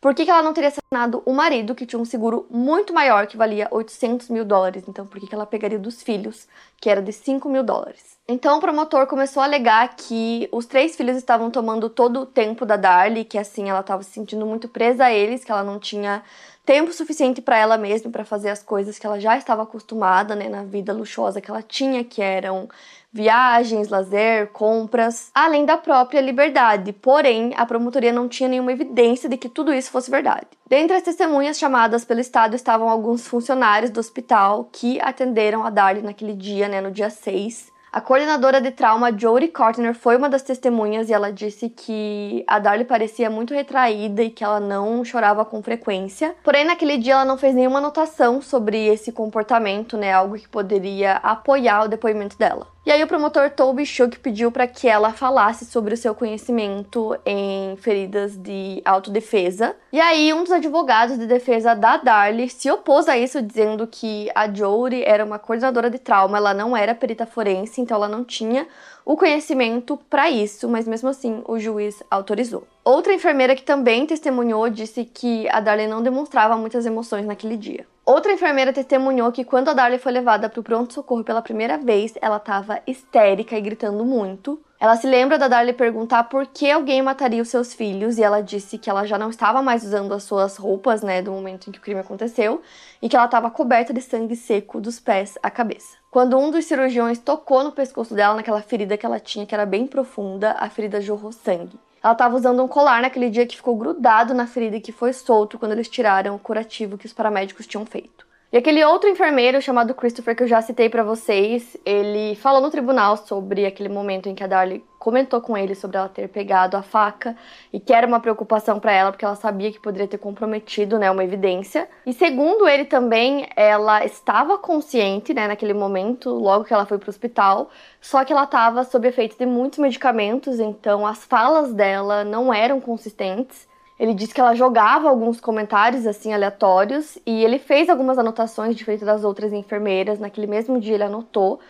por 0.02 0.16
que, 0.16 0.24
que, 0.24 0.30
ela 0.32 0.42
não 0.42 0.52
teria 0.52 0.68
assassinado 0.68 1.22
o 1.24 1.32
marido, 1.32 1.76
que 1.76 1.86
tinha 1.86 2.00
um 2.00 2.04
seguro 2.04 2.44
muito 2.50 2.92
maior, 2.92 3.28
que 3.28 3.36
valia 3.36 3.68
800 3.70 4.30
mil 4.30 4.44
dólares? 4.44 4.82
Então, 4.88 5.06
por 5.06 5.20
que, 5.20 5.28
que 5.28 5.34
ela 5.34 5.46
pegaria 5.46 5.78
dos 5.78 6.02
filhos, 6.02 6.48
que 6.80 6.90
era 6.90 7.00
de 7.00 7.12
5 7.12 7.48
mil 7.48 7.62
dólares? 7.62 8.18
Então, 8.26 8.58
o 8.58 8.60
promotor 8.60 9.06
começou 9.06 9.40
a 9.40 9.46
alegar 9.46 9.94
que 9.94 10.48
os 10.50 10.66
três 10.66 10.96
filhos 10.96 11.16
estavam 11.16 11.52
tomando 11.52 11.88
todo 11.88 12.22
o 12.22 12.26
tempo 12.26 12.66
da 12.66 12.76
Darlie, 12.76 13.24
que 13.24 13.38
assim 13.38 13.70
ela 13.70 13.78
estava 13.78 14.02
se 14.02 14.10
sentindo 14.10 14.44
muito 14.44 14.68
presa 14.68 15.04
a 15.04 15.12
eles, 15.12 15.44
que 15.44 15.52
ela 15.52 15.62
não 15.62 15.78
tinha 15.78 16.24
tempo 16.66 16.92
suficiente 16.92 17.40
para 17.40 17.56
ela 17.56 17.78
mesma 17.78 18.10
para 18.10 18.24
fazer 18.24 18.50
as 18.50 18.62
coisas 18.62 18.98
que 18.98 19.06
ela 19.06 19.20
já 19.20 19.36
estava 19.36 19.62
acostumada, 19.62 20.34
né, 20.34 20.48
na 20.48 20.64
vida 20.64 20.92
luxuosa 20.92 21.40
que 21.40 21.50
ela 21.50 21.62
tinha, 21.62 22.02
que 22.02 22.20
eram 22.20 22.68
viagens, 23.12 23.88
lazer, 23.88 24.48
compras, 24.48 25.30
além 25.34 25.64
da 25.64 25.76
própria 25.76 26.20
liberdade. 26.20 26.92
Porém, 26.92 27.52
a 27.56 27.66
promotoria 27.66 28.12
não 28.12 28.28
tinha 28.28 28.48
nenhuma 28.48 28.72
evidência 28.72 29.28
de 29.28 29.36
que 29.36 29.48
tudo 29.48 29.72
isso 29.72 29.90
fosse 29.90 30.10
verdade. 30.10 30.46
Dentre 30.66 30.96
as 30.96 31.02
testemunhas 31.02 31.58
chamadas 31.58 32.04
pelo 32.04 32.20
Estado 32.20 32.56
estavam 32.56 32.88
alguns 32.88 33.26
funcionários 33.26 33.90
do 33.90 34.00
hospital 34.00 34.68
que 34.72 35.00
atenderam 35.00 35.64
a 35.64 35.70
Darlie 35.70 36.02
naquele 36.02 36.34
dia, 36.34 36.66
né, 36.68 36.80
no 36.80 36.90
dia 36.90 37.10
6, 37.10 37.70
a 37.92 38.00
coordenadora 38.00 38.58
de 38.58 38.70
trauma, 38.70 39.12
Jodie 39.12 39.48
Cortner, 39.48 39.94
foi 39.94 40.16
uma 40.16 40.30
das 40.30 40.40
testemunhas 40.40 41.10
e 41.10 41.12
ela 41.12 41.30
disse 41.30 41.68
que 41.68 42.42
a 42.46 42.58
Darlie 42.58 42.86
parecia 42.86 43.28
muito 43.28 43.52
retraída 43.52 44.22
e 44.22 44.30
que 44.30 44.42
ela 44.42 44.58
não 44.58 45.04
chorava 45.04 45.44
com 45.44 45.62
frequência. 45.62 46.34
Porém, 46.42 46.64
naquele 46.64 46.96
dia 46.96 47.12
ela 47.12 47.26
não 47.26 47.36
fez 47.36 47.54
nenhuma 47.54 47.80
anotação 47.80 48.40
sobre 48.40 48.86
esse 48.86 49.12
comportamento, 49.12 49.98
né? 49.98 50.10
Algo 50.10 50.38
que 50.38 50.48
poderia 50.48 51.16
apoiar 51.16 51.84
o 51.84 51.88
depoimento 51.88 52.38
dela. 52.38 52.71
E 52.84 52.90
aí 52.90 53.00
o 53.00 53.06
promotor 53.06 53.48
Toby 53.48 53.86
Shook 53.86 54.18
pediu 54.18 54.50
para 54.50 54.66
que 54.66 54.88
ela 54.88 55.12
falasse 55.12 55.64
sobre 55.64 55.94
o 55.94 55.96
seu 55.96 56.16
conhecimento 56.16 57.16
em 57.24 57.76
feridas 57.76 58.36
de 58.36 58.82
autodefesa. 58.84 59.76
E 59.92 60.00
aí 60.00 60.34
um 60.34 60.42
dos 60.42 60.50
advogados 60.50 61.16
de 61.16 61.28
defesa 61.28 61.74
da 61.76 61.96
Darlie 61.96 62.50
se 62.50 62.68
opôs 62.72 63.08
a 63.08 63.16
isso, 63.16 63.40
dizendo 63.40 63.86
que 63.86 64.28
a 64.34 64.52
Jodie 64.52 65.04
era 65.04 65.24
uma 65.24 65.38
coordenadora 65.38 65.88
de 65.88 66.00
trauma, 66.00 66.38
ela 66.38 66.52
não 66.52 66.76
era 66.76 66.92
perita 66.92 67.24
forense, 67.24 67.80
então 67.80 67.96
ela 67.96 68.08
não 68.08 68.24
tinha 68.24 68.66
o 69.04 69.16
conhecimento 69.16 69.96
para 70.10 70.28
isso, 70.28 70.68
mas 70.68 70.88
mesmo 70.88 71.08
assim 71.08 71.40
o 71.46 71.60
juiz 71.60 72.02
autorizou. 72.10 72.66
Outra 72.84 73.14
enfermeira 73.14 73.54
que 73.54 73.62
também 73.62 74.06
testemunhou 74.06 74.68
disse 74.68 75.04
que 75.04 75.48
a 75.50 75.60
Darlie 75.60 75.86
não 75.86 76.02
demonstrava 76.02 76.56
muitas 76.56 76.84
emoções 76.84 77.26
naquele 77.26 77.56
dia. 77.56 77.86
Outra 78.04 78.32
enfermeira 78.32 78.72
testemunhou 78.72 79.30
que 79.30 79.44
quando 79.44 79.68
a 79.68 79.72
Darlie 79.72 79.96
foi 79.96 80.10
levada 80.10 80.48
para 80.48 80.58
o 80.58 80.62
pronto-socorro 80.62 81.22
pela 81.22 81.40
primeira 81.40 81.78
vez, 81.78 82.14
ela 82.20 82.38
estava 82.38 82.80
histérica 82.84 83.56
e 83.56 83.60
gritando 83.60 84.04
muito. 84.04 84.60
Ela 84.80 84.96
se 84.96 85.06
lembra 85.06 85.38
da 85.38 85.46
Darlie 85.46 85.72
perguntar 85.72 86.24
por 86.24 86.44
que 86.48 86.68
alguém 86.68 87.00
mataria 87.00 87.40
os 87.40 87.48
seus 87.48 87.72
filhos 87.72 88.18
e 88.18 88.22
ela 88.24 88.42
disse 88.42 88.76
que 88.76 88.90
ela 88.90 89.06
já 89.06 89.16
não 89.16 89.30
estava 89.30 89.62
mais 89.62 89.84
usando 89.84 90.12
as 90.12 90.24
suas 90.24 90.56
roupas, 90.56 91.00
né, 91.00 91.22
do 91.22 91.30
momento 91.30 91.68
em 91.68 91.72
que 91.72 91.78
o 91.78 91.82
crime 91.82 92.00
aconteceu, 92.00 92.60
e 93.00 93.08
que 93.08 93.14
ela 93.14 93.26
estava 93.26 93.48
coberta 93.48 93.94
de 93.94 94.00
sangue 94.00 94.34
seco 94.34 94.80
dos 94.80 94.98
pés 94.98 95.38
à 95.40 95.48
cabeça. 95.48 95.96
Quando 96.10 96.36
um 96.36 96.50
dos 96.50 96.64
cirurgiões 96.64 97.20
tocou 97.20 97.62
no 97.62 97.70
pescoço 97.70 98.16
dela, 98.16 98.34
naquela 98.34 98.60
ferida 98.60 98.96
que 98.96 99.06
ela 99.06 99.20
tinha, 99.20 99.46
que 99.46 99.54
era 99.54 99.64
bem 99.64 99.86
profunda, 99.86 100.56
a 100.58 100.68
ferida 100.68 101.00
jorrou 101.00 101.30
sangue. 101.30 101.78
Ela 102.02 102.12
estava 102.12 102.34
usando 102.34 102.62
um 102.62 102.68
colar 102.68 103.00
naquele 103.00 103.30
dia 103.30 103.46
que 103.46 103.56
ficou 103.56 103.76
grudado 103.76 104.34
na 104.34 104.46
ferida 104.46 104.76
e 104.76 104.80
que 104.80 104.90
foi 104.90 105.12
solto 105.12 105.58
quando 105.58 105.72
eles 105.72 105.88
tiraram 105.88 106.34
o 106.34 106.38
curativo 106.38 106.98
que 106.98 107.06
os 107.06 107.12
paramédicos 107.12 107.66
tinham 107.66 107.86
feito. 107.86 108.26
E 108.52 108.56
aquele 108.58 108.84
outro 108.84 109.08
enfermeiro 109.08 109.62
chamado 109.62 109.94
Christopher 109.94 110.36
que 110.36 110.42
eu 110.42 110.46
já 110.46 110.60
citei 110.60 110.90
para 110.90 111.02
vocês, 111.02 111.74
ele 111.86 112.34
falou 112.34 112.60
no 112.60 112.70
tribunal 112.70 113.16
sobre 113.16 113.64
aquele 113.64 113.88
momento 113.88 114.28
em 114.28 114.34
que 114.34 114.44
a 114.44 114.46
Darlie 114.46 114.84
comentou 114.98 115.40
com 115.40 115.56
ele 115.56 115.74
sobre 115.74 115.96
ela 115.96 116.06
ter 116.10 116.28
pegado 116.28 116.76
a 116.76 116.82
faca 116.82 117.34
e 117.72 117.80
que 117.80 117.94
era 117.94 118.06
uma 118.06 118.20
preocupação 118.20 118.78
para 118.78 118.92
ela 118.92 119.10
porque 119.10 119.24
ela 119.24 119.36
sabia 119.36 119.72
que 119.72 119.80
poderia 119.80 120.06
ter 120.06 120.18
comprometido, 120.18 120.98
né, 120.98 121.10
uma 121.10 121.24
evidência. 121.24 121.88
E 122.04 122.12
segundo 122.12 122.68
ele 122.68 122.84
também, 122.84 123.48
ela 123.56 124.04
estava 124.04 124.58
consciente, 124.58 125.32
né, 125.32 125.48
naquele 125.48 125.72
momento, 125.72 126.28
logo 126.28 126.66
que 126.66 126.74
ela 126.74 126.84
foi 126.84 126.98
para 126.98 127.08
o 127.08 127.10
hospital, 127.10 127.70
só 128.02 128.22
que 128.22 128.34
ela 128.34 128.44
estava 128.44 128.84
sob 128.84 129.08
efeito 129.08 129.38
de 129.38 129.46
muitos 129.46 129.78
medicamentos, 129.78 130.60
então 130.60 131.06
as 131.06 131.24
falas 131.24 131.72
dela 131.72 132.22
não 132.22 132.52
eram 132.52 132.82
consistentes. 132.82 133.71
Ele 134.02 134.14
disse 134.14 134.34
que 134.34 134.40
ela 134.40 134.56
jogava 134.56 135.08
alguns 135.08 135.40
comentários 135.40 136.08
assim 136.08 136.32
aleatórios 136.32 137.16
e 137.24 137.44
ele 137.44 137.56
fez 137.56 137.88
algumas 137.88 138.18
anotações 138.18 138.74
diferentes 138.74 139.06
das 139.06 139.22
outras 139.22 139.52
enfermeiras. 139.52 140.18
Naquele 140.18 140.48
mesmo 140.48 140.80
dia 140.80 140.94
ele 140.94 141.04
anotou 141.04 141.60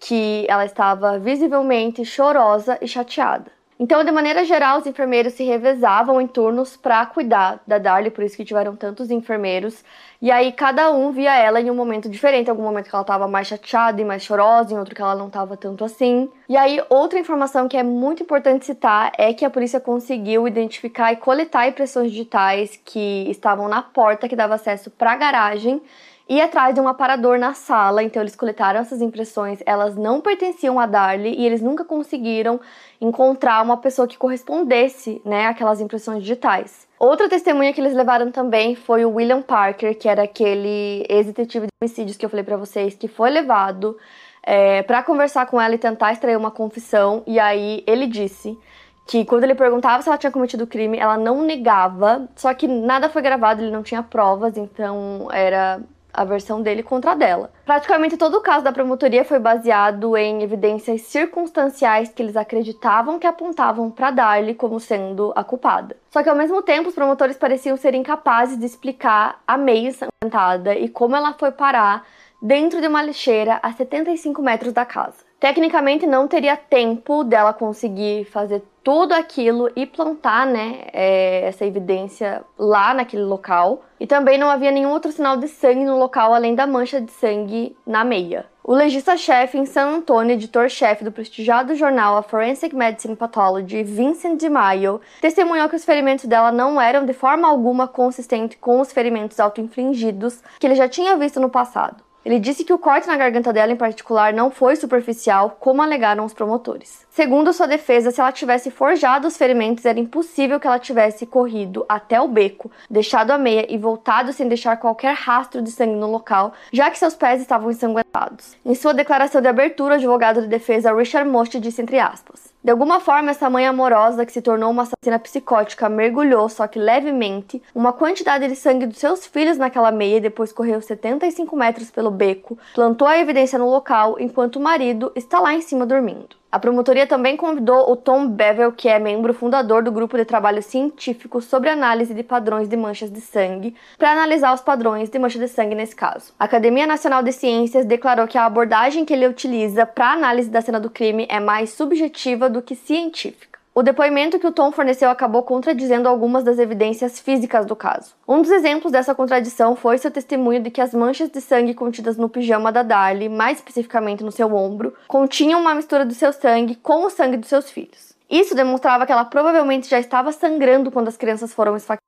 que 0.00 0.44
ela 0.48 0.64
estava 0.64 1.16
visivelmente 1.16 2.04
chorosa 2.04 2.76
e 2.82 2.88
chateada. 2.88 3.52
Então, 3.78 4.02
de 4.02 4.10
maneira 4.10 4.42
geral, 4.42 4.78
os 4.78 4.86
enfermeiros 4.86 5.34
se 5.34 5.44
revezavam 5.44 6.18
em 6.18 6.26
turnos 6.26 6.78
para 6.78 7.04
cuidar 7.04 7.60
da 7.66 7.76
Darlie, 7.76 8.10
por 8.10 8.24
isso 8.24 8.34
que 8.34 8.44
tiveram 8.44 8.74
tantos 8.74 9.10
enfermeiros. 9.10 9.84
E 10.20 10.30
aí 10.30 10.50
cada 10.50 10.90
um 10.90 11.12
via 11.12 11.36
ela 11.36 11.60
em 11.60 11.70
um 11.70 11.74
momento 11.74 12.08
diferente, 12.08 12.48
algum 12.48 12.62
momento 12.62 12.88
que 12.88 12.94
ela 12.94 13.02
estava 13.02 13.28
mais 13.28 13.48
chateada 13.48 14.00
e 14.00 14.04
mais 14.04 14.22
chorosa, 14.22 14.72
em 14.72 14.78
outro 14.78 14.94
que 14.94 15.02
ela 15.02 15.14
não 15.14 15.26
estava 15.26 15.58
tanto 15.58 15.84
assim. 15.84 16.30
E 16.48 16.56
aí 16.56 16.82
outra 16.88 17.18
informação 17.18 17.68
que 17.68 17.76
é 17.76 17.82
muito 17.82 18.22
importante 18.22 18.64
citar 18.64 19.12
é 19.18 19.34
que 19.34 19.44
a 19.44 19.50
polícia 19.50 19.78
conseguiu 19.78 20.48
identificar 20.48 21.12
e 21.12 21.16
coletar 21.16 21.68
impressões 21.68 22.10
digitais 22.10 22.80
que 22.82 23.30
estavam 23.30 23.68
na 23.68 23.82
porta 23.82 24.26
que 24.26 24.34
dava 24.34 24.54
acesso 24.54 24.90
para 24.90 25.12
a 25.12 25.16
garagem 25.16 25.82
e 26.28 26.40
atrás 26.40 26.74
de 26.74 26.80
um 26.80 26.88
aparador 26.88 27.38
na 27.38 27.54
sala. 27.54 28.02
Então 28.02 28.22
eles 28.22 28.36
coletaram 28.36 28.80
essas 28.80 29.00
impressões, 29.00 29.60
elas 29.64 29.96
não 29.96 30.20
pertenciam 30.20 30.78
a 30.80 30.86
Darlie 30.86 31.34
e 31.34 31.46
eles 31.46 31.62
nunca 31.62 31.84
conseguiram 31.84 32.60
encontrar 33.00 33.62
uma 33.62 33.76
pessoa 33.76 34.08
que 34.08 34.18
correspondesse, 34.18 35.20
né, 35.24 35.46
àquelas 35.46 35.80
impressões 35.80 36.22
digitais. 36.22 36.86
Outra 36.98 37.28
testemunha 37.28 37.72
que 37.72 37.80
eles 37.80 37.94
levaram 37.94 38.30
também 38.30 38.74
foi 38.74 39.04
o 39.04 39.10
William 39.10 39.42
Parker, 39.42 39.96
que 39.96 40.08
era 40.08 40.22
aquele 40.22 41.04
ex-detetive 41.08 41.66
de 41.66 41.72
homicídios 41.82 42.16
que 42.16 42.24
eu 42.24 42.30
falei 42.30 42.44
para 42.44 42.56
vocês, 42.56 42.94
que 42.94 43.06
foi 43.06 43.30
levado 43.30 43.98
é, 44.42 44.82
para 44.82 45.02
conversar 45.02 45.46
com 45.46 45.60
ela 45.60 45.74
e 45.74 45.78
tentar 45.78 46.12
extrair 46.12 46.36
uma 46.36 46.50
confissão. 46.50 47.22
E 47.26 47.38
aí 47.38 47.84
ele 47.86 48.06
disse 48.06 48.58
que 49.06 49.24
quando 49.24 49.44
ele 49.44 49.54
perguntava 49.54 50.02
se 50.02 50.08
ela 50.08 50.16
tinha 50.16 50.32
cometido 50.32 50.64
o 50.64 50.66
crime, 50.66 50.98
ela 50.98 51.18
não 51.18 51.42
negava, 51.42 52.28
só 52.34 52.52
que 52.54 52.66
nada 52.66 53.10
foi 53.10 53.22
gravado, 53.22 53.62
ele 53.62 53.70
não 53.70 53.82
tinha 53.82 54.02
provas, 54.02 54.56
então 54.56 55.28
era 55.30 55.80
a 56.16 56.24
versão 56.24 56.62
dele 56.62 56.82
contra 56.82 57.12
a 57.12 57.14
dela. 57.14 57.50
Praticamente 57.64 58.16
todo 58.16 58.38
o 58.38 58.40
caso 58.40 58.64
da 58.64 58.72
promotoria 58.72 59.24
foi 59.24 59.38
baseado 59.38 60.16
em 60.16 60.42
evidências 60.42 61.02
circunstanciais 61.02 62.08
que 62.08 62.22
eles 62.22 62.36
acreditavam 62.36 63.18
que 63.18 63.26
apontavam 63.26 63.90
para 63.90 64.10
Darlie 64.10 64.54
como 64.54 64.80
sendo 64.80 65.32
a 65.36 65.44
culpada. 65.44 65.96
Só 66.10 66.22
que 66.22 66.28
ao 66.28 66.36
mesmo 66.36 66.62
tempo, 66.62 66.88
os 66.88 66.94
promotores 66.94 67.36
pareciam 67.36 67.76
ser 67.76 67.94
incapazes 67.94 68.58
de 68.58 68.64
explicar 68.64 69.40
a 69.46 69.58
meia 69.58 69.88
ensanguentada 69.88 70.74
e 70.74 70.88
como 70.88 71.14
ela 71.14 71.34
foi 71.34 71.52
parar 71.52 72.06
dentro 72.40 72.80
de 72.80 72.86
uma 72.86 73.02
lixeira 73.02 73.58
a 73.62 73.72
75 73.72 74.40
metros 74.42 74.72
da 74.72 74.84
casa. 74.84 75.26
Tecnicamente, 75.38 76.06
não 76.06 76.26
teria 76.26 76.56
tempo 76.56 77.22
dela 77.22 77.52
conseguir 77.52 78.24
fazer 78.24 78.62
tudo 78.86 79.14
aquilo 79.14 79.68
e 79.74 79.84
plantar, 79.84 80.46
né, 80.46 80.82
é, 80.92 81.48
essa 81.48 81.66
evidência 81.66 82.44
lá 82.56 82.94
naquele 82.94 83.24
local. 83.24 83.82
E 83.98 84.06
também 84.06 84.38
não 84.38 84.48
havia 84.48 84.70
nenhum 84.70 84.90
outro 84.90 85.10
sinal 85.10 85.36
de 85.36 85.48
sangue 85.48 85.84
no 85.84 85.98
local 85.98 86.32
além 86.32 86.54
da 86.54 86.68
mancha 86.68 87.00
de 87.00 87.10
sangue 87.10 87.76
na 87.84 88.04
meia. 88.04 88.46
O 88.62 88.72
legista-chefe 88.72 89.58
em 89.58 89.66
San 89.66 89.88
Antonio, 89.88 90.34
editor-chefe 90.34 91.02
do 91.02 91.10
prestigiado 91.10 91.74
jornal 91.74 92.16
A 92.16 92.22
Forensic 92.22 92.76
Medicine 92.76 93.16
Pathology, 93.16 93.82
Vincent 93.82 94.38
de 94.38 94.48
Maio, 94.48 95.00
testemunhou 95.20 95.68
que 95.68 95.74
os 95.74 95.84
ferimentos 95.84 96.26
dela 96.26 96.52
não 96.52 96.80
eram 96.80 97.04
de 97.04 97.12
forma 97.12 97.48
alguma 97.48 97.88
consistentes 97.88 98.56
com 98.60 98.80
os 98.80 98.92
ferimentos 98.92 99.40
auto-infligidos 99.40 100.40
que 100.60 100.66
ele 100.66 100.76
já 100.76 100.88
tinha 100.88 101.16
visto 101.16 101.40
no 101.40 101.50
passado. 101.50 102.06
Ele 102.26 102.40
disse 102.40 102.64
que 102.64 102.72
o 102.72 102.78
corte 102.78 103.06
na 103.06 103.16
garganta 103.16 103.52
dela, 103.52 103.70
em 103.70 103.76
particular, 103.76 104.32
não 104.32 104.50
foi 104.50 104.74
superficial, 104.74 105.56
como 105.60 105.80
alegaram 105.80 106.24
os 106.24 106.34
promotores. 106.34 107.06
Segundo 107.08 107.52
sua 107.52 107.68
defesa, 107.68 108.10
se 108.10 108.20
ela 108.20 108.32
tivesse 108.32 108.68
forjado 108.68 109.28
os 109.28 109.36
ferimentos, 109.36 109.86
era 109.86 110.00
impossível 110.00 110.58
que 110.58 110.66
ela 110.66 110.80
tivesse 110.80 111.24
corrido 111.24 111.86
até 111.88 112.20
o 112.20 112.26
beco, 112.26 112.68
deixado 112.90 113.30
a 113.30 113.38
meia 113.38 113.72
e 113.72 113.78
voltado 113.78 114.32
sem 114.32 114.48
deixar 114.48 114.76
qualquer 114.76 115.14
rastro 115.14 115.62
de 115.62 115.70
sangue 115.70 115.94
no 115.94 116.10
local, 116.10 116.52
já 116.72 116.90
que 116.90 116.98
seus 116.98 117.14
pés 117.14 117.40
estavam 117.40 117.70
ensanguentados. 117.70 118.56
Em 118.64 118.74
sua 118.74 118.92
declaração 118.92 119.40
de 119.40 119.46
abertura, 119.46 119.94
o 119.94 119.96
advogado 119.96 120.42
de 120.42 120.48
defesa 120.48 120.92
Richard 120.92 121.30
Most 121.30 121.60
disse 121.60 121.80
entre 121.80 122.00
aspas: 122.00 122.52
de 122.66 122.72
alguma 122.72 122.98
forma, 122.98 123.30
essa 123.30 123.48
mãe 123.48 123.64
amorosa 123.64 124.26
que 124.26 124.32
se 124.32 124.42
tornou 124.42 124.72
uma 124.72 124.82
assassina 124.82 125.20
psicótica 125.20 125.88
mergulhou, 125.88 126.48
só 126.48 126.66
que 126.66 126.80
levemente, 126.80 127.62
uma 127.72 127.92
quantidade 127.92 128.48
de 128.48 128.56
sangue 128.56 128.86
dos 128.86 128.98
seus 128.98 129.24
filhos 129.24 129.56
naquela 129.56 129.92
meia 129.92 130.16
e 130.16 130.20
depois 130.20 130.50
correu 130.50 130.80
75 130.82 131.54
metros 131.54 131.92
pelo 131.92 132.10
beco, 132.10 132.58
plantou 132.74 133.06
a 133.06 133.18
evidência 133.18 133.56
no 133.56 133.70
local 133.70 134.16
enquanto 134.18 134.56
o 134.56 134.60
marido 134.60 135.12
está 135.14 135.38
lá 135.38 135.54
em 135.54 135.60
cima 135.60 135.86
dormindo. 135.86 136.34
A 136.56 136.58
promotoria 136.58 137.06
também 137.06 137.36
convidou 137.36 137.92
o 137.92 137.94
Tom 137.94 138.26
Bevel, 138.26 138.72
que 138.72 138.88
é 138.88 138.98
membro 138.98 139.34
fundador 139.34 139.82
do 139.82 139.92
grupo 139.92 140.16
de 140.16 140.24
trabalho 140.24 140.62
científico 140.62 141.42
sobre 141.42 141.68
análise 141.68 142.14
de 142.14 142.22
padrões 142.22 142.66
de 142.66 142.74
manchas 142.78 143.10
de 143.12 143.20
sangue, 143.20 143.76
para 143.98 144.12
analisar 144.12 144.54
os 144.54 144.62
padrões 144.62 145.10
de 145.10 145.18
mancha 145.18 145.38
de 145.38 145.48
sangue 145.48 145.74
nesse 145.74 145.94
caso. 145.94 146.32
A 146.40 146.46
Academia 146.46 146.86
Nacional 146.86 147.22
de 147.22 147.30
Ciências 147.30 147.84
declarou 147.84 148.26
que 148.26 148.38
a 148.38 148.46
abordagem 148.46 149.04
que 149.04 149.12
ele 149.12 149.28
utiliza 149.28 149.84
para 149.84 150.12
análise 150.12 150.48
da 150.48 150.62
cena 150.62 150.80
do 150.80 150.88
crime 150.88 151.26
é 151.28 151.38
mais 151.38 151.74
subjetiva 151.74 152.48
do 152.48 152.62
que 152.62 152.74
científica. 152.74 153.55
O 153.78 153.82
depoimento 153.82 154.38
que 154.38 154.46
o 154.46 154.52
Tom 154.52 154.72
forneceu 154.72 155.10
acabou 155.10 155.42
contradizendo 155.42 156.08
algumas 156.08 156.42
das 156.42 156.58
evidências 156.58 157.20
físicas 157.20 157.66
do 157.66 157.76
caso. 157.76 158.14
Um 158.26 158.40
dos 158.40 158.50
exemplos 158.50 158.90
dessa 158.90 159.14
contradição 159.14 159.76
foi 159.76 159.98
seu 159.98 160.10
testemunho 160.10 160.62
de 160.62 160.70
que 160.70 160.80
as 160.80 160.94
manchas 160.94 161.28
de 161.28 161.42
sangue 161.42 161.74
contidas 161.74 162.16
no 162.16 162.26
pijama 162.26 162.72
da 162.72 162.82
Darlie, 162.82 163.28
mais 163.28 163.58
especificamente 163.58 164.24
no 164.24 164.32
seu 164.32 164.54
ombro, 164.54 164.94
continham 165.06 165.60
uma 165.60 165.74
mistura 165.74 166.06
do 166.06 166.14
seu 166.14 166.32
sangue 166.32 166.76
com 166.76 167.04
o 167.04 167.10
sangue 167.10 167.36
dos 167.36 167.50
seus 167.50 167.70
filhos. 167.70 168.16
Isso 168.30 168.54
demonstrava 168.54 169.04
que 169.04 169.12
ela 169.12 169.26
provavelmente 169.26 169.90
já 169.90 170.00
estava 170.00 170.32
sangrando 170.32 170.90
quando 170.90 171.08
as 171.08 171.16
crianças 171.18 171.52
foram 171.52 171.76
esfaqueadas. 171.76 172.05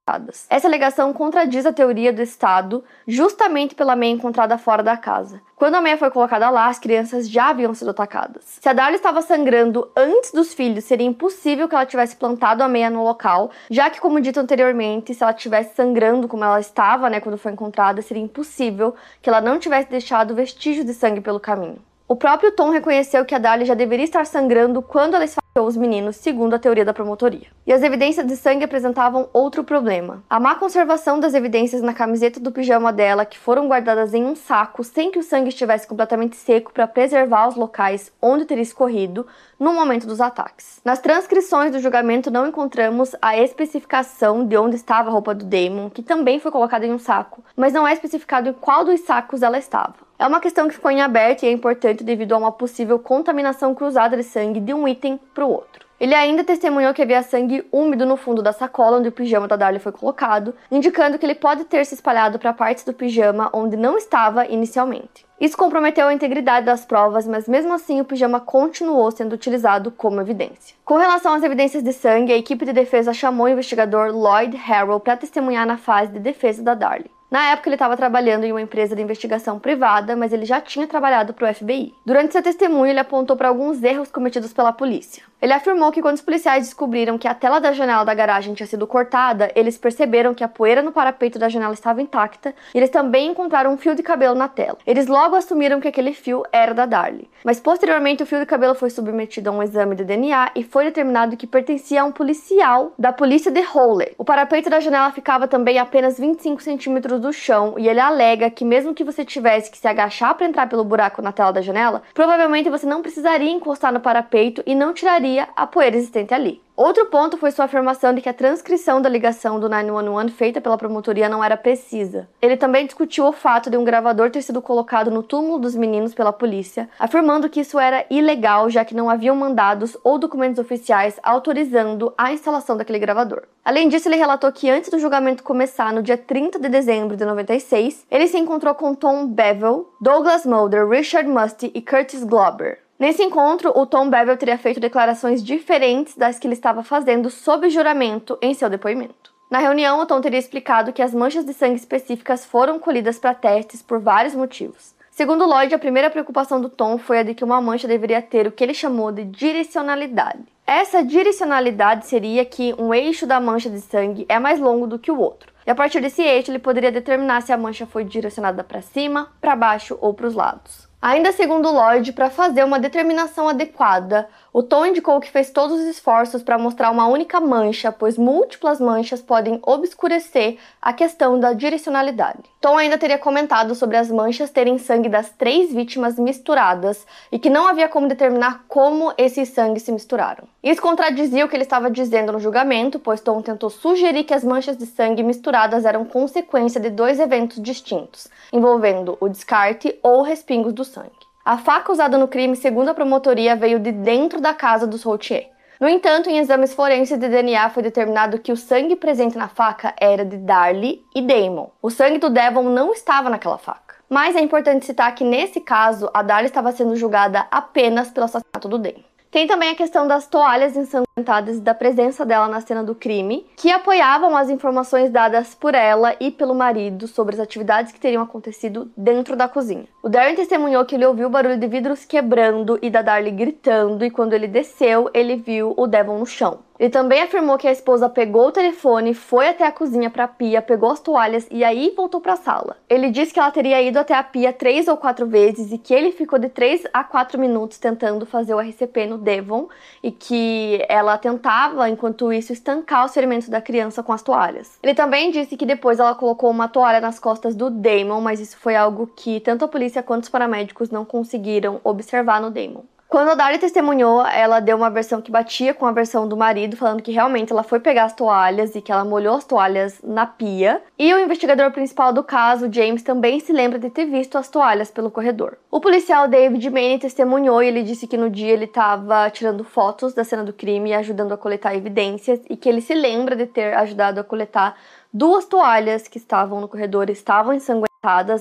Essa 0.49 0.67
alegação 0.67 1.13
contradiz 1.13 1.67
a 1.67 1.73
teoria 1.73 2.13
do 2.13 2.23
Estado, 2.23 2.83
justamente 3.07 3.75
pela 3.75 3.95
meia 3.95 4.13
encontrada 4.13 4.57
fora 4.57 4.83
da 4.83 4.97
casa. 4.97 5.41
Quando 5.55 5.75
a 5.75 5.81
meia 5.81 5.99
foi 5.99 6.11
colocada 6.11 6.49
lá, 6.51 6.69
as 6.69 6.79
crianças 6.79 7.29
já 7.29 7.51
haviam 7.51 7.75
sido 7.75 7.91
atacadas. 7.91 8.59
Se 8.61 8.69
a 8.69 8.73
Darla 8.73 8.97
estava 8.97 9.21
sangrando 9.21 9.91
antes 9.97 10.31
dos 10.33 10.55
filhos, 10.55 10.85
seria 10.85 11.07
impossível 11.07 11.69
que 11.69 11.75
ela 11.75 11.85
tivesse 11.85 12.17
plantado 12.17 12.63
a 12.63 12.69
meia 12.69 12.89
no 12.89 13.03
local, 13.03 13.51
já 13.69 13.91
que, 13.91 14.01
como 14.01 14.21
dito 14.21 14.39
anteriormente, 14.39 15.13
se 15.13 15.23
ela 15.23 15.33
estivesse 15.33 15.75
sangrando 15.75 16.29
como 16.29 16.45
ela 16.45 16.61
estava, 16.61 17.11
né, 17.11 17.21
quando 17.21 17.37
foi 17.37 17.53
encontrada, 17.53 18.01
seria 18.01 18.23
impossível 18.23 18.95
que 19.21 19.29
ela 19.29 19.41
não 19.41 19.59
tivesse 19.59 19.91
deixado 19.91 20.35
vestígios 20.35 20.87
de 20.87 20.95
sangue 20.95 21.21
pelo 21.21 21.41
caminho. 21.41 21.79
O 22.11 22.17
próprio 22.17 22.51
Tom 22.51 22.71
reconheceu 22.71 23.23
que 23.27 23.35
a 23.35 23.39
Darlie 23.39 23.67
já 23.67 23.75
deveria 23.75 24.07
estar 24.07 24.25
sangrando 24.25 24.81
quando 24.81 25.13
ela 25.13 25.27
esfaqueou 25.27 25.67
os 25.67 25.77
meninos, 25.77 26.17
segundo 26.17 26.55
a 26.55 26.59
teoria 26.59 26.83
da 26.83 26.95
promotoria. 26.95 27.49
E 27.67 27.73
as 27.73 27.83
evidências 27.83 28.27
de 28.27 28.35
sangue 28.35 28.65
apresentavam 28.65 29.29
outro 29.31 29.63
problema: 29.63 30.25
a 30.31 30.41
má 30.41 30.55
conservação 30.55 31.21
das 31.21 31.35
evidências 31.35 31.83
na 31.83 31.93
camiseta 31.93 32.41
do 32.41 32.51
pijama 32.51 32.95
dela, 32.95 33.27
que 33.27 33.39
foram 33.39 33.69
guardadas 33.69 34.15
em 34.15 34.25
um 34.25 34.35
saco 34.35 34.83
sem 34.83 35.11
que 35.11 35.19
o 35.19 35.23
sangue 35.23 35.51
estivesse 35.51 35.87
completamente 35.87 36.37
seco 36.37 36.73
para 36.73 36.89
preservar 36.89 37.47
os 37.47 37.57
locais 37.57 38.11
onde 38.23 38.47
teria 38.47 38.63
escorrido 38.63 39.27
no 39.61 39.75
momento 39.75 40.07
dos 40.07 40.19
ataques. 40.23 40.81
Nas 40.83 41.01
transcrições 41.01 41.73
do 41.73 41.79
julgamento 41.79 42.31
não 42.31 42.47
encontramos 42.47 43.15
a 43.21 43.37
especificação 43.37 44.47
de 44.47 44.57
onde 44.57 44.77
estava 44.77 45.11
a 45.11 45.13
roupa 45.13 45.35
do 45.35 45.45
Damon, 45.45 45.91
que 45.91 46.03
também 46.03 46.41
foi 46.41 46.51
colocada 46.51 46.87
em 46.87 46.93
um 46.93 46.99
saco, 46.99 47.45
mas 47.55 47.75
não 47.75 47.87
é 47.87 47.93
especificado 47.93 48.49
em 48.49 48.55
qual 48.55 48.83
dos 48.83 49.01
sacos 49.01 49.43
ela 49.43 49.59
estava. 49.59 50.08
É 50.19 50.27
uma 50.27 50.41
questão 50.41 50.67
que 50.67 50.75
ficou 50.75 50.91
em 50.91 51.01
aberto 51.01 51.45
e 51.45 51.47
é 51.47 51.53
importante 51.53 52.03
devido 52.03 52.33
a 52.33 52.39
uma 52.39 52.51
possível 52.51 52.99
contaminação 52.99 53.73
cruzada 53.73 54.17
de 54.17 54.25
sangue 54.25 54.59
de 54.59 54.75
um 54.75 54.89
item 54.89 55.21
para 55.33 55.47
o 55.47 55.51
outro. 55.51 55.87
Ele 56.01 56.13
ainda 56.13 56.43
testemunhou 56.43 56.93
que 56.93 57.03
havia 57.03 57.23
sangue 57.23 57.65
úmido 57.71 58.05
no 58.05 58.17
fundo 58.17 58.43
da 58.43 58.53
sacola 58.53 58.99
onde 58.99 59.09
o 59.09 59.13
pijama 59.13 59.47
da 59.47 59.55
Darlie 59.55 59.81
foi 59.81 59.93
colocado, 59.93 60.55
indicando 60.73 61.19
que 61.19 61.27
ele 61.27 61.37
pode 61.37 61.65
ter 61.67 61.85
se 61.87 61.95
espalhado 61.95 62.37
para 62.37 62.53
partes 62.53 62.83
do 62.83 62.93
pijama 62.93 63.49
onde 63.53 63.77
não 63.77 63.97
estava 63.97 64.45
inicialmente. 64.47 65.25
Isso 65.41 65.57
comprometeu 65.57 66.09
a 66.09 66.15
integridade 66.15 66.67
das 66.67 66.85
provas, 66.85 67.27
mas 67.27 67.49
mesmo 67.49 67.73
assim 67.73 68.01
o 68.01 68.05
pijama 68.05 68.41
continuou 68.41 69.13
sendo 69.13 69.35
utilizado 69.35 69.93
como 69.93 70.21
evidência. 70.21 70.77
Com 70.85 70.97
relação 70.97 71.33
às 71.33 71.45
evidências 71.45 71.83
de 71.83 71.93
sangue, 71.93 72.33
a 72.33 72.37
equipe 72.37 72.65
de 72.65 72.73
defesa 72.73 73.13
chamou 73.13 73.47
o 73.47 73.51
investigador 73.51 74.11
Lloyd 74.11 74.57
Harrell 74.57 74.99
para 74.99 75.17
testemunhar 75.17 75.65
na 75.65 75.79
fase 75.79 76.11
de 76.11 76.19
defesa 76.19 76.61
da 76.61 76.75
Darlie. 76.75 77.18
Na 77.31 77.51
época, 77.51 77.69
ele 77.69 77.77
estava 77.77 77.97
trabalhando 77.97 78.45
em 78.45 78.53
uma 78.53 78.63
empresa 78.63 78.97
de 78.97 79.03
investigação 79.03 79.59
privada, 79.59 80.17
mas 80.17 80.33
ele 80.33 80.47
já 80.47 80.61
tinha 80.61 80.87
trabalhado 80.87 81.35
para 81.35 81.51
o 81.51 81.55
FBI. 81.55 81.95
Durante 82.05 82.33
seu 82.33 82.43
testemunho, 82.43 82.91
ele 82.91 83.01
apontou 83.01 83.37
para 83.37 83.49
alguns 83.49 83.83
erros 83.83 84.11
cometidos 84.11 84.53
pela 84.53 84.73
polícia. 84.73 85.28
Ele 85.41 85.53
afirmou 85.53 85.91
que 85.91 86.01
quando 86.01 86.17
os 86.17 86.23
policiais 86.23 86.65
descobriram 86.65 87.19
que 87.19 87.29
a 87.29 87.35
tela 87.35 87.61
da 87.61 87.73
janela 87.73 88.05
da 88.05 88.15
garagem 88.15 88.55
tinha 88.55 88.67
sido 88.67 88.87
cortada, 88.87 89.51
eles 89.55 89.77
perceberam 89.77 90.35
que 90.35 90.45
a 90.45 90.49
poeira 90.49 90.83
no 90.83 90.93
parapeito 90.93 91.39
da 91.39 91.49
janela 91.49 91.75
estava 91.75 92.01
intacta 92.01 92.55
e 92.75 92.79
eles 92.79 92.91
também 92.91 93.31
encontraram 93.31 93.73
um 93.73 93.77
fio 93.77 93.95
de 93.95 94.03
cabelo 94.03 94.35
na 94.35 94.49
tela. 94.49 94.79
Eles 94.87 95.07
logo 95.07 95.37
assumiram 95.37 95.81
que 95.81 95.89
aquele 95.89 96.13
fio 96.13 96.43
era 96.53 96.73
da 96.73 96.87
Darlie. 96.87 97.29
Mas 97.45 97.61
posteriormente, 97.61 98.23
o 98.23 98.27
fio 98.27 98.41
de 98.41 98.47
cabelo 98.47 98.75
foi 98.75 98.91
submetido 98.91 99.51
a 99.51 99.53
um 99.53 99.63
exame 99.63 99.95
de 99.95 100.05
DNA 100.05 100.53
e 100.55 100.63
foi 100.63 100.85
determinado 100.85 101.37
que 101.37 101.47
pertencia 101.47 102.03
a 102.03 102.05
um 102.05 102.13
policial 102.13 102.93
da 102.99 103.13
polícia 103.13 103.51
de 103.51 103.61
Howley. 103.61 104.15
O 104.19 104.25
parapeito 104.25 104.69
da 104.69 104.81
janela 104.81 105.13
ficava 105.13 105.47
também 105.47 105.79
a 105.79 105.89
apenas 105.89 106.19
25 106.19 106.63
centímetros 106.63 107.21
do 107.21 107.33
chão 107.33 107.75
e 107.79 107.89
ele 107.89 107.99
alega 107.99 108.51
que 108.51 108.65
mesmo 108.65 108.95
que 108.95 109.03
você 109.03 109.25
tivesse 109.25 109.71
que 109.71 109.79
se 109.79 109.89
agachar 109.89 110.35
para 110.35 110.47
entrar 110.47 110.69
pelo 110.69 110.85
buraco 110.85 111.23
na 111.23 111.33
tela 111.33 111.51
da 111.51 111.63
janela, 111.63 112.03
provavelmente 112.13 112.69
você 112.69 112.87
não 112.87 113.01
precisaria 113.01 113.51
encostar 113.51 113.91
no 113.93 114.01
parapeito 114.01 114.63
e 114.67 114.75
não 114.75 114.93
tiraria 114.93 115.28
teoria, 115.29 115.49
a 115.55 115.67
poeira 115.67 115.97
existente 115.97 116.33
ali. 116.33 116.63
Outro 116.75 117.07
ponto 117.07 117.37
foi 117.37 117.51
sua 117.51 117.65
afirmação 117.65 118.15
de 118.15 118.21
que 118.21 118.29
a 118.29 118.33
transcrição 118.33 119.03
da 119.03 119.09
ligação 119.09 119.59
do 119.59 119.69
911 119.69 120.33
feita 120.33 120.61
pela 120.61 120.79
promotoria 120.79 121.29
não 121.29 121.43
era 121.43 121.57
precisa. 121.57 122.29
Ele 122.41 122.57
também 122.57 122.87
discutiu 122.87 123.27
o 123.27 123.33
fato 123.33 123.69
de 123.69 123.77
um 123.77 123.83
gravador 123.83 124.31
ter 124.31 124.43
sido 124.43 124.63
colocado 124.63 125.11
no 125.11 125.23
túmulo 125.23 125.59
dos 125.59 125.75
meninos 125.75 126.15
pela 126.15 126.33
polícia, 126.33 126.89
afirmando 126.97 127.49
que 127.49 127.61
isso 127.61 127.81
era 127.81 128.07
ilegal 128.09 128.71
já 128.71 128.85
que 128.85 128.95
não 128.95 129.11
haviam 129.11 129.35
mandados 129.35 129.97
ou 130.05 130.19
documentos 130.19 130.61
oficiais 130.61 131.19
autorizando 131.23 132.15
a 132.17 132.33
instalação 132.33 132.77
daquele 132.77 133.01
gravador. 133.01 133.43
Além 133.65 133.89
disso, 133.89 134.09
ele 134.09 134.17
relatou 134.17 134.51
que 134.53 134.71
antes 134.71 134.89
do 134.89 135.01
julgamento 135.01 135.43
começar, 135.43 135.93
no 135.93 136.03
dia 136.03 136.17
30 136.17 136.61
de 136.61 136.69
dezembro 136.69 137.17
de 137.17 137.25
96, 137.25 138.07
ele 138.09 138.29
se 138.29 138.39
encontrou 138.39 138.75
com 138.75 138.95
Tom 138.95 139.27
Bevel, 139.27 139.93
Douglas 140.01 140.47
Mulder, 140.47 140.89
Richard 140.89 141.29
Musty 141.29 141.73
e 141.75 141.83
Curtis 141.83 142.23
Glover. 142.23 142.79
Nesse 142.99 143.23
encontro, 143.23 143.73
o 143.79 143.87
Tom 143.87 144.11
Bevel 144.11 144.37
teria 144.37 144.59
feito 144.59 144.81
declarações 144.81 145.41
diferentes 145.43 146.17
das 146.17 146.37
que 146.37 146.49
ele 146.49 146.55
estava 146.55 146.83
fazendo 146.83 147.31
sob 147.31 147.71
juramento 147.71 148.37
em 148.43 148.53
seu 148.55 148.69
depoimento. 148.69 149.33
Na 149.49 149.61
reunião, 149.61 150.01
o 150.01 150.07
Tom 150.07 150.21
teria 150.21 150.39
explicado 150.39 150.93
que 150.93 151.01
as 151.01 151.15
manchas 151.15 151.45
de 151.45 151.55
sangue 151.55 151.77
específicas 151.77 152.45
foram 152.45 152.81
colhidas 152.81 153.17
para 153.17 153.35
testes 153.35 153.81
por 153.81 154.01
vários 154.01 154.35
motivos. 154.35 154.95
Segundo 155.13 155.47
Lloyd, 155.47 155.73
a 155.73 155.79
primeira 155.79 156.11
preocupação 156.11 156.61
do 156.61 156.69
Tom 156.69 156.99
foi 156.99 157.21
a 157.21 157.23
de 157.23 157.35
que 157.35 157.45
uma 157.45 157.61
mancha 157.61 157.87
deveria 157.87 158.21
ter 158.21 158.49
o 158.49 158.53
que 158.53 158.63
ele 158.63 158.75
chamou 158.75 159.13
de 159.13 159.25
direcionalidade. 159.25 160.45
Essa 160.67 161.03
direcionalidade 161.03 162.05
seria 162.05 162.45
que 162.45 162.75
um 162.79 162.93
eixo 162.93 163.27
da 163.27 163.41
mancha 163.41 163.71
de 163.71 163.81
sangue 163.81 164.27
é 164.29 164.41
mais 164.41 164.59
longo 164.59 164.89
do 164.89 164.99
que 164.99 165.11
o 165.11 165.19
outro. 165.19 165.53
E 165.65 165.71
a 165.71 165.75
partir 165.75 166.01
desse 166.01 166.23
eixo, 166.23 166.51
ele 166.51 166.59
poderia 166.59 166.93
determinar 166.93 167.43
se 167.43 167.53
a 167.53 167.57
mancha 167.57 167.87
foi 167.87 168.05
direcionada 168.05 168.65
para 168.65 168.83
cima, 168.83 169.31
para 169.41 169.55
baixo 169.55 169.97
ou 170.01 170.13
para 170.13 170.27
os 170.27 170.35
lados. 170.35 170.88
Ainda 171.01 171.31
segundo 171.31 171.71
Lloyd, 171.71 172.13
para 172.13 172.29
fazer 172.29 172.65
uma 172.65 172.81
determinação 172.81 173.49
adequada, 173.49 174.29
o 174.53 174.65
Tom 174.65 174.85
indicou 174.85 175.21
que 175.21 175.31
fez 175.31 175.49
todos 175.49 175.79
os 175.79 175.87
esforços 175.87 176.43
para 176.43 176.59
mostrar 176.59 176.91
uma 176.91 177.07
única 177.07 177.41
mancha, 177.41 177.93
pois 177.93 178.19
múltiplas 178.19 178.81
manchas 178.81 179.23
podem 179.23 179.61
obscurecer 179.63 180.59
a 180.83 180.93
questão 180.93 181.39
da 181.39 181.53
direcionalidade. 181.53 182.43
Tom 182.61 182.77
ainda 182.77 182.99
teria 182.99 183.17
comentado 183.17 183.77
sobre 183.77 183.97
as 183.97 184.11
manchas 184.11 184.51
terem 184.51 184.77
sangue 184.77 185.09
das 185.09 185.31
três 185.31 185.73
vítimas 185.73 186.19
misturadas 186.19 187.07
e 187.31 187.39
que 187.39 187.49
não 187.49 187.69
havia 187.69 187.89
como 187.89 188.09
determinar 188.09 188.65
como 188.67 189.13
esses 189.17 189.51
sangues 189.51 189.85
se 189.85 189.93
misturaram. 189.93 190.49
Isso 190.61 190.83
contradizia 190.83 191.45
o 191.45 191.49
que 191.49 191.55
ele 191.55 191.63
estava 191.63 191.89
dizendo 191.89 192.33
no 192.33 192.41
julgamento, 192.41 192.99
pois 192.99 193.21
Tom 193.21 193.41
tentou 193.41 193.71
sugerir 193.71 194.25
que 194.25 194.35
as 194.35 194.43
manchas 194.43 194.77
de 194.77 194.87
sangue 194.87 195.23
misturadas 195.23 195.85
eram 195.85 196.05
consequência 196.05 196.81
de 196.81 196.91
dois 196.91 197.21
eventos 197.21 197.63
distintos, 197.63 198.27
envolvendo 198.53 199.17
o 199.21 199.29
descarte 199.29 199.97
ou 200.03 200.23
respingos 200.23 200.73
do 200.73 200.88
sangue. 200.89 201.29
A 201.45 201.57
faca 201.57 201.93
usada 201.93 202.19
no 202.19 202.29
crime, 202.29 202.57
segundo 202.57 202.89
a 202.91 202.95
promotoria, 202.95 203.57
veio 203.57 203.79
de 203.79 203.93
dentro 203.93 204.41
da 204.41 204.53
casa 204.53 204.87
dos 204.87 205.03
Routier. 205.03 205.49
No 205.81 205.89
entanto, 205.89 206.29
em 206.29 206.39
exames 206.39 206.75
forenses 206.75 207.17
de 207.17 207.29
DNA 207.29 207.71
foi 207.71 207.85
determinado 207.85 208.41
que 208.41 208.51
o 208.51 208.57
sangue 208.57 208.97
presente 208.97 209.39
na 209.39 209.47
faca 209.47 209.95
era 210.01 210.25
de 210.25 210.37
Darley 210.37 211.01
e 211.15 211.23
Damon. 211.23 211.71
O 211.81 211.89
sangue 211.89 212.19
do 212.19 212.29
Devon 212.29 212.65
não 212.65 212.93
estava 212.93 213.31
naquela 213.31 213.57
faca. 213.57 213.95
Mas 214.11 214.35
é 214.35 214.41
importante 214.41 214.85
citar 214.85 215.15
que 215.15 215.23
nesse 215.23 215.61
caso, 215.61 216.11
a 216.13 216.21
Darley 216.21 216.47
estava 216.47 216.73
sendo 216.73 216.97
julgada 216.97 217.47
apenas 217.51 218.11
pelo 218.11 218.25
assassinato 218.25 218.69
do 218.69 218.77
Damon. 218.77 219.08
Tem 219.31 219.47
também 219.47 219.71
a 219.71 219.75
questão 219.75 220.07
das 220.09 220.27
toalhas 220.27 220.75
ensanguentadas 220.75 221.59
e 221.59 221.61
da 221.61 221.75
presença 221.75 222.25
dela 222.25 222.49
na 222.49 222.63
cena 222.63 222.83
do 222.83 222.95
crime, 222.95 223.47
que 223.57 223.71
apoiavam 223.71 224.35
as 224.35 224.49
informações 224.49 225.11
dadas 225.11 225.55
por 225.55 225.75
ela 225.75 226.17
e 226.19 226.31
pelo 226.31 226.55
marido 226.55 227.07
sobre 227.07 227.35
as 227.35 227.41
atividades 227.41 227.93
que 227.93 228.01
teriam 228.01 228.23
acontecido 228.23 228.91
dentro 228.97 229.37
da 229.37 229.47
cozinha. 229.47 229.87
O 230.03 230.09
Darren 230.09 230.35
testemunhou 230.35 230.85
que 230.87 230.95
ele 230.95 231.05
ouviu 231.05 231.27
o 231.27 231.31
barulho 231.31 231.59
de 231.59 231.67
vidros 231.67 232.07
quebrando 232.07 232.79
e 232.81 232.89
da 232.89 233.03
Darlie 233.03 233.31
gritando, 233.31 234.03
e 234.03 234.11
quando 234.11 234.33
ele 234.33 234.49
desceu, 234.49 235.11
ele 235.13 235.37
viu 235.37 235.75
o 235.77 235.87
Devon 235.87 236.19
no 236.19 236.27
chão. 236.27 236.61
Ele 236.79 236.91
também 236.91 237.21
afirmou 237.23 237.59
que 237.59 237.67
a 237.67 237.73
esposa 237.73 238.09
pegou 238.09 238.47
o 238.47 238.53
telefone, 238.53 239.13
foi 239.13 239.49
até 239.49 239.67
a 239.67 239.73
cozinha 239.73 240.09
para 240.09 240.25
a 240.25 240.29
pia, 240.29 240.63
pegou 240.63 240.91
as 240.91 241.01
toalhas 241.01 241.47
e 241.51 241.65
aí 241.65 241.93
voltou 241.97 242.21
para 242.21 242.35
a 242.35 242.37
sala. 242.37 242.77
Ele 242.89 243.11
disse 243.11 243.35
que 243.35 243.41
ela 243.41 243.51
teria 243.51 243.83
ido 243.83 243.99
até 243.99 244.15
a 244.15 244.23
pia 244.23 244.53
três 244.53 244.87
ou 244.87 244.97
quatro 244.97 245.27
vezes 245.27 245.73
e 245.73 245.79
que 245.79 245.93
ele 245.93 246.13
ficou 246.13 246.39
de 246.39 246.49
três 246.49 246.85
a 246.93 247.03
quatro 247.03 247.41
minutos 247.41 247.79
tentando 247.79 248.25
fazer 248.25 248.55
o 248.55 248.61
RCP 248.61 249.07
no 249.07 249.19
Devon 249.19 249.69
e 250.03 250.13
que 250.13 250.85
ela 250.89 251.19
tentava, 251.19 251.89
enquanto 251.91 252.33
isso, 252.33 252.53
estancar 252.53 253.05
os 253.07 253.13
ferimentos 253.13 253.49
da 253.49 253.61
criança 253.61 254.03
com 254.03 254.13
as 254.13 254.23
toalhas. 254.23 254.79
Ele 254.81 254.95
também 254.95 255.33
disse 255.33 255.57
que 255.57 255.67
depois 255.67 255.99
ela 255.99 256.15
colocou 256.15 256.49
uma 256.49 256.69
toalha 256.69 257.01
nas 257.01 257.19
costas 257.19 257.57
do 257.57 257.71
Damon, 257.71 258.21
mas 258.21 258.39
isso 258.39 258.57
foi 258.57 258.77
algo 258.77 259.11
que 259.17 259.41
tanto 259.41 259.65
a 259.65 259.69
polícia 259.69 260.03
quanto 260.03 260.25
os 260.25 260.29
paramédicos 260.29 260.91
não 260.91 261.05
conseguiram 261.05 261.81
observar 261.83 262.41
no 262.41 262.51
Damon. 262.51 262.85
Quando 263.09 263.31
a 263.31 263.35
Dari 263.35 263.57
testemunhou, 263.57 264.23
ela 264.27 264.61
deu 264.61 264.77
uma 264.77 264.91
versão 264.91 265.23
que 265.23 265.31
batia 265.31 265.73
com 265.73 265.87
a 265.87 265.93
versão 265.93 266.29
do 266.29 266.37
marido, 266.37 266.77
falando 266.77 267.03
que 267.03 267.11
realmente 267.11 267.51
ela 267.51 267.63
foi 267.63 267.81
pegar 267.81 268.05
as 268.05 268.13
toalhas 268.13 268.75
e 268.75 268.83
que 268.83 268.93
ela 268.93 269.03
molhou 269.03 269.35
as 269.35 269.47
toalhas 269.47 269.99
na 270.05 270.27
pia. 270.27 270.83
E 270.99 271.15
o 271.15 271.19
investigador 271.19 271.71
principal 271.71 272.13
do 272.13 272.23
caso, 272.23 272.71
James, 272.71 273.03
também 273.03 273.41
se 273.41 273.51
lembra 273.51 273.79
de 273.79 273.89
ter 273.89 274.05
visto 274.05 274.37
as 274.37 274.51
toalhas 274.51 274.91
pelo 274.91 275.11
corredor. 275.11 275.57
O 275.71 275.81
policial 275.81 276.29
David 276.29 276.69
Maney 276.69 276.99
testemunhou 276.99 277.63
e 277.63 277.69
ele 277.69 277.83
disse 277.83 278.07
que 278.07 278.19
no 278.19 278.29
dia 278.29 278.53
ele 278.53 278.67
estava 278.67 279.31
tirando 279.31 279.65
fotos 279.65 280.13
da 280.13 280.23
cena 280.23 280.45
do 280.45 280.53
crime 280.53 280.91
e 280.91 280.95
ajudando 280.95 281.33
a 281.33 281.39
coletar 281.39 281.75
evidências 281.75 282.41
e 282.51 282.59
que 282.59 282.69
ele 282.69 282.83
se 282.83 282.93
lembra 282.93 283.35
de 283.35 283.47
ter 283.47 283.75
ajudado 283.75 284.21
a 284.21 284.25
coletar 284.25 284.77
duas 285.11 285.47
toalhas 285.47 286.07
que 286.07 286.19
estavam 286.19 286.61
no 286.61 286.69
corredor, 286.69 287.09
estavam 287.09 287.55
ensanguentadas, 287.55 287.88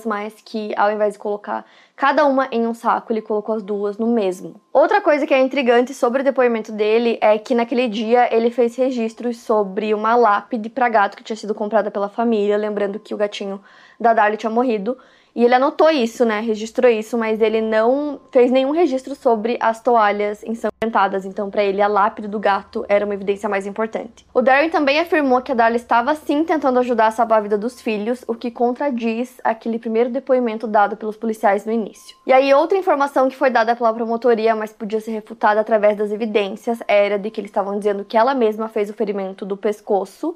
mas 0.06 0.34
que 0.44 0.72
ao 0.76 0.90
invés 0.90 1.14
de 1.14 1.18
colocar 1.18 1.64
cada 1.96 2.24
uma 2.24 2.48
em 2.52 2.66
um 2.66 2.74
saco, 2.74 3.12
ele 3.12 3.20
colocou 3.20 3.56
as 3.56 3.62
duas 3.62 3.98
no 3.98 4.06
mesmo. 4.06 4.60
Outra 4.72 5.00
coisa 5.00 5.26
que 5.26 5.34
é 5.34 5.40
intrigante 5.40 5.92
sobre 5.92 6.20
o 6.20 6.24
depoimento 6.24 6.70
dele 6.70 7.18
é 7.20 7.36
que 7.38 7.54
naquele 7.54 7.88
dia 7.88 8.32
ele 8.34 8.50
fez 8.50 8.76
registros 8.76 9.38
sobre 9.38 9.92
uma 9.92 10.14
lápide 10.14 10.68
para 10.68 10.88
gato 10.88 11.16
que 11.16 11.24
tinha 11.24 11.36
sido 11.36 11.54
comprada 11.54 11.90
pela 11.90 12.08
família, 12.08 12.56
lembrando 12.56 13.00
que 13.00 13.12
o 13.12 13.16
gatinho 13.16 13.60
da 13.98 14.12
Darlie 14.12 14.38
tinha 14.38 14.50
morrido. 14.50 14.96
E 15.34 15.44
ele 15.44 15.54
anotou 15.54 15.90
isso, 15.90 16.24
né? 16.24 16.40
Registrou 16.40 16.90
isso, 16.90 17.16
mas 17.16 17.40
ele 17.40 17.60
não 17.60 18.20
fez 18.30 18.50
nenhum 18.50 18.70
registro 18.70 19.14
sobre 19.14 19.56
as 19.60 19.80
toalhas 19.80 20.42
ensanguentadas. 20.42 21.24
Então, 21.24 21.50
para 21.50 21.62
ele, 21.62 21.80
a 21.80 21.86
lápide 21.86 22.28
do 22.28 22.38
gato 22.38 22.84
era 22.88 23.04
uma 23.04 23.14
evidência 23.14 23.48
mais 23.48 23.66
importante. 23.66 24.26
O 24.34 24.42
Darren 24.42 24.70
também 24.70 24.98
afirmou 24.98 25.40
que 25.40 25.52
a 25.52 25.54
Darla 25.54 25.76
estava 25.76 26.14
sim 26.14 26.44
tentando 26.44 26.78
ajudar 26.80 27.08
a 27.08 27.10
salvar 27.10 27.38
a 27.38 27.42
vida 27.42 27.58
dos 27.58 27.80
filhos, 27.80 28.24
o 28.26 28.34
que 28.34 28.50
contradiz 28.50 29.40
aquele 29.44 29.78
primeiro 29.78 30.10
depoimento 30.10 30.66
dado 30.66 30.96
pelos 30.96 31.16
policiais 31.16 31.64
no 31.64 31.72
início. 31.72 32.16
E 32.26 32.32
aí, 32.32 32.52
outra 32.52 32.78
informação 32.78 33.28
que 33.28 33.36
foi 33.36 33.50
dada 33.50 33.76
pela 33.76 33.92
promotoria, 33.92 34.54
mas 34.54 34.72
podia 34.72 35.00
ser 35.00 35.12
refutada 35.12 35.60
através 35.60 35.96
das 35.96 36.10
evidências, 36.10 36.82
era 36.88 37.18
de 37.18 37.30
que 37.30 37.40
eles 37.40 37.50
estavam 37.50 37.78
dizendo 37.78 38.04
que 38.04 38.16
ela 38.16 38.34
mesma 38.34 38.68
fez 38.68 38.90
o 38.90 38.94
ferimento 38.94 39.46
do 39.46 39.56
pescoço 39.56 40.34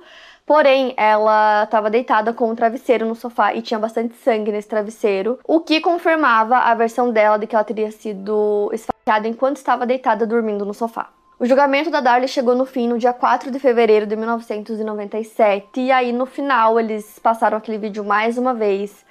Porém, 0.52 0.92
ela 0.98 1.64
estava 1.64 1.88
deitada 1.88 2.30
com 2.34 2.50
um 2.50 2.54
travesseiro 2.54 3.06
no 3.06 3.14
sofá 3.14 3.54
e 3.54 3.62
tinha 3.62 3.80
bastante 3.80 4.14
sangue 4.16 4.52
nesse 4.52 4.68
travesseiro, 4.68 5.38
o 5.48 5.60
que 5.60 5.80
confirmava 5.80 6.58
a 6.58 6.74
versão 6.74 7.10
dela 7.10 7.38
de 7.38 7.46
que 7.46 7.54
ela 7.54 7.64
teria 7.64 7.90
sido 7.90 8.68
esfaqueada 8.70 9.26
enquanto 9.26 9.56
estava 9.56 9.86
deitada 9.86 10.26
dormindo 10.26 10.66
no 10.66 10.74
sofá. 10.74 11.08
O 11.40 11.46
julgamento 11.46 11.90
da 11.90 12.02
Darlie 12.02 12.28
chegou 12.28 12.54
no 12.54 12.66
fim 12.66 12.86
no 12.86 12.98
dia 12.98 13.14
4 13.14 13.50
de 13.50 13.58
fevereiro 13.58 14.06
de 14.06 14.14
1997, 14.14 15.80
e 15.80 15.90
aí 15.90 16.12
no 16.12 16.26
final 16.26 16.78
eles 16.78 17.18
passaram 17.18 17.56
aquele 17.56 17.78
vídeo 17.78 18.04
mais 18.04 18.36
uma 18.36 18.52
vez, 18.52 19.06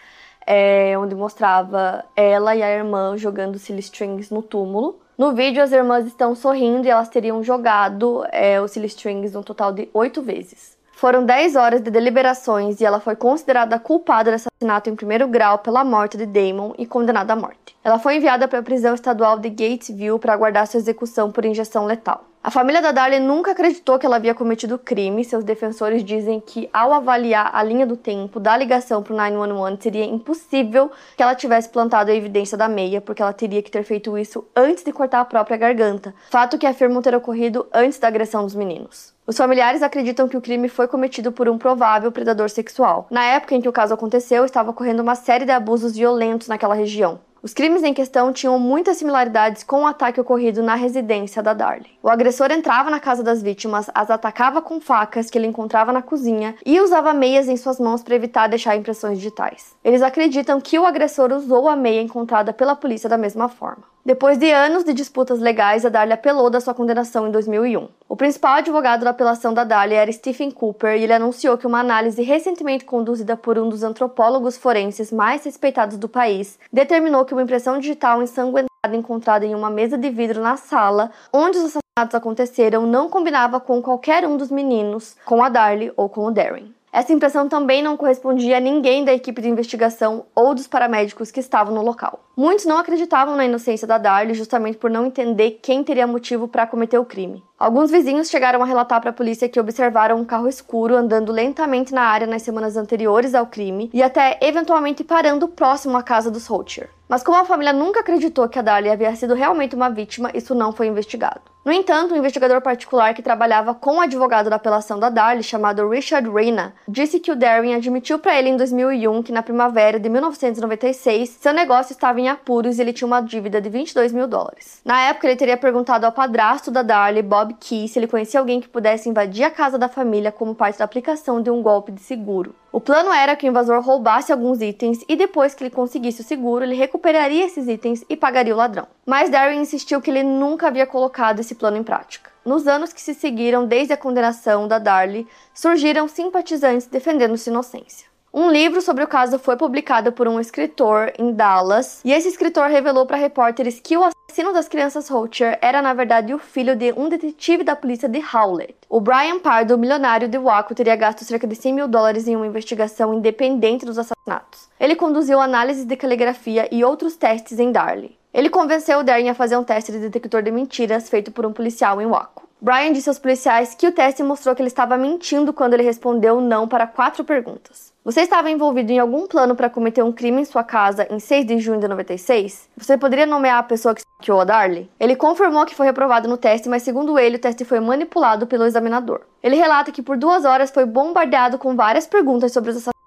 é, 0.46 0.96
onde 0.96 1.16
mostrava 1.16 2.06
ela 2.16 2.56
e 2.56 2.62
a 2.62 2.70
irmã 2.70 3.18
jogando 3.18 3.58
silly 3.58 3.80
strings 3.80 4.30
no 4.30 4.44
túmulo. 4.44 5.00
No 5.18 5.34
vídeo, 5.34 5.64
as 5.64 5.72
irmãs 5.72 6.06
estão 6.06 6.36
sorrindo 6.36 6.86
e 6.86 6.92
elas 6.92 7.10
teriam 7.10 7.44
jogado 7.44 8.24
é, 8.32 8.62
os 8.62 8.70
silly 8.70 8.86
strings 8.86 9.36
um 9.36 9.42
total 9.42 9.74
de 9.74 9.90
oito 9.92 10.22
vezes. 10.22 10.80
Foram 11.02 11.26
10 11.26 11.56
horas 11.56 11.82
de 11.82 11.90
deliberações 11.90 12.80
e 12.80 12.86
ela 12.86 13.00
foi 13.00 13.16
considerada 13.16 13.80
culpada 13.80 14.30
de 14.30 14.36
assassinato 14.36 14.88
em 14.88 14.96
primeiro 14.96 15.28
grau 15.28 15.58
pela 15.58 15.84
morte 15.84 16.16
de 16.16 16.28
Damon 16.28 16.76
e 16.78 16.86
condenada 16.86 17.34
à 17.34 17.36
morte. 17.36 17.76
Ela 17.84 17.98
foi 17.98 18.18
enviada 18.18 18.48
para 18.48 18.60
a 18.60 18.62
prisão 18.62 18.94
estadual 18.94 19.40
de 19.40 19.50
Gatesville 19.50 20.20
para 20.20 20.34
aguardar 20.34 20.68
sua 20.68 20.78
execução 20.78 21.32
por 21.32 21.44
injeção 21.44 21.88
letal. 21.88 22.31
A 22.44 22.50
família 22.50 22.82
da 22.82 22.92
Darlie 22.92 23.20
nunca 23.20 23.52
acreditou 23.52 24.00
que 24.00 24.06
ela 24.06 24.16
havia 24.16 24.34
cometido 24.34 24.80
crime. 24.80 25.24
Seus 25.24 25.44
defensores 25.44 26.04
dizem 26.04 26.40
que, 26.40 26.68
ao 26.74 26.92
avaliar 26.92 27.52
a 27.54 27.62
linha 27.62 27.86
do 27.86 27.96
tempo 27.96 28.40
da 28.40 28.58
ligação 28.58 29.04
para 29.04 29.14
o 29.14 29.16
911, 29.16 29.78
seria 29.80 30.06
impossível 30.06 30.90
que 31.16 31.22
ela 31.22 31.36
tivesse 31.36 31.70
plantado 31.70 32.10
a 32.10 32.16
evidência 32.16 32.58
da 32.58 32.68
meia, 32.68 33.00
porque 33.00 33.22
ela 33.22 33.32
teria 33.32 33.62
que 33.62 33.70
ter 33.70 33.84
feito 33.84 34.18
isso 34.18 34.44
antes 34.56 34.84
de 34.84 34.92
cortar 34.92 35.20
a 35.20 35.26
própria 35.26 35.56
garganta, 35.56 36.16
fato 36.32 36.58
que 36.58 36.66
afirmam 36.66 37.00
ter 37.00 37.14
ocorrido 37.14 37.68
antes 37.72 38.00
da 38.00 38.08
agressão 38.08 38.44
dos 38.44 38.56
meninos. 38.56 39.14
Os 39.28 39.38
familiares 39.38 39.84
acreditam 39.84 40.28
que 40.28 40.36
o 40.36 40.42
crime 40.42 40.68
foi 40.68 40.88
cometido 40.88 41.32
por 41.32 41.48
um 41.48 41.60
provável 41.60 42.12
predador 42.12 42.50
sexual. 42.50 43.06
Na 43.12 43.24
época 43.24 43.54
em 43.54 43.62
que 43.62 43.70
o 43.70 43.72
caso 43.72 43.94
aconteceu, 43.94 44.46
estava 44.46 44.72
ocorrendo 44.72 45.04
uma 45.04 45.14
série 45.14 45.46
de 45.46 45.52
abusos 45.52 45.96
violentos 45.96 46.48
naquela 46.48 46.74
região. 46.74 47.20
Os 47.44 47.56
crimes 47.56 47.82
em 47.82 47.92
questão 47.92 48.32
tinham 48.32 48.60
muitas 48.60 48.98
similaridades 48.98 49.64
com 49.64 49.82
o 49.82 49.88
ataque 49.88 50.22
ocorrido 50.22 50.62
na 50.62 50.76
residência 50.76 51.42
da 51.42 51.56
Darlie. 51.56 51.90
O 52.04 52.08
agressor 52.08 52.52
entrava 52.52 52.92
na 52.92 53.00
casa 53.00 53.24
das 53.24 53.42
vítimas, 53.42 53.90
as 53.96 54.12
atacava 54.12 54.62
com 54.62 54.80
facas 54.80 55.28
que 55.28 55.40
ele 55.40 55.48
encontrava 55.48 55.92
na 55.92 56.04
cozinha 56.04 56.54
e 56.64 56.80
usava 56.80 57.16
meias 57.16 57.48
em 57.48 57.58
suas 57.58 57.80
mãos 57.80 58.04
para 58.04 58.14
evitar 58.14 58.48
deixar 58.48 58.76
impressões 58.76 59.18
digitais. 59.18 59.76
Eles 59.84 60.04
acreditam 60.04 60.62
que 60.62 60.78
o 60.78 60.86
agressor 60.86 61.34
usou 61.34 61.68
a 61.68 61.76
meia 61.76 62.04
encontrada 62.04 62.54
pela 62.54 62.76
polícia 62.76 63.10
da 63.10 63.18
mesma 63.18 63.50
forma. 63.50 63.90
Depois 64.04 64.36
de 64.40 64.52
anos 64.52 64.84
de 64.84 64.94
disputas 64.94 65.40
legais, 65.40 65.86
a 65.86 65.90
Darlie 65.90 66.14
apelou 66.14 66.50
da 66.50 66.60
sua 66.60 66.74
condenação 66.74 67.28
em 67.28 67.32
2001. 67.32 67.88
O 68.10 68.16
principal 68.16 68.56
advogado 68.56 69.04
da 69.04 69.12
apelação 69.12 69.54
da 69.54 69.64
Darlie 69.64 69.96
era 69.96 70.12
Stephen 70.12 70.50
Cooper 70.50 70.98
e 70.98 71.04
ele 71.04 71.14
anunciou 71.14 71.56
que 71.56 71.68
uma 71.68 71.80
análise 71.80 72.24
recentemente 72.24 72.84
conduzida 72.84 73.38
por 73.38 73.60
um 73.60 73.70
dos 73.70 73.84
antropólogos 73.84 74.58
forenses 74.58 75.12
mais 75.12 75.46
respeitados 75.46 75.98
do 75.98 76.10
país 76.10 76.58
determinou 76.74 77.26
que 77.26 77.34
uma 77.34 77.44
impressão 77.44 77.78
digital 77.78 78.24
ensanguentada 78.24 78.72
encontrada 78.92 79.46
em 79.46 79.54
uma 79.54 79.70
mesa 79.70 80.00
de 80.00 80.10
vidro 80.10 80.42
na 80.42 80.58
sala 80.58 81.12
onde 81.32 81.60
os 81.60 81.66
assassinatos 81.66 82.16
aconteceram 82.16 82.88
não 82.88 83.08
combinava 83.08 83.60
com 83.60 83.80
qualquer 83.84 84.26
um 84.26 84.36
dos 84.36 84.50
meninos, 84.50 85.16
com 85.24 85.44
a 85.44 85.50
Darlie 85.50 85.94
ou 85.96 86.10
com 86.10 86.26
o 86.26 86.32
Darren. 86.32 86.74
Essa 86.94 87.14
impressão 87.14 87.48
também 87.48 87.82
não 87.82 87.96
correspondia 87.96 88.58
a 88.58 88.60
ninguém 88.60 89.06
da 89.06 89.14
equipe 89.14 89.42
de 89.42 89.48
investigação 89.48 90.26
ou 90.36 90.54
dos 90.54 90.68
paramédicos 90.68 91.32
que 91.32 91.40
estavam 91.40 91.74
no 91.74 91.82
local. 91.82 92.20
Muitos 92.36 92.66
não 92.66 92.78
acreditavam 92.78 93.36
na 93.36 93.46
inocência 93.46 93.88
da 93.88 93.98
Darlie 93.98 94.34
justamente 94.34 94.78
por 94.78 94.90
não 94.90 95.06
entender 95.06 95.60
quem 95.62 95.86
teria 95.86 96.06
motivo 96.06 96.50
para 96.50 96.68
cometer 96.68 96.98
o 96.98 97.06
crime. 97.06 97.42
Alguns 97.58 97.90
vizinhos 97.90 98.30
chegaram 98.30 98.62
a 98.62 98.66
relatar 98.66 99.00
para 99.00 99.12
a 99.12 99.14
polícia 99.14 99.48
que 99.48 99.60
observaram 99.60 100.20
um 100.20 100.26
carro 100.26 100.50
escuro 100.50 100.96
andando 100.96 101.32
lentamente 101.32 101.94
na 101.94 102.02
área 102.02 102.28
nas 102.28 102.42
semanas 102.42 102.76
anteriores 102.76 103.34
ao 103.34 103.48
crime 103.48 103.90
e 103.94 104.04
até 104.04 104.38
eventualmente 104.42 105.04
parando 105.04 105.48
próximo 105.48 105.96
à 105.96 106.04
casa 106.04 106.30
dos 106.30 106.48
Holcher. 106.48 106.90
Mas 107.12 107.24
como 107.24 107.38
a 107.38 107.44
família 107.44 107.74
nunca 107.74 108.00
acreditou 108.00 108.48
que 108.48 108.58
a 108.58 108.62
Darlie 108.62 108.90
havia 108.90 109.14
sido 109.18 109.34
realmente 109.34 109.76
uma 109.76 109.90
vítima, 109.90 110.32
isso 110.34 110.56
não 110.56 110.72
foi 110.72 110.88
investigado. 110.88 111.42
No 111.66 111.70
entanto, 111.70 112.14
um 112.14 112.18
investigador 112.18 112.62
particular 112.62 113.14
que 113.14 113.22
trabalhava 113.22 113.76
com 113.76 113.98
o 113.98 114.00
advogado 114.00 114.50
da 114.50 114.56
apelação 114.56 114.98
da 114.98 115.10
Darlie, 115.10 115.44
chamado 115.44 115.90
Richard 115.90 116.30
Reina, 116.30 116.74
disse 116.88 117.20
que 117.20 117.30
o 117.30 117.36
Darren 117.36 117.76
admitiu 117.76 118.18
para 118.18 118.40
ele 118.40 118.48
em 118.48 118.56
2001 118.56 119.24
que 119.24 119.34
na 119.34 119.44
primavera 119.44 120.00
de 120.00 120.08
1996 120.08 121.32
seu 121.32 121.52
negócio 121.52 121.92
estava 121.92 122.18
em 122.22 122.30
apuros 122.30 122.80
e 122.80 122.82
ele 122.82 122.94
tinha 122.94 123.06
uma 123.06 123.20
dívida 123.20 123.60
de 123.60 123.70
22 123.70 124.14
mil 124.14 124.26
dólares. 124.26 124.80
Na 124.86 125.02
época, 125.02 125.28
ele 125.28 125.36
teria 125.36 125.58
perguntado 125.58 126.06
ao 126.06 126.14
padrasto 126.14 126.72
da 126.72 126.82
Darlie, 126.82 127.22
Bob 127.22 127.54
Key, 127.60 127.90
se 127.90 128.00
ele 128.00 128.08
conhecia 128.08 128.40
alguém 128.40 128.62
que 128.62 128.70
pudesse 128.70 129.10
invadir 129.10 129.44
a 129.44 129.52
casa 129.52 129.78
da 129.78 129.90
família 129.90 130.32
como 130.32 130.56
parte 130.56 130.80
da 130.80 130.86
aplicação 130.86 131.42
de 131.42 131.52
um 131.52 131.62
golpe 131.62 131.92
de 131.92 132.00
seguro. 132.00 132.56
O 132.74 132.80
plano 132.80 133.12
era 133.12 133.36
que 133.36 133.46
o 133.46 133.50
invasor 133.50 133.82
roubasse 133.82 134.32
alguns 134.32 134.62
itens 134.62 135.04
e 135.10 135.18
depois 135.18 135.54
que 135.54 135.62
ele 135.62 135.70
conseguisse 135.70 136.22
o 136.22 136.24
seguro, 136.24 136.64
ele 136.64 136.74
recuperaria 136.74 137.46
esses 137.46 137.68
itens 137.68 138.06
e 138.08 138.16
pagaria 138.16 138.54
o 138.54 138.58
ladrão. 138.58 138.88
Mas 139.06 139.30
Darren 139.30 139.60
insistiu 139.60 140.00
que 140.00 140.10
ele 140.10 140.24
nunca 140.24 140.68
havia 140.68 140.88
colocado 140.88 141.40
esse 141.40 141.56
plano 141.56 141.76
em 141.76 141.84
prática. 141.84 142.32
Nos 142.46 142.68
anos 142.68 142.94
que 142.94 143.02
se 143.02 143.14
seguiram 143.14 143.66
desde 143.66 143.94
a 143.94 143.98
condenação 143.98 144.70
da 144.70 144.80
Darlie, 144.80 145.28
surgiram 145.54 146.08
simpatizantes 146.08 146.88
defendendo 146.88 147.38
sua 147.38 147.52
inocência. 147.52 148.11
Um 148.34 148.50
livro 148.50 148.82
sobre 148.82 149.04
o 149.04 149.08
caso 149.08 149.38
foi 149.38 149.58
publicado 149.58 150.14
por 150.14 150.26
um 150.26 150.40
escritor 150.40 151.12
em 151.20 151.34
Dallas, 151.34 152.00
e 152.06 152.14
esse 152.14 152.30
escritor 152.30 152.70
revelou 152.70 153.06
para 153.06 153.18
repórteres 153.18 153.82
que 153.82 153.98
o 153.98 154.06
assassino 154.06 154.54
das 154.54 154.70
crianças 154.70 155.10
Rocher 155.10 155.60
era 155.62 155.82
na 155.82 155.94
verdade 155.94 156.34
o 156.34 156.40
filho 156.40 156.74
de 156.74 156.94
um 156.94 157.10
detetive 157.10 157.62
da 157.66 157.76
polícia 157.76 158.08
de 158.08 158.24
Howlett. 158.34 158.76
O 158.88 159.02
Brian 159.02 159.38
Pardo, 159.40 159.78
milionário 159.78 160.30
de 160.30 160.38
Waco, 160.38 160.74
teria 160.74 160.96
gasto 160.96 161.26
cerca 161.26 161.46
de 161.46 161.56
100 161.56 161.74
mil 161.74 161.88
dólares 161.90 162.26
em 162.26 162.38
uma 162.38 162.48
investigação 162.48 163.14
independente 163.14 163.86
dos 163.86 164.00
assassinatos. 164.00 164.70
Ele 164.80 164.96
conduziu 164.96 165.42
análises 165.42 165.84
de 165.84 165.98
caligrafia 165.98 166.70
e 166.74 166.86
outros 166.86 167.18
testes 167.18 167.60
em 167.60 167.70
Darley. 167.70 168.18
Ele 168.34 168.50
convenceu 168.50 169.00
o 169.00 169.04
Darren 169.04 169.30
a 169.30 169.36
fazer 169.36 169.58
um 169.58 169.64
teste 169.66 169.92
de 169.92 170.00
detector 170.00 170.42
de 170.42 170.52
mentiras 170.52 171.10
feito 171.10 171.34
por 171.34 171.46
um 171.46 171.52
policial 171.52 172.02
em 172.02 172.08
Waco. 172.08 172.48
Brian 172.62 172.94
disse 172.94 173.10
aos 173.10 173.20
policiais 173.20 173.76
que 173.76 173.88
o 173.88 173.92
teste 173.92 174.24
mostrou 174.24 174.56
que 174.56 174.62
ele 174.62 174.68
estava 174.68 174.96
mentindo 174.96 175.52
quando 175.52 175.74
ele 175.74 175.84
respondeu 175.84 176.40
não 176.40 176.66
para 176.66 176.88
quatro 176.88 177.26
perguntas. 177.26 177.91
Você 178.04 178.22
estava 178.22 178.50
envolvido 178.50 178.92
em 178.92 178.98
algum 178.98 179.28
plano 179.28 179.56
para 179.56 179.70
cometer 179.70 180.02
um 180.02 180.12
crime 180.12 180.42
em 180.42 180.46
sua 180.46 180.64
casa 180.64 181.06
em 181.12 181.20
6 181.20 181.46
de 181.46 181.60
junho 181.60 181.80
de 181.80 181.88
96? 181.88 182.68
Você 182.76 182.98
poderia 182.98 183.28
nomear 183.28 183.60
a 183.60 183.64
pessoa 183.64 183.94
que 183.94 184.02
hackeou 184.18 184.42
a 184.42 184.44
Darlie? 184.44 184.90
Ele 185.00 185.16
confirmou 185.16 185.68
que 185.68 185.76
foi 185.76 185.86
reprovado 185.86 186.28
no 186.28 186.36
teste, 186.36 186.68
mas 186.68 186.82
segundo 186.82 187.20
ele, 187.20 187.36
o 187.36 187.40
teste 187.40 187.64
foi 187.64 187.80
manipulado 187.80 188.48
pelo 188.48 188.66
examinador. 188.66 189.22
Ele 189.44 189.56
relata 189.56 189.92
que 189.92 190.02
por 190.02 190.18
duas 190.18 190.46
horas 190.46 190.72
foi 190.72 190.84
bombardeado 190.84 191.60
com 191.60 191.76
várias 191.76 192.08
perguntas 192.08 192.52
sobre 192.52 192.72
os 192.72 192.78
assassinatos 192.78 193.01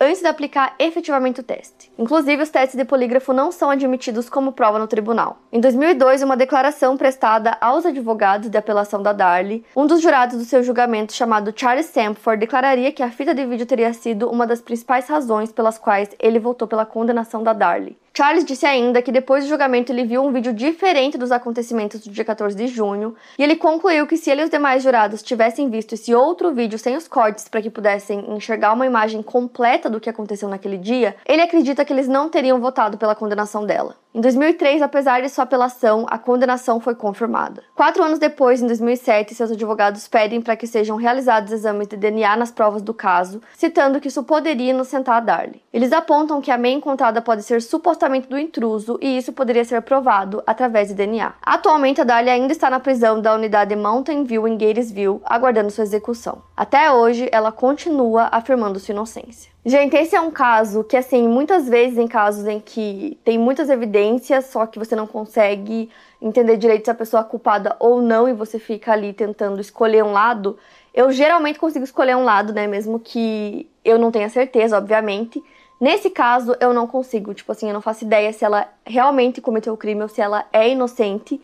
antes 0.00 0.20
de 0.20 0.26
aplicar 0.26 0.74
efetivamente 0.78 1.40
o 1.40 1.42
teste. 1.42 1.92
Inclusive, 1.98 2.42
os 2.42 2.48
testes 2.48 2.76
de 2.76 2.84
polígrafo 2.84 3.32
não 3.32 3.52
são 3.52 3.68
admitidos 3.68 4.30
como 4.30 4.52
prova 4.52 4.78
no 4.78 4.86
tribunal. 4.86 5.38
Em 5.52 5.60
2002, 5.60 6.22
uma 6.22 6.36
declaração 6.36 6.96
prestada 6.96 7.56
aos 7.60 7.84
advogados 7.84 8.48
de 8.48 8.56
apelação 8.56 9.02
da 9.02 9.12
Darlie, 9.12 9.64
um 9.76 9.86
dos 9.86 10.00
jurados 10.00 10.38
do 10.38 10.44
seu 10.44 10.62
julgamento, 10.62 11.12
chamado 11.12 11.52
Charles 11.54 11.86
Samford, 11.86 12.40
declararia 12.40 12.92
que 12.92 13.02
a 13.02 13.10
fita 13.10 13.34
de 13.34 13.44
vídeo 13.44 13.66
teria 13.66 13.92
sido 13.92 14.30
uma 14.30 14.46
das 14.46 14.62
principais 14.62 15.08
razões 15.08 15.52
pelas 15.52 15.76
quais 15.76 16.10
ele 16.18 16.38
votou 16.38 16.66
pela 16.66 16.86
condenação 16.86 17.42
da 17.42 17.52
Darlie. 17.52 17.98
Charles 18.20 18.44
disse 18.44 18.66
ainda 18.66 19.00
que 19.00 19.10
depois 19.10 19.44
do 19.44 19.48
julgamento 19.48 19.90
ele 19.90 20.04
viu 20.04 20.22
um 20.22 20.30
vídeo 20.30 20.52
diferente 20.52 21.16
dos 21.16 21.32
acontecimentos 21.32 22.02
do 22.02 22.10
dia 22.10 22.22
14 22.22 22.54
de 22.54 22.66
junho, 22.66 23.16
e 23.38 23.42
ele 23.42 23.56
concluiu 23.56 24.06
que 24.06 24.18
se 24.18 24.30
ele 24.30 24.42
e 24.42 24.44
os 24.44 24.50
demais 24.50 24.82
jurados 24.82 25.22
tivessem 25.22 25.70
visto 25.70 25.94
esse 25.94 26.14
outro 26.14 26.52
vídeo 26.52 26.78
sem 26.78 26.98
os 26.98 27.08
cortes 27.08 27.48
para 27.48 27.62
que 27.62 27.70
pudessem 27.70 28.30
enxergar 28.36 28.74
uma 28.74 28.84
imagem 28.84 29.22
completa 29.22 29.88
do 29.88 29.98
que 29.98 30.10
aconteceu 30.10 30.50
naquele 30.50 30.76
dia, 30.76 31.16
ele 31.24 31.40
acredita 31.40 31.82
que 31.82 31.94
eles 31.94 32.06
não 32.06 32.28
teriam 32.28 32.60
votado 32.60 32.98
pela 32.98 33.14
condenação 33.14 33.64
dela. 33.64 33.96
Em 34.12 34.20
2003, 34.20 34.82
apesar 34.82 35.22
de 35.22 35.28
sua 35.28 35.44
apelação, 35.44 36.04
a 36.10 36.18
condenação 36.18 36.80
foi 36.80 36.96
confirmada. 36.96 37.62
Quatro 37.76 38.02
anos 38.02 38.18
depois, 38.18 38.60
em 38.60 38.66
2007, 38.66 39.36
seus 39.36 39.52
advogados 39.52 40.08
pedem 40.08 40.40
para 40.40 40.56
que 40.56 40.66
sejam 40.66 40.96
realizados 40.96 41.52
exames 41.52 41.86
de 41.86 41.96
DNA 41.96 42.36
nas 42.36 42.50
provas 42.50 42.82
do 42.82 42.92
caso, 42.92 43.40
citando 43.56 44.00
que 44.00 44.08
isso 44.08 44.24
poderia 44.24 44.70
inocentar 44.70 45.18
a 45.18 45.20
Darlie. 45.20 45.62
Eles 45.72 45.92
apontam 45.92 46.40
que 46.40 46.50
a 46.50 46.58
meia 46.58 46.74
encontrada 46.74 47.22
pode 47.22 47.44
ser 47.44 47.62
supostamente 47.62 48.28
do 48.28 48.36
intruso 48.36 48.98
e 49.00 49.16
isso 49.16 49.32
poderia 49.32 49.64
ser 49.64 49.80
provado 49.82 50.42
através 50.44 50.88
de 50.88 50.94
DNA. 50.94 51.34
Atualmente, 51.40 52.00
a 52.00 52.04
Darlie 52.04 52.32
ainda 52.32 52.52
está 52.52 52.68
na 52.68 52.80
prisão 52.80 53.20
da 53.20 53.32
unidade 53.32 53.76
Mountain 53.76 54.24
View 54.24 54.48
em 54.48 54.58
Gatesville, 54.58 55.20
aguardando 55.24 55.70
sua 55.70 55.84
execução. 55.84 56.42
Até 56.56 56.90
hoje, 56.90 57.28
ela 57.30 57.52
continua 57.52 58.28
afirmando 58.32 58.80
sua 58.80 58.92
inocência. 58.92 59.52
Gente, 59.64 59.94
esse 59.94 60.16
é 60.16 60.20
um 60.20 60.30
caso 60.30 60.82
que, 60.82 60.96
assim, 60.96 61.28
muitas 61.28 61.68
vezes 61.68 61.98
em 61.98 62.08
casos 62.08 62.46
em 62.46 62.58
que 62.58 63.18
tem 63.22 63.38
muitas 63.38 63.68
evidências, 63.68 64.46
só 64.46 64.64
que 64.66 64.78
você 64.78 64.96
não 64.96 65.06
consegue 65.06 65.90
entender 66.20 66.56
direito 66.56 66.86
se 66.86 66.90
a 66.90 66.94
pessoa 66.94 67.20
é 67.20 67.24
culpada 67.24 67.76
ou 67.78 68.00
não 68.00 68.26
e 68.26 68.32
você 68.32 68.58
fica 68.58 68.92
ali 68.92 69.12
tentando 69.12 69.60
escolher 69.60 70.02
um 70.02 70.12
lado, 70.12 70.58
eu 70.94 71.12
geralmente 71.12 71.58
consigo 71.58 71.84
escolher 71.84 72.16
um 72.16 72.24
lado, 72.24 72.54
né? 72.54 72.66
Mesmo 72.66 72.98
que 72.98 73.68
eu 73.84 73.98
não 73.98 74.10
tenha 74.10 74.30
certeza, 74.30 74.78
obviamente. 74.78 75.42
Nesse 75.78 76.08
caso, 76.08 76.56
eu 76.58 76.72
não 76.72 76.86
consigo. 76.86 77.34
Tipo 77.34 77.52
assim, 77.52 77.68
eu 77.68 77.74
não 77.74 77.82
faço 77.82 78.04
ideia 78.04 78.32
se 78.32 78.44
ela 78.44 78.66
realmente 78.84 79.42
cometeu 79.42 79.74
o 79.74 79.76
crime 79.76 80.02
ou 80.02 80.08
se 80.08 80.22
ela 80.22 80.46
é 80.54 80.70
inocente. 80.70 81.38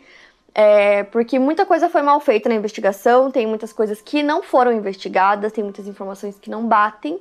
É, 0.54 1.04
porque 1.04 1.38
muita 1.38 1.66
coisa 1.66 1.90
foi 1.90 2.00
mal 2.00 2.18
feita 2.18 2.48
na 2.48 2.54
investigação, 2.54 3.30
tem 3.30 3.46
muitas 3.46 3.74
coisas 3.74 4.00
que 4.00 4.22
não 4.22 4.42
foram 4.42 4.72
investigadas, 4.72 5.52
tem 5.52 5.62
muitas 5.62 5.86
informações 5.86 6.38
que 6.38 6.48
não 6.48 6.66
batem. 6.66 7.20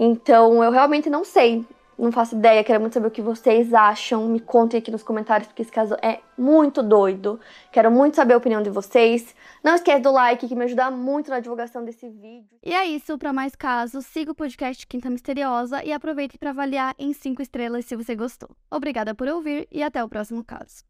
Então 0.00 0.62
eu 0.62 0.70
realmente 0.70 1.10
não 1.10 1.24
sei, 1.24 1.66
não 1.98 2.12
faço 2.12 2.36
ideia, 2.36 2.62
quero 2.62 2.80
muito 2.80 2.92
saber 2.92 3.08
o 3.08 3.10
que 3.10 3.20
vocês 3.20 3.74
acham. 3.74 4.28
Me 4.28 4.38
contem 4.38 4.78
aqui 4.78 4.88
nos 4.88 5.02
comentários, 5.02 5.48
porque 5.48 5.62
esse 5.62 5.72
caso 5.72 5.96
é 6.00 6.20
muito 6.38 6.80
doido. 6.80 7.40
Quero 7.72 7.90
muito 7.90 8.14
saber 8.14 8.34
a 8.34 8.36
opinião 8.36 8.62
de 8.62 8.70
vocês. 8.70 9.34
Não 9.64 9.74
esquece 9.74 10.00
do 10.00 10.12
like, 10.12 10.46
que 10.46 10.54
me 10.54 10.64
ajuda 10.64 10.92
muito 10.92 11.28
na 11.28 11.40
divulgação 11.40 11.84
desse 11.84 12.08
vídeo. 12.08 12.56
E 12.62 12.72
é 12.72 12.86
isso, 12.86 13.18
para 13.18 13.32
mais 13.32 13.56
casos, 13.56 14.06
siga 14.06 14.30
o 14.30 14.34
podcast 14.34 14.86
Quinta 14.86 15.10
Misteriosa 15.10 15.82
e 15.84 15.92
aproveite 15.92 16.38
para 16.38 16.50
avaliar 16.50 16.94
em 16.96 17.12
5 17.12 17.42
estrelas 17.42 17.84
se 17.84 17.96
você 17.96 18.14
gostou. 18.14 18.50
Obrigada 18.70 19.12
por 19.16 19.26
ouvir 19.26 19.66
e 19.72 19.82
até 19.82 20.02
o 20.04 20.08
próximo 20.08 20.44
caso. 20.44 20.84